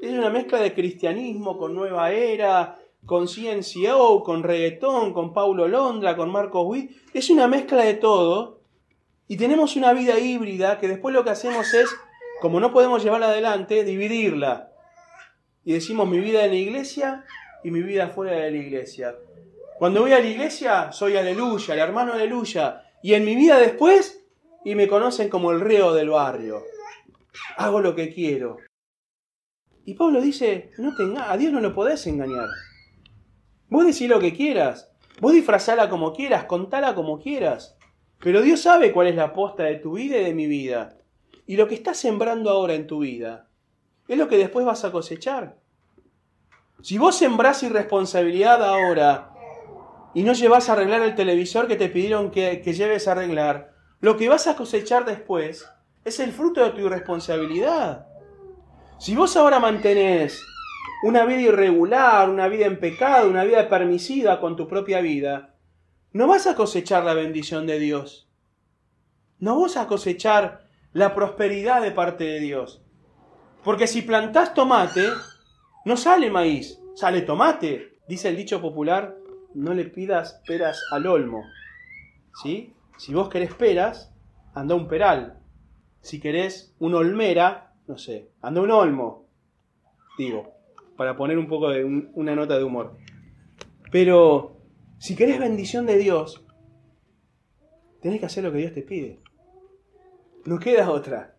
Es 0.00 0.12
una 0.12 0.28
mezcla 0.28 0.60
de 0.60 0.74
cristianismo 0.74 1.56
con 1.56 1.74
nueva 1.74 2.12
era, 2.12 2.78
con 3.06 3.26
CNCO, 3.26 4.22
con 4.22 4.42
reggaetón, 4.42 5.12
con 5.12 5.32
Paulo 5.32 5.68
Londra, 5.68 6.16
con 6.16 6.30
Marcos 6.30 6.64
Witt. 6.66 6.90
Es 7.12 7.30
una 7.30 7.48
mezcla 7.48 7.82
de 7.82 7.94
todo. 7.94 8.60
Y 9.26 9.36
tenemos 9.36 9.76
una 9.76 9.92
vida 9.92 10.18
híbrida 10.18 10.78
que 10.78 10.88
después 10.88 11.14
lo 11.14 11.24
que 11.24 11.30
hacemos 11.30 11.72
es, 11.74 11.88
como 12.40 12.60
no 12.60 12.72
podemos 12.72 13.02
llevarla 13.02 13.28
adelante, 13.28 13.84
dividirla. 13.84 14.70
Y 15.64 15.72
decimos 15.72 16.08
mi 16.08 16.20
vida 16.20 16.44
en 16.44 16.50
la 16.50 16.56
iglesia 16.56 17.24
y 17.62 17.70
mi 17.70 17.82
vida 17.82 18.08
fuera 18.08 18.36
de 18.36 18.50
la 18.50 18.56
iglesia. 18.56 19.16
Cuando 19.78 20.02
voy 20.02 20.12
a 20.12 20.20
la 20.20 20.26
iglesia, 20.26 20.92
soy 20.92 21.16
aleluya, 21.16 21.74
el 21.74 21.80
hermano 21.80 22.12
aleluya. 22.12 22.82
Y 23.02 23.14
en 23.14 23.24
mi 23.24 23.34
vida 23.34 23.58
después, 23.58 24.24
y 24.64 24.74
me 24.74 24.88
conocen 24.88 25.28
como 25.28 25.52
el 25.52 25.60
reo 25.60 25.94
del 25.94 26.10
barrio. 26.10 26.62
Hago 27.56 27.80
lo 27.80 27.94
que 27.94 28.12
quiero. 28.12 28.58
Y 29.86 29.94
Pablo 29.94 30.20
dice, 30.20 30.70
no 30.78 30.94
te 30.94 31.02
a 31.18 31.36
Dios 31.36 31.52
no 31.52 31.60
lo 31.60 31.74
podés 31.74 32.06
engañar. 32.06 32.48
Vos 33.74 33.84
decís 33.84 34.08
lo 34.08 34.20
que 34.20 34.32
quieras, 34.32 34.88
vos 35.20 35.32
disfrazala 35.32 35.90
como 35.90 36.12
quieras, 36.12 36.44
contala 36.44 36.94
como 36.94 37.18
quieras. 37.18 37.76
Pero 38.20 38.40
Dios 38.40 38.60
sabe 38.60 38.92
cuál 38.92 39.08
es 39.08 39.16
la 39.16 39.24
aposta 39.24 39.64
de 39.64 39.74
tu 39.74 39.94
vida 39.94 40.16
y 40.16 40.22
de 40.22 40.32
mi 40.32 40.46
vida. 40.46 40.96
Y 41.44 41.56
lo 41.56 41.66
que 41.66 41.74
estás 41.74 41.96
sembrando 41.96 42.50
ahora 42.50 42.74
en 42.74 42.86
tu 42.86 43.00
vida 43.00 43.48
es 44.06 44.16
lo 44.16 44.28
que 44.28 44.38
después 44.38 44.64
vas 44.64 44.84
a 44.84 44.92
cosechar. 44.92 45.56
Si 46.82 46.98
vos 46.98 47.16
sembrás 47.16 47.64
irresponsabilidad 47.64 48.62
ahora 48.62 49.32
y 50.14 50.22
no 50.22 50.34
llevas 50.34 50.68
a 50.68 50.74
arreglar 50.74 51.02
el 51.02 51.16
televisor 51.16 51.66
que 51.66 51.74
te 51.74 51.88
pidieron 51.88 52.30
que, 52.30 52.60
que 52.60 52.74
lleves 52.74 53.08
a 53.08 53.12
arreglar, 53.12 53.72
lo 53.98 54.16
que 54.16 54.28
vas 54.28 54.46
a 54.46 54.54
cosechar 54.54 55.04
después 55.04 55.68
es 56.04 56.20
el 56.20 56.30
fruto 56.30 56.62
de 56.62 56.70
tu 56.70 56.82
irresponsabilidad. 56.82 58.06
Si 59.00 59.16
vos 59.16 59.36
ahora 59.36 59.58
mantenés 59.58 60.40
una 61.02 61.24
vida 61.24 61.42
irregular, 61.42 62.28
una 62.30 62.48
vida 62.48 62.66
en 62.66 62.80
pecado, 62.80 63.28
una 63.28 63.44
vida 63.44 63.68
permisiva 63.68 64.40
con 64.40 64.56
tu 64.56 64.66
propia 64.68 65.00
vida, 65.00 65.54
no 66.12 66.28
vas 66.28 66.46
a 66.46 66.54
cosechar 66.54 67.04
la 67.04 67.14
bendición 67.14 67.66
de 67.66 67.78
Dios. 67.78 68.28
No 69.38 69.60
vas 69.60 69.76
a 69.76 69.86
cosechar 69.86 70.68
la 70.92 71.14
prosperidad 71.14 71.82
de 71.82 71.90
parte 71.90 72.24
de 72.24 72.40
Dios. 72.40 72.82
Porque 73.64 73.86
si 73.86 74.02
plantás 74.02 74.54
tomate, 74.54 75.08
no 75.84 75.96
sale 75.96 76.30
maíz, 76.30 76.80
sale 76.94 77.22
tomate. 77.22 77.98
Dice 78.08 78.28
el 78.28 78.36
dicho 78.36 78.60
popular, 78.60 79.16
no 79.54 79.74
le 79.74 79.84
pidas 79.84 80.40
peras 80.46 80.80
al 80.92 81.06
olmo. 81.06 81.42
¿Sí? 82.42 82.74
Si 82.96 83.12
vos 83.12 83.28
querés 83.28 83.52
peras, 83.54 84.14
anda 84.54 84.74
un 84.74 84.88
peral. 84.88 85.40
Si 86.00 86.20
querés 86.20 86.74
una 86.78 86.98
olmera, 86.98 87.74
no 87.86 87.98
sé, 87.98 88.30
anda 88.40 88.60
un 88.60 88.70
olmo. 88.70 89.26
Digo, 90.16 90.54
para 90.96 91.16
poner 91.16 91.38
un 91.38 91.48
poco 91.48 91.70
de 91.70 91.84
una 91.84 92.34
nota 92.34 92.56
de 92.56 92.64
humor. 92.64 92.96
Pero 93.90 94.56
si 94.98 95.16
querés 95.16 95.38
bendición 95.38 95.86
de 95.86 95.98
Dios, 95.98 96.44
tenés 98.00 98.20
que 98.20 98.26
hacer 98.26 98.44
lo 98.44 98.52
que 98.52 98.58
Dios 98.58 98.72
te 98.72 98.82
pide. 98.82 99.20
No 100.44 100.58
queda 100.58 100.90
otra. 100.90 101.36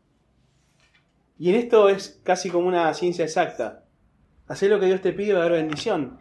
Y 1.37 1.49
en 1.49 1.55
esto 1.55 1.89
es 1.89 2.21
casi 2.23 2.49
como 2.49 2.67
una 2.67 2.93
ciencia 2.93 3.25
exacta. 3.25 3.83
Hacer 4.47 4.69
lo 4.69 4.79
que 4.79 4.85
Dios 4.85 5.01
te 5.01 5.13
pide 5.13 5.33
va 5.33 5.41
a 5.41 5.45
haber 5.45 5.63
bendición. 5.63 6.19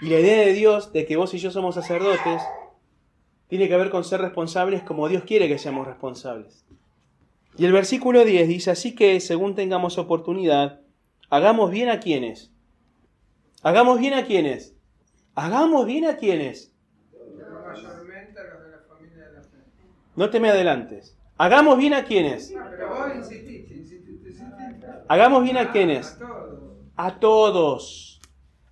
Y 0.00 0.10
la 0.10 0.20
idea 0.20 0.44
de 0.44 0.52
Dios 0.52 0.92
de 0.92 1.06
que 1.06 1.16
vos 1.16 1.32
y 1.34 1.38
yo 1.38 1.50
somos 1.50 1.76
sacerdotes 1.76 2.42
tiene 3.48 3.68
que 3.68 3.76
ver 3.76 3.90
con 3.90 4.04
ser 4.04 4.20
responsables 4.20 4.82
como 4.82 5.08
Dios 5.08 5.24
quiere 5.24 5.48
que 5.48 5.58
seamos 5.58 5.86
responsables. 5.86 6.64
Y 7.56 7.64
el 7.64 7.72
versículo 7.72 8.24
10 8.24 8.48
dice, 8.48 8.70
así 8.72 8.94
que 8.94 9.20
según 9.20 9.54
tengamos 9.54 9.96
oportunidad, 9.98 10.80
hagamos 11.30 11.70
bien 11.70 11.88
a 11.88 12.00
quienes. 12.00 12.50
Hagamos 13.62 13.98
bien 13.98 14.14
a 14.14 14.24
quienes. 14.24 14.74
Hagamos 15.34 15.86
bien 15.86 16.06
a 16.06 16.16
quienes. 16.16 16.72
No 20.16 20.30
te 20.30 20.40
me 20.40 20.50
adelantes. 20.50 21.16
Hagamos 21.36 21.78
bien 21.78 21.94
a 21.94 22.04
quienes. 22.04 22.54
Hagamos 25.08 25.42
bien 25.42 25.56
a 25.56 25.72
quienes. 25.72 26.18
A 26.96 27.18
todos. 27.18 28.20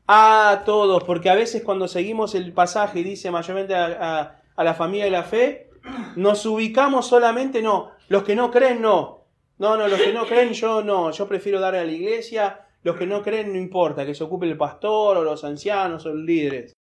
A 0.07 0.63
todos. 0.65 1.05
Porque 1.05 1.31
a 1.31 1.35
veces 1.35 1.63
cuando 1.63 1.89
seguimos 1.89 2.35
el 2.35 2.53
pasaje 2.53 3.03
dice 3.03 3.31
mayormente 3.31 3.75
a, 3.75 4.43
a 4.57 4.65
la 4.65 4.75
familia 4.75 5.05
de 5.07 5.11
la 5.11 5.23
fe, 5.23 5.71
nos 6.17 6.47
ubicamos 6.47 7.07
solamente, 7.07 7.63
no, 7.63 7.91
los 8.09 8.23
que 8.23 8.37
no 8.37 8.51
creen, 8.51 8.81
no. 8.83 9.22
No, 9.59 9.77
no, 9.77 9.87
los 9.89 10.01
que 10.01 10.13
no 10.13 10.27
creen, 10.27 10.53
yo 10.53 10.83
no, 10.83 11.11
yo 11.11 11.29
prefiero 11.29 11.61
darle 11.61 11.81
a 11.81 11.85
la 11.85 11.93
iglesia, 11.93 12.67
los 12.83 12.97
que 12.97 13.07
no 13.07 13.23
creen, 13.23 13.53
no 13.53 13.59
importa, 13.59 14.05
que 14.05 14.15
se 14.15 14.25
ocupe 14.25 14.47
el 14.47 14.57
pastor 14.57 15.19
o 15.19 15.25
los 15.25 15.45
ancianos 15.45 16.05
o 16.07 16.11
los 16.11 16.25
líderes. 16.25 16.73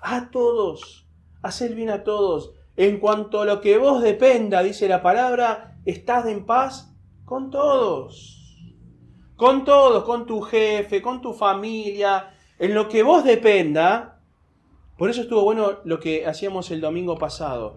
A 0.00 0.30
todos, 0.30 1.08
hacer 1.42 1.74
bien 1.74 1.90
a 1.90 2.04
todos. 2.04 2.52
En 2.76 2.98
cuanto 3.00 3.40
a 3.40 3.44
lo 3.44 3.60
que 3.60 3.78
vos 3.78 4.02
dependa, 4.02 4.62
dice 4.62 4.88
la 4.88 5.02
palabra, 5.02 5.78
estás 5.84 6.26
en 6.26 6.46
paz 6.46 6.94
con 7.24 7.50
todos. 7.50 8.34
Con 9.36 9.64
todos, 9.64 10.04
con 10.04 10.26
tu 10.26 10.40
jefe, 10.42 11.00
con 11.00 11.20
tu 11.20 11.32
familia. 11.32 12.34
En 12.58 12.74
lo 12.74 12.88
que 12.88 13.02
vos 13.02 13.24
dependa, 13.24 14.20
por 14.96 15.10
eso 15.10 15.22
estuvo 15.22 15.42
bueno 15.42 15.78
lo 15.84 16.00
que 16.00 16.26
hacíamos 16.26 16.70
el 16.70 16.80
domingo 16.80 17.16
pasado, 17.16 17.76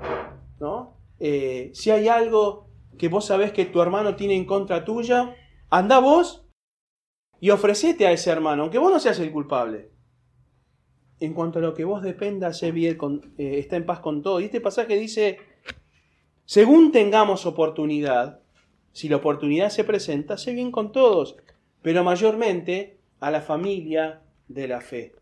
¿no? 0.60 0.98
Eh, 1.20 1.70
si 1.76 1.92
hay 1.92 2.08
algo 2.08 2.71
que 3.02 3.08
vos 3.08 3.26
sabés 3.26 3.52
que 3.52 3.66
tu 3.66 3.82
hermano 3.82 4.16
tiene 4.16 4.36
en 4.36 4.46
contra 4.46 4.86
tuya, 4.86 5.36
anda 5.72 5.98
vos 5.98 6.46
y 7.40 7.50
ofrecete 7.50 8.06
a 8.06 8.12
ese 8.12 8.30
hermano, 8.30 8.62
aunque 8.62 8.78
vos 8.78 8.92
no 8.92 9.00
seas 9.00 9.18
el 9.18 9.32
culpable. 9.32 9.90
En 11.20 11.34
cuanto 11.34 11.58
a 11.58 11.64
lo 11.64 11.74
que 11.74 11.84
vos 11.84 12.04
dependa, 12.04 12.54
sé 12.54 12.72
bien, 12.72 13.00
eh, 13.40 13.58
está 13.58 13.76
en 13.76 13.88
paz 13.88 14.02
con 14.02 14.22
todo. 14.22 14.40
Y 14.40 14.44
este 14.44 14.62
pasaje 14.62 15.00
dice, 15.00 15.40
según 16.46 16.92
tengamos 16.92 17.48
oportunidad, 17.48 18.42
si 18.92 19.10
la 19.10 19.16
oportunidad 19.16 19.72
se 19.72 19.84
presenta, 19.84 20.38
sé 20.38 20.54
bien 20.54 20.70
con 20.70 20.92
todos, 20.92 21.38
pero 21.82 22.04
mayormente 22.04 23.00
a 23.20 23.32
la 23.32 23.42
familia 23.42 24.22
de 24.48 24.68
la 24.68 24.80
fe 24.80 25.16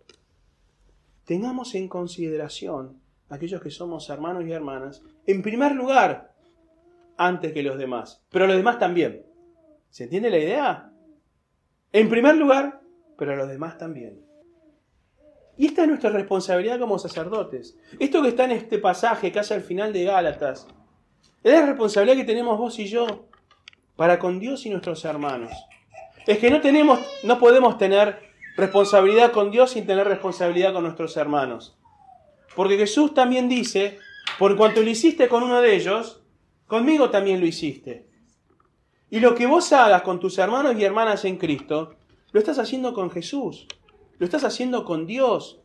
tengamos 1.24 1.76
en 1.76 1.88
consideración 1.88 3.00
aquellos 3.30 3.62
que 3.62 3.72
somos 3.72 4.10
hermanos 4.10 4.44
y 4.46 4.52
hermanas, 4.52 5.02
en 5.26 5.42
primer 5.42 5.76
lugar, 5.76 6.29
antes 7.20 7.52
que 7.52 7.62
los 7.62 7.78
demás, 7.78 8.24
pero 8.32 8.48
los 8.48 8.56
demás 8.56 8.80
también. 8.80 9.26
¿Se 9.90 10.06
entiende 10.06 10.30
la 10.30 10.38
idea? 10.38 10.92
En 11.92 12.10
primer 12.10 12.38
lugar, 12.38 12.80
pero 13.18 13.36
los 13.36 13.50
demás 13.50 13.78
también. 13.78 14.22
Y 15.58 15.66
esta 15.66 15.82
es 15.82 15.90
nuestra 15.90 16.12
responsabilidad 16.12 16.80
como 16.80 16.98
sacerdotes. 16.98 17.78
Esto 18.00 18.22
que 18.22 18.30
está 18.30 18.46
en 18.46 18.52
este 18.52 18.80
pasaje, 18.80 19.34
casi 19.34 19.54
al 19.54 19.62
final 19.62 19.92
de 19.92 20.06
Gálatas, 20.06 20.68
es 21.44 21.52
la 21.52 21.66
responsabilidad 21.66 22.16
que 22.16 22.24
tenemos 22.24 22.58
vos 22.58 22.80
y 22.80 22.88
yo 22.88 23.28
para 23.98 24.18
con 24.18 24.40
Dios 24.40 24.66
y 24.66 24.70
nuestros 24.70 25.04
hermanos. 25.04 25.52
Es 26.26 26.38
que 26.38 26.50
no 26.50 26.62
tenemos, 26.62 27.00
no 27.24 27.38
podemos 27.38 27.78
tener 27.78 28.20
responsabilidad 28.56 29.34
con 29.34 29.52
Dios 29.52 29.72
sin 29.72 29.86
tener 29.86 30.08
responsabilidad 30.08 30.72
con 30.72 30.84
nuestros 30.84 31.18
hermanos. 31.18 31.78
Porque 32.56 32.78
Jesús 32.78 33.14
también 33.14 33.50
dice, 33.50 33.98
por 34.38 34.56
cuanto 34.56 34.82
lo 34.82 34.90
hiciste 34.90 35.28
con 35.28 35.44
uno 35.44 35.60
de 35.60 35.76
ellos, 35.76 36.24
conmigo 36.70 37.10
también 37.10 37.42
lo 37.42 37.48
hiciste. 37.48 38.06
Y 39.10 39.20
lo 39.20 39.34
que 39.34 39.48
vos 39.48 39.74
hagas 39.74 40.04
con 40.04 40.20
tus 40.20 40.38
hermanos 40.38 40.76
y 40.78 40.84
hermanas 40.86 41.26
en 41.26 41.38
Cristo, 41.38 41.96
lo 42.32 42.40
estás 42.40 42.60
haciendo 42.60 42.94
con 42.94 43.10
Jesús, 43.10 43.68
lo 44.20 44.26
estás 44.26 44.44
haciendo 44.44 44.86
con 44.86 45.08
Dios. 45.08 45.60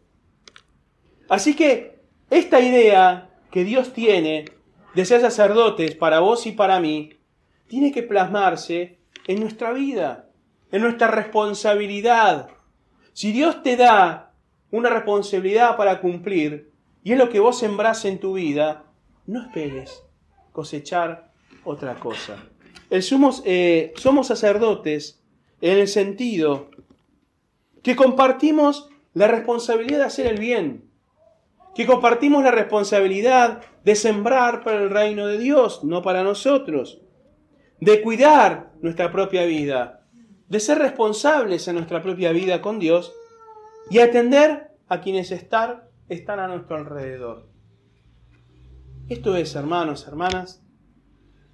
Así 1.28 1.54
que 1.54 2.00
esta 2.30 2.58
idea 2.60 3.30
que 3.52 3.64
Dios 3.64 3.92
tiene 3.92 4.46
de 4.94 5.04
ser 5.04 5.20
sacerdotes 5.20 5.94
para 5.94 6.20
vos 6.20 6.46
y 6.46 6.52
para 6.52 6.80
mí, 6.80 7.10
tiene 7.68 7.92
que 7.92 8.02
plasmarse 8.02 8.98
en 9.26 9.40
nuestra 9.40 9.72
vida, 9.72 10.30
en 10.72 10.80
nuestra 10.80 11.08
responsabilidad, 11.08 12.48
si 13.12 13.30
Dios 13.32 13.62
te 13.62 13.76
da 13.76 14.32
una 14.70 14.88
responsabilidad 14.88 15.76
para 15.76 16.00
cumplir, 16.00 16.72
y 17.02 17.12
es 17.12 17.18
lo 17.18 17.28
que 17.28 17.40
vos 17.40 17.58
sembrás 17.58 18.06
en 18.06 18.18
tu 18.18 18.34
vida, 18.34 18.86
no 19.26 19.42
esperes 19.42 20.02
cosechar 20.54 21.32
otra 21.64 21.96
cosa. 21.96 22.36
El 22.88 23.02
somos, 23.02 23.42
eh, 23.44 23.92
somos 23.96 24.28
sacerdotes 24.28 25.20
en 25.60 25.78
el 25.80 25.88
sentido 25.88 26.70
que 27.82 27.96
compartimos 27.96 28.88
la 29.14 29.26
responsabilidad 29.26 29.98
de 29.98 30.04
hacer 30.04 30.26
el 30.28 30.38
bien, 30.38 30.88
que 31.74 31.86
compartimos 31.86 32.44
la 32.44 32.52
responsabilidad 32.52 33.62
de 33.82 33.96
sembrar 33.96 34.62
para 34.62 34.80
el 34.80 34.90
reino 34.90 35.26
de 35.26 35.38
Dios, 35.38 35.82
no 35.82 36.02
para 36.02 36.22
nosotros, 36.22 37.00
de 37.80 38.00
cuidar 38.00 38.70
nuestra 38.80 39.10
propia 39.10 39.44
vida, 39.46 40.06
de 40.48 40.60
ser 40.60 40.78
responsables 40.78 41.66
en 41.66 41.74
nuestra 41.74 42.00
propia 42.00 42.30
vida 42.30 42.62
con 42.62 42.78
Dios 42.78 43.12
y 43.90 43.98
atender 43.98 44.70
a 44.86 45.00
quienes 45.00 45.32
estar, 45.32 45.90
están 46.08 46.38
a 46.38 46.46
nuestro 46.46 46.76
alrededor. 46.76 47.53
Esto 49.06 49.36
es, 49.36 49.54
hermanos, 49.54 50.08
hermanas, 50.08 50.62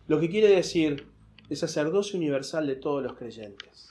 lo 0.06 0.20
que 0.20 0.30
quiere 0.30 0.46
decir 0.46 1.10
el 1.48 1.56
sacerdocio 1.56 2.16
universal 2.16 2.64
de 2.64 2.76
todos 2.76 3.02
los 3.02 3.14
creyentes. 3.14 3.88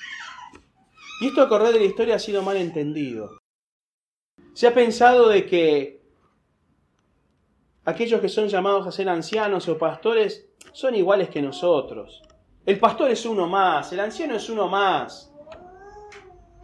Y 1.20 1.28
esto 1.28 1.42
a 1.42 1.50
correr 1.50 1.74
de 1.74 1.80
la 1.80 1.86
historia 1.86 2.16
ha 2.16 2.20
sido 2.20 2.42
mal 2.42 2.56
entendido. 2.56 3.38
Se 4.54 4.66
ha 4.66 4.74
pensado 4.74 5.28
de 5.28 5.46
que 5.46 6.02
aquellos 7.84 8.22
que 8.22 8.30
son 8.30 8.48
llamados 8.48 8.88
a 8.88 8.94
ser 8.94 9.10
ancianos 9.10 9.68
o 9.68 9.78
pastores 9.78 10.48
son 10.72 10.96
iguales 10.96 11.28
que 11.28 11.42
nosotros. 11.42 12.22
El 12.66 12.80
pastor 12.80 13.12
es 13.12 13.26
uno 13.26 13.46
más, 13.46 13.92
el 13.92 14.00
anciano 14.00 14.36
es 14.36 14.50
uno 14.50 14.70
más. 14.70 15.34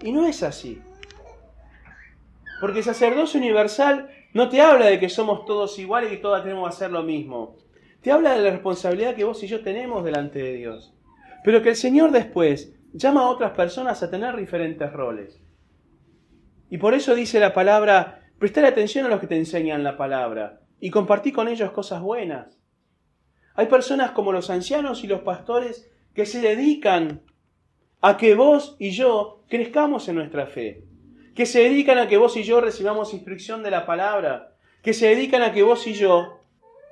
Y 0.01 0.13
no 0.13 0.25
es 0.25 0.43
así. 0.43 0.81
Porque 2.61 2.79
el 2.79 2.85
sacerdocio 2.85 3.37
universal 3.37 4.14
no 4.35 4.49
te 4.49 4.59
habla 4.59 4.87
de 4.87 4.99
que 4.99 5.07
somos 5.07 5.45
todos 5.45 5.79
iguales 5.79 6.11
y 6.11 6.17
que 6.17 6.21
todos 6.21 6.43
tenemos 6.43 6.67
que 6.67 6.75
hacer 6.75 6.91
lo 6.91 7.03
mismo. 7.03 7.55
Te 8.01 8.11
habla 8.11 8.33
de 8.33 8.43
la 8.43 8.51
responsabilidad 8.51 9.15
que 9.15 9.23
vos 9.23 9.41
y 9.41 9.47
yo 9.47 9.63
tenemos 9.63 10.03
delante 10.03 10.39
de 10.39 10.55
Dios. 10.55 10.93
Pero 11.45 11.61
que 11.61 11.69
el 11.69 11.77
Señor 11.77 12.11
después 12.11 12.75
llama 12.91 13.21
a 13.21 13.29
otras 13.29 13.51
personas 13.51 14.03
a 14.03 14.11
tener 14.11 14.35
diferentes 14.35 14.91
roles. 14.91 15.41
Y 16.69 16.77
por 16.77 16.93
eso 16.93 17.15
dice 17.15 17.39
la 17.39 17.53
palabra, 17.53 18.27
prestar 18.37 18.65
atención 18.65 19.05
a 19.05 19.09
los 19.09 19.21
que 19.21 19.27
te 19.27 19.37
enseñan 19.37 19.85
la 19.85 19.95
palabra 19.95 20.59
y 20.81 20.89
compartir 20.89 21.31
con 21.31 21.47
ellos 21.47 21.71
cosas 21.71 22.01
buenas. 22.01 22.59
Hay 23.53 23.67
personas 23.67 24.11
como 24.11 24.33
los 24.33 24.49
ancianos 24.49 25.05
y 25.05 25.07
los 25.07 25.21
pastores 25.21 25.89
que 26.13 26.25
se 26.25 26.41
dedican 26.41 27.21
a 28.01 28.17
que 28.17 28.35
vos 28.35 28.75
y 28.79 28.91
yo 28.91 29.45
crezcamos 29.47 30.09
en 30.09 30.15
nuestra 30.15 30.45
fe, 30.45 30.83
que 31.35 31.45
se 31.45 31.59
dedican 31.59 31.97
a 31.97 32.07
que 32.07 32.17
vos 32.17 32.37
y 32.37 32.43
yo 32.43 32.61
recibamos 32.61 33.13
instrucción 33.13 33.61
de 33.61 33.69
la 33.69 33.85
palabra, 33.85 34.55
que 34.81 34.93
se 34.93 35.07
dedican 35.07 35.41
a 35.41 35.51
que 35.51 35.63
vos 35.63 35.85
y 35.85 35.93
yo 35.93 36.39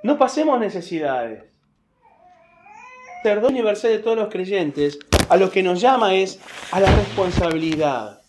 no 0.04 0.18
pasemos 0.18 0.60
necesidades. 0.60 1.44
El 1.44 3.24
perdón 3.24 3.54
universal 3.54 3.92
de 3.92 4.00
todos 4.00 4.18
los 4.18 4.28
creyentes 4.28 5.00
a 5.30 5.38
lo 5.38 5.50
que 5.50 5.64
nos 5.64 5.80
llama 5.80 6.14
es 6.14 6.42
a 6.72 6.82
la 6.82 6.94
responsabilidad. 6.94 8.22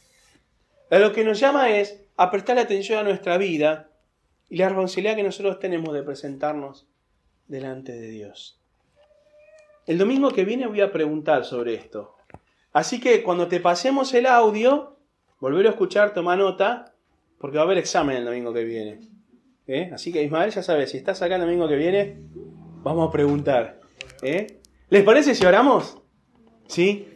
A 0.89 0.99
lo 0.99 1.13
que 1.13 1.25
nos 1.25 1.41
llama 1.41 1.71
es 1.71 2.01
a 2.17 2.31
prestar 2.31 2.59
atención 2.59 3.01
a 3.01 3.03
nuestra 3.03 3.37
vida 3.37 3.91
y 4.49 4.59
la 4.59 4.69
responsabilidad 4.69 5.17
que 5.17 5.25
nosotros 5.25 5.59
tenemos 5.59 5.93
de 5.93 6.05
presentarnos 6.05 6.87
delante 7.49 7.91
de 7.91 8.09
Dios. 8.09 8.61
El 9.87 9.99
domingo 9.99 10.31
que 10.31 10.45
viene 10.45 10.69
voy 10.69 10.81
a 10.81 10.93
preguntar 10.93 11.45
sobre 11.45 11.75
esto. 11.75 12.15
Así 12.73 13.01
que 13.01 13.25
cuando 13.25 13.49
te 13.49 13.59
pasemos 13.59 14.15
el 14.15 14.27
audio, 14.27 14.94
volver 15.45 15.67
a 15.67 15.71
escuchar, 15.71 16.15
toma 16.15 16.37
nota, 16.37 16.95
porque 17.37 17.59
va 17.59 17.65
a 17.65 17.67
haber 17.67 17.77
examen 17.77 18.17
el 18.17 18.25
domingo 18.25 18.51
que 18.55 18.65
viene. 18.65 19.01
¿Eh? 19.67 19.91
Así 19.93 20.11
que 20.11 20.23
Ismael 20.23 20.51
ya 20.51 20.63
sabes, 20.63 20.91
si 20.91 20.97
estás 20.97 21.21
acá 21.21 21.35
el 21.35 21.43
domingo 21.43 21.69
que 21.69 21.77
viene, 21.77 22.19
vamos 22.83 23.07
a 23.07 23.13
preguntar. 23.13 23.79
¿Eh? 24.23 24.63
¿Les 24.89 25.03
parece 25.03 25.35
si 25.35 25.45
oramos? 25.45 25.99
¿Sí? 26.67 27.07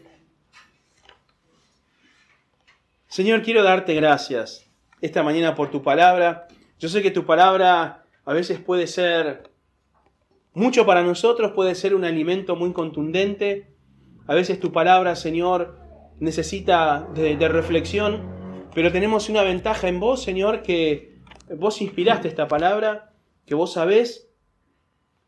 Señor, 3.07 3.43
quiero 3.43 3.63
darte 3.63 3.95
gracias 3.95 4.71
esta 5.01 5.23
mañana 5.23 5.55
por 5.55 5.71
tu 5.71 5.83
palabra. 5.83 6.49
Yo 6.79 6.91
sé 6.91 7.01
que 7.01 7.11
tu 7.11 7.25
palabra 7.25 8.05
a 8.27 8.33
veces 8.35 8.61
puede 8.61 8.89
ser 8.89 9.51
mucho 10.53 10.85
para 10.85 11.03
nosotros, 11.03 11.53
puede 11.53 11.75
ser 11.75 11.95
un 11.95 12.05
alimento 12.05 12.57
muy 12.57 12.75
contundente. 12.75 13.75
A 14.27 14.35
veces 14.35 14.61
tu 14.61 14.71
palabra, 14.71 15.17
Señor, 15.17 15.88
necesita 16.21 17.09
de, 17.15 17.49
reflexión, 17.49 18.69
pero 18.75 18.93
tenemos 18.93 19.29
una 19.29 19.43
ventaja 19.43 19.89
en 19.89 20.01
vos, 20.01 20.23
Señor, 20.23 20.63
que 20.63 21.19
vos 21.57 21.81
inspiraste 21.81 22.29
esta 22.29 22.49
palabra, 22.49 23.13
que 23.47 23.55
vos 23.55 23.73
sabés 23.73 24.29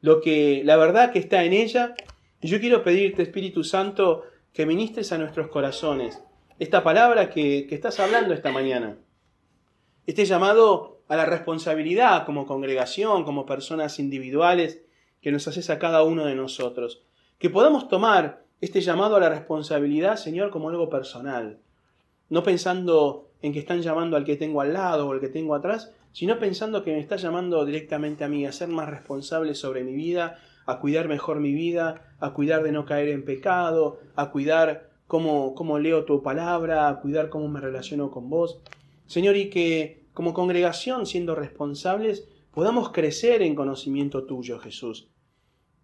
lo 0.01 0.21
que 0.21 0.63
la 0.65 0.77
verdad 0.77 1.13
que 1.13 1.19
está 1.19 1.45
en 1.45 1.53
ella 1.53 1.95
y 2.41 2.49
yo 2.49 2.61
quiero 2.61 2.83
pedirte, 2.83 3.23
Espíritu 3.23 3.65
Santo, 3.65 4.25
que 4.53 4.67
ministres 4.67 5.13
a 5.13 5.19
nuestros 5.19 5.49
corazones 5.49 6.23
esta 6.61 6.83
palabra 6.83 7.31
que, 7.31 7.67
estás 7.71 7.99
hablando 8.01 8.35
esta 8.35 8.53
mañana. 8.53 8.99
Este 10.07 10.27
llamado 10.27 11.03
a 11.09 11.17
la 11.17 11.25
responsabilidad 11.25 12.27
como 12.27 12.47
congregación, 12.47 13.25
como 13.25 13.47
personas 13.47 13.99
individuales, 13.99 14.83
que 15.23 15.33
nos 15.33 15.49
haces 15.49 15.71
a 15.71 15.79
cada 15.79 16.03
uno 16.03 16.27
de 16.27 16.35
nosotros. 16.35 17.03
Que 17.39 17.49
podamos 17.49 17.89
tomar 17.89 18.45
este 18.61 18.81
llamado 18.81 19.17
a 19.17 19.21
la 19.21 19.29
responsabilidad, 19.29 20.17
Señor, 20.17 20.51
como 20.51 20.69
algo 20.69 20.91
personal. 20.91 21.59
No 22.29 22.43
pensando 22.43 23.31
en 23.43 23.53
que 23.53 23.59
están 23.59 23.83
llamando 23.83 24.17
al 24.17 24.25
que 24.25 24.37
tengo 24.37 24.61
al 24.61 24.75
lado 24.75 25.09
o 25.09 25.13
al 25.13 25.21
que 25.21 25.29
tengo 25.29 25.55
atrás, 25.55 25.93
sino 26.13 26.39
pensando 26.39 26.85
que 26.85 26.93
me 26.93 27.01
está 27.01 27.17
llamando 27.17 27.65
directamente 27.65 28.25
a 28.25 28.29
mí, 28.29 28.45
a 28.45 28.53
ser 28.53 28.69
más 28.69 28.89
responsable 28.89 29.55
sobre 29.55 29.85
mi 29.85 29.95
vida, 29.95 30.39
a 30.67 30.79
cuidar 30.79 31.09
mejor 31.09 31.41
mi 31.41 31.53
vida, 31.53 32.15
a 32.21 32.35
cuidar 32.35 32.63
de 32.63 32.73
no 32.73 32.85
caer 32.85 33.09
en 33.09 33.25
pecado, 33.25 33.99
a 34.15 34.31
cuidar 34.31 34.91
cómo, 35.07 35.55
cómo 35.55 35.79
leo 35.79 36.05
tu 36.05 36.23
palabra, 36.23 36.89
a 36.89 37.01
cuidar 37.01 37.31
cómo 37.31 37.49
me 37.49 37.61
relaciono 37.61 38.11
con 38.11 38.29
vos. 38.29 38.61
Señor, 39.07 39.37
y 39.37 39.51
que 39.51 40.05
como 40.13 40.35
congregación, 40.35 41.07
siendo 41.07 41.35
responsables, 41.35 42.29
podamos 42.53 42.91
crecer 42.91 43.43
en 43.43 43.55
conocimiento 43.55 44.25
tuyo, 44.25 44.59
Jesús. 44.59 45.09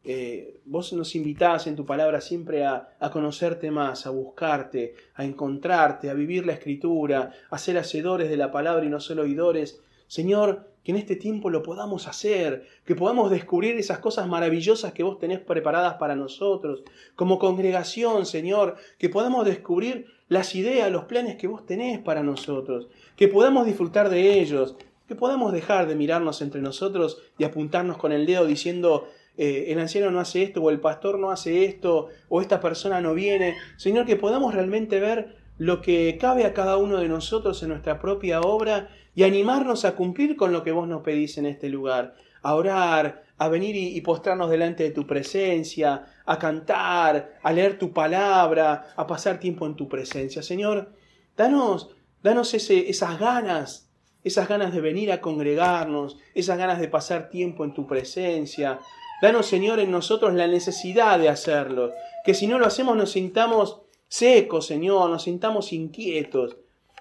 Eh, 0.08 0.60
vos 0.66 0.92
nos 0.92 1.16
invitás 1.16 1.66
en 1.66 1.74
tu 1.74 1.84
palabra 1.84 2.20
siempre 2.20 2.64
a, 2.64 2.94
conocerte 3.12 3.72
más, 3.72 4.06
a 4.06 4.10
buscarte, 4.10 4.94
a 5.16 5.24
encontrarte, 5.24 6.08
a 6.08 6.14
vivir 6.14 6.46
la 6.46 6.52
escritura, 6.52 7.32
a 7.50 7.58
ser 7.58 7.76
hacedores 7.76 8.30
de 8.30 8.36
la 8.36 8.52
palabra 8.52 8.84
y 8.84 8.88
no 8.88 9.00
solo 9.00 9.22
oidores. 9.22 9.80
Señor, 10.06 10.70
que 10.84 10.92
en 10.92 10.98
este 10.98 11.16
tiempo 11.16 11.50
lo 11.50 11.64
podamos 11.64 12.06
hacer, 12.06 12.68
que 12.84 12.94
podamos 12.94 13.32
descubrir 13.32 13.76
esas 13.76 13.98
cosas 13.98 14.28
maravillosas 14.28 14.92
que 14.92 15.02
vos 15.02 15.18
tenés 15.18 15.40
preparadas 15.40 15.94
para 15.94 16.14
nosotros, 16.14 16.84
como 17.16 17.40
congregación, 17.40 18.26
Señor, 18.26 18.76
que 18.98 19.08
podamos 19.08 19.44
descubrir 19.44 20.06
las 20.28 20.54
ideas, 20.54 20.92
los 20.92 21.06
planes 21.06 21.34
que 21.34 21.48
vos 21.48 21.66
tenés 21.66 21.98
para 21.98 22.22
nosotros, 22.22 22.86
que 23.16 23.26
podamos 23.26 23.66
disfrutar 23.66 24.08
de 24.08 24.38
ellos, 24.38 24.76
que 25.08 25.16
podamos 25.16 25.52
dejar 25.52 25.88
de 25.88 25.96
mirarnos 25.96 26.42
entre 26.42 26.60
nosotros 26.60 27.20
y 27.38 27.44
apuntarnos 27.44 27.96
con 27.96 28.12
el 28.12 28.24
dedo 28.26 28.46
diciendo, 28.46 29.08
eh, 29.36 29.66
el 29.68 29.78
anciano 29.78 30.10
no 30.10 30.20
hace 30.20 30.42
esto, 30.42 30.62
o 30.62 30.70
el 30.70 30.80
pastor 30.80 31.18
no 31.18 31.30
hace 31.30 31.64
esto, 31.64 32.08
o 32.28 32.40
esta 32.40 32.60
persona 32.60 33.00
no 33.00 33.14
viene. 33.14 33.56
Señor, 33.76 34.06
que 34.06 34.16
podamos 34.16 34.54
realmente 34.54 35.00
ver 35.00 35.36
lo 35.58 35.80
que 35.80 36.18
cabe 36.20 36.44
a 36.44 36.54
cada 36.54 36.76
uno 36.76 36.98
de 36.98 37.08
nosotros 37.08 37.62
en 37.62 37.70
nuestra 37.70 37.98
propia 37.98 38.40
obra 38.40 38.88
y 39.14 39.24
animarnos 39.24 39.84
a 39.84 39.96
cumplir 39.96 40.36
con 40.36 40.52
lo 40.52 40.62
que 40.62 40.72
vos 40.72 40.86
nos 40.86 41.02
pedís 41.02 41.38
en 41.38 41.46
este 41.46 41.68
lugar, 41.68 42.14
a 42.42 42.54
orar, 42.54 43.24
a 43.38 43.48
venir 43.48 43.76
y, 43.76 44.00
postrarnos 44.00 44.50
delante 44.50 44.84
de 44.84 44.90
tu 44.90 45.06
presencia, 45.06 46.06
a 46.24 46.38
cantar, 46.38 47.34
a 47.42 47.52
leer 47.52 47.78
tu 47.78 47.92
palabra, 47.92 48.94
a 48.96 49.06
pasar 49.06 49.38
tiempo 49.38 49.66
en 49.66 49.76
tu 49.76 49.88
presencia. 49.88 50.42
Señor, 50.42 50.92
danos, 51.36 51.90
danos 52.22 52.54
esas 52.54 53.18
ganas, 53.18 53.90
esas 54.24 54.48
ganas 54.48 54.72
de 54.72 54.80
venir 54.80 55.12
a 55.12 55.20
congregarnos, 55.20 56.18
esas 56.34 56.56
ganas 56.56 56.80
de 56.80 56.88
pasar 56.88 57.28
tiempo 57.28 57.64
en 57.64 57.74
tu 57.74 57.86
presencia. 57.86 58.80
Danos, 59.22 59.46
Señor, 59.46 59.80
en 59.80 59.90
nosotros 59.90 60.34
la 60.34 60.46
necesidad 60.46 61.18
de 61.18 61.28
hacerlo, 61.28 61.92
que 62.24 62.34
si 62.34 62.46
no 62.46 62.58
lo 62.58 62.66
hacemos 62.66 62.96
nos 62.96 63.12
sintamos 63.12 63.80
secos, 64.08 64.66
Señor, 64.66 65.10
nos 65.10 65.22
sintamos 65.22 65.72
inquietos. 65.72 66.56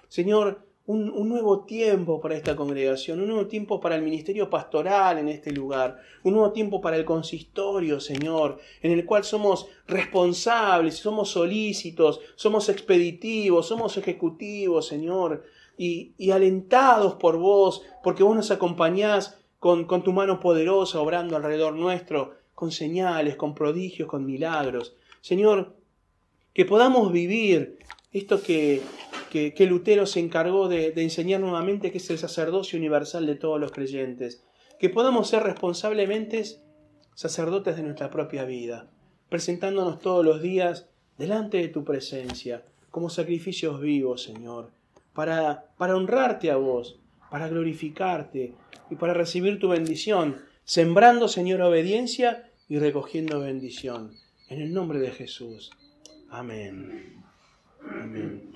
Señor, 0.08 0.66
un, 0.86 1.28
nuevo 1.28 1.64
tiempo 1.64 2.20
para 2.20 2.36
esta 2.36 2.54
congregación, 2.54 3.20
un 3.20 3.28
nuevo 3.28 3.46
tiempo 3.46 3.80
para 3.80 3.96
el 3.96 4.02
ministerio 4.02 4.48
pastoral 4.48 5.18
en 5.18 5.28
este 5.28 5.50
lugar, 5.50 5.98
un 6.22 6.34
nuevo 6.34 6.52
tiempo 6.52 6.80
para 6.80 6.96
el 6.96 7.04
consistorio, 7.04 7.98
Señor, 7.98 8.58
en 8.82 8.92
el 8.92 9.04
cual 9.04 9.24
somos 9.24 9.66
responsables, 9.88 10.96
somos 10.96 11.30
solícitos, 11.30 12.20
somos 12.36 12.68
expeditivos, 12.68 13.66
somos 13.66 13.96
ejecutivos, 13.96 14.86
Señor, 14.86 15.44
y, 15.76 16.30
alentados 16.30 17.14
por 17.14 17.36
vos, 17.36 17.82
porque 18.02 18.22
vos 18.22 18.36
nos 18.36 18.50
acompañás 18.50 19.38
con, 19.58 19.86
tu 20.02 20.12
mano 20.12 20.40
poderosa 20.40 21.00
obrando 21.00 21.36
alrededor 21.36 21.74
nuestro, 21.74 22.34
con 22.54 22.72
señales, 22.72 23.36
con 23.36 23.54
prodigios, 23.54 24.08
con 24.08 24.24
milagros. 24.24 24.94
Señor, 25.20 25.76
que 26.54 26.64
podamos 26.64 27.12
vivir 27.12 27.78
esto 28.12 28.42
que, 28.42 28.82
que, 29.30 29.66
Lutero 29.66 30.06
se 30.06 30.20
encargó 30.20 30.68
de, 30.68 30.92
de, 30.92 31.02
enseñar 31.02 31.40
nuevamente, 31.40 31.90
que 31.90 31.98
es 31.98 32.08
el 32.10 32.18
sacerdocio 32.18 32.78
universal 32.78 33.26
de 33.26 33.34
todos 33.34 33.60
los 33.60 33.72
creyentes. 33.72 34.42
Que 34.78 34.88
podamos 34.88 35.28
ser 35.28 35.42
responsablemente 35.42 36.42
sacerdotes 37.14 37.76
de 37.76 37.82
nuestra 37.82 38.10
propia 38.10 38.44
vida, 38.44 38.88
presentándonos 39.28 40.00
todos 40.00 40.24
los 40.24 40.40
días 40.42 40.88
delante 41.18 41.58
de 41.58 41.68
tu 41.68 41.84
presencia, 41.84 42.64
como 42.90 43.10
sacrificios 43.10 43.80
vivos, 43.80 44.22
Señor, 44.22 44.70
para, 45.12 45.66
para 45.76 45.96
honrarte 45.96 46.50
a 46.50 46.56
vos, 46.56 46.98
para 47.36 47.48
glorificarte 47.48 48.54
y 48.88 48.94
para 48.94 49.12
recibir 49.12 49.58
tu 49.58 49.68
bendición, 49.68 50.38
sembrando, 50.64 51.28
Señor, 51.28 51.60
obediencia 51.60 52.50
y 52.66 52.78
recogiendo 52.78 53.40
bendición. 53.40 54.14
En 54.48 54.62
el 54.62 54.72
nombre 54.72 55.00
de 55.00 55.10
Jesús. 55.10 55.70
Amén. 56.30 57.22
Amén. 57.90 58.52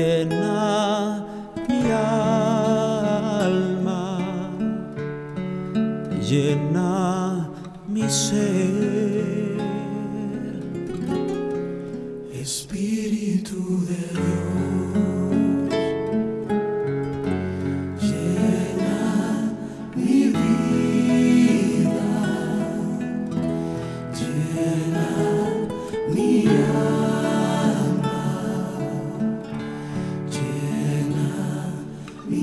again 0.00 0.39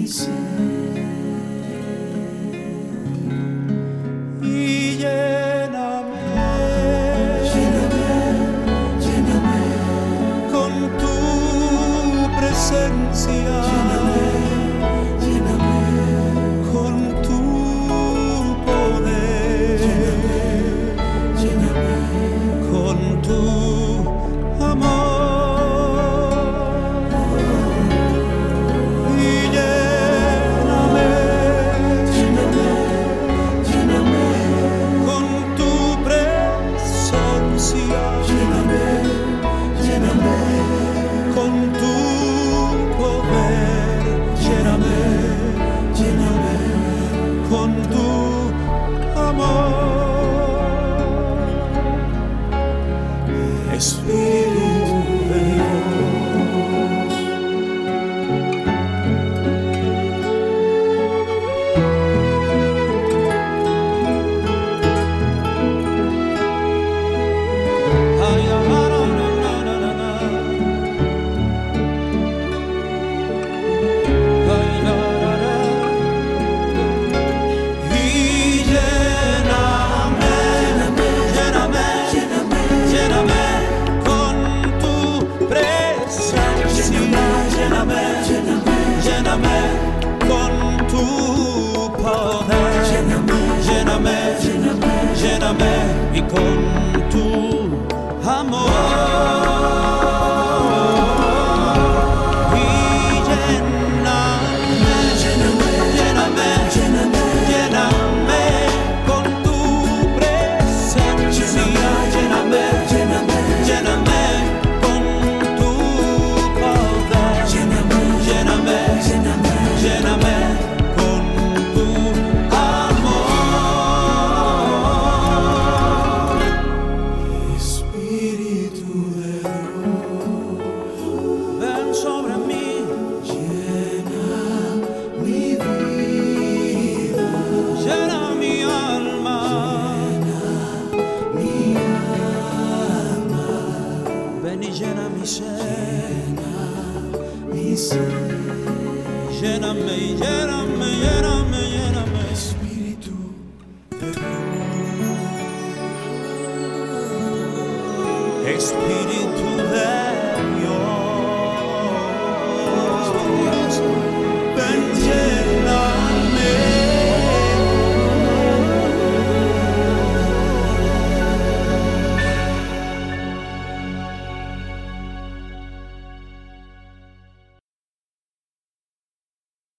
mi 0.07 0.46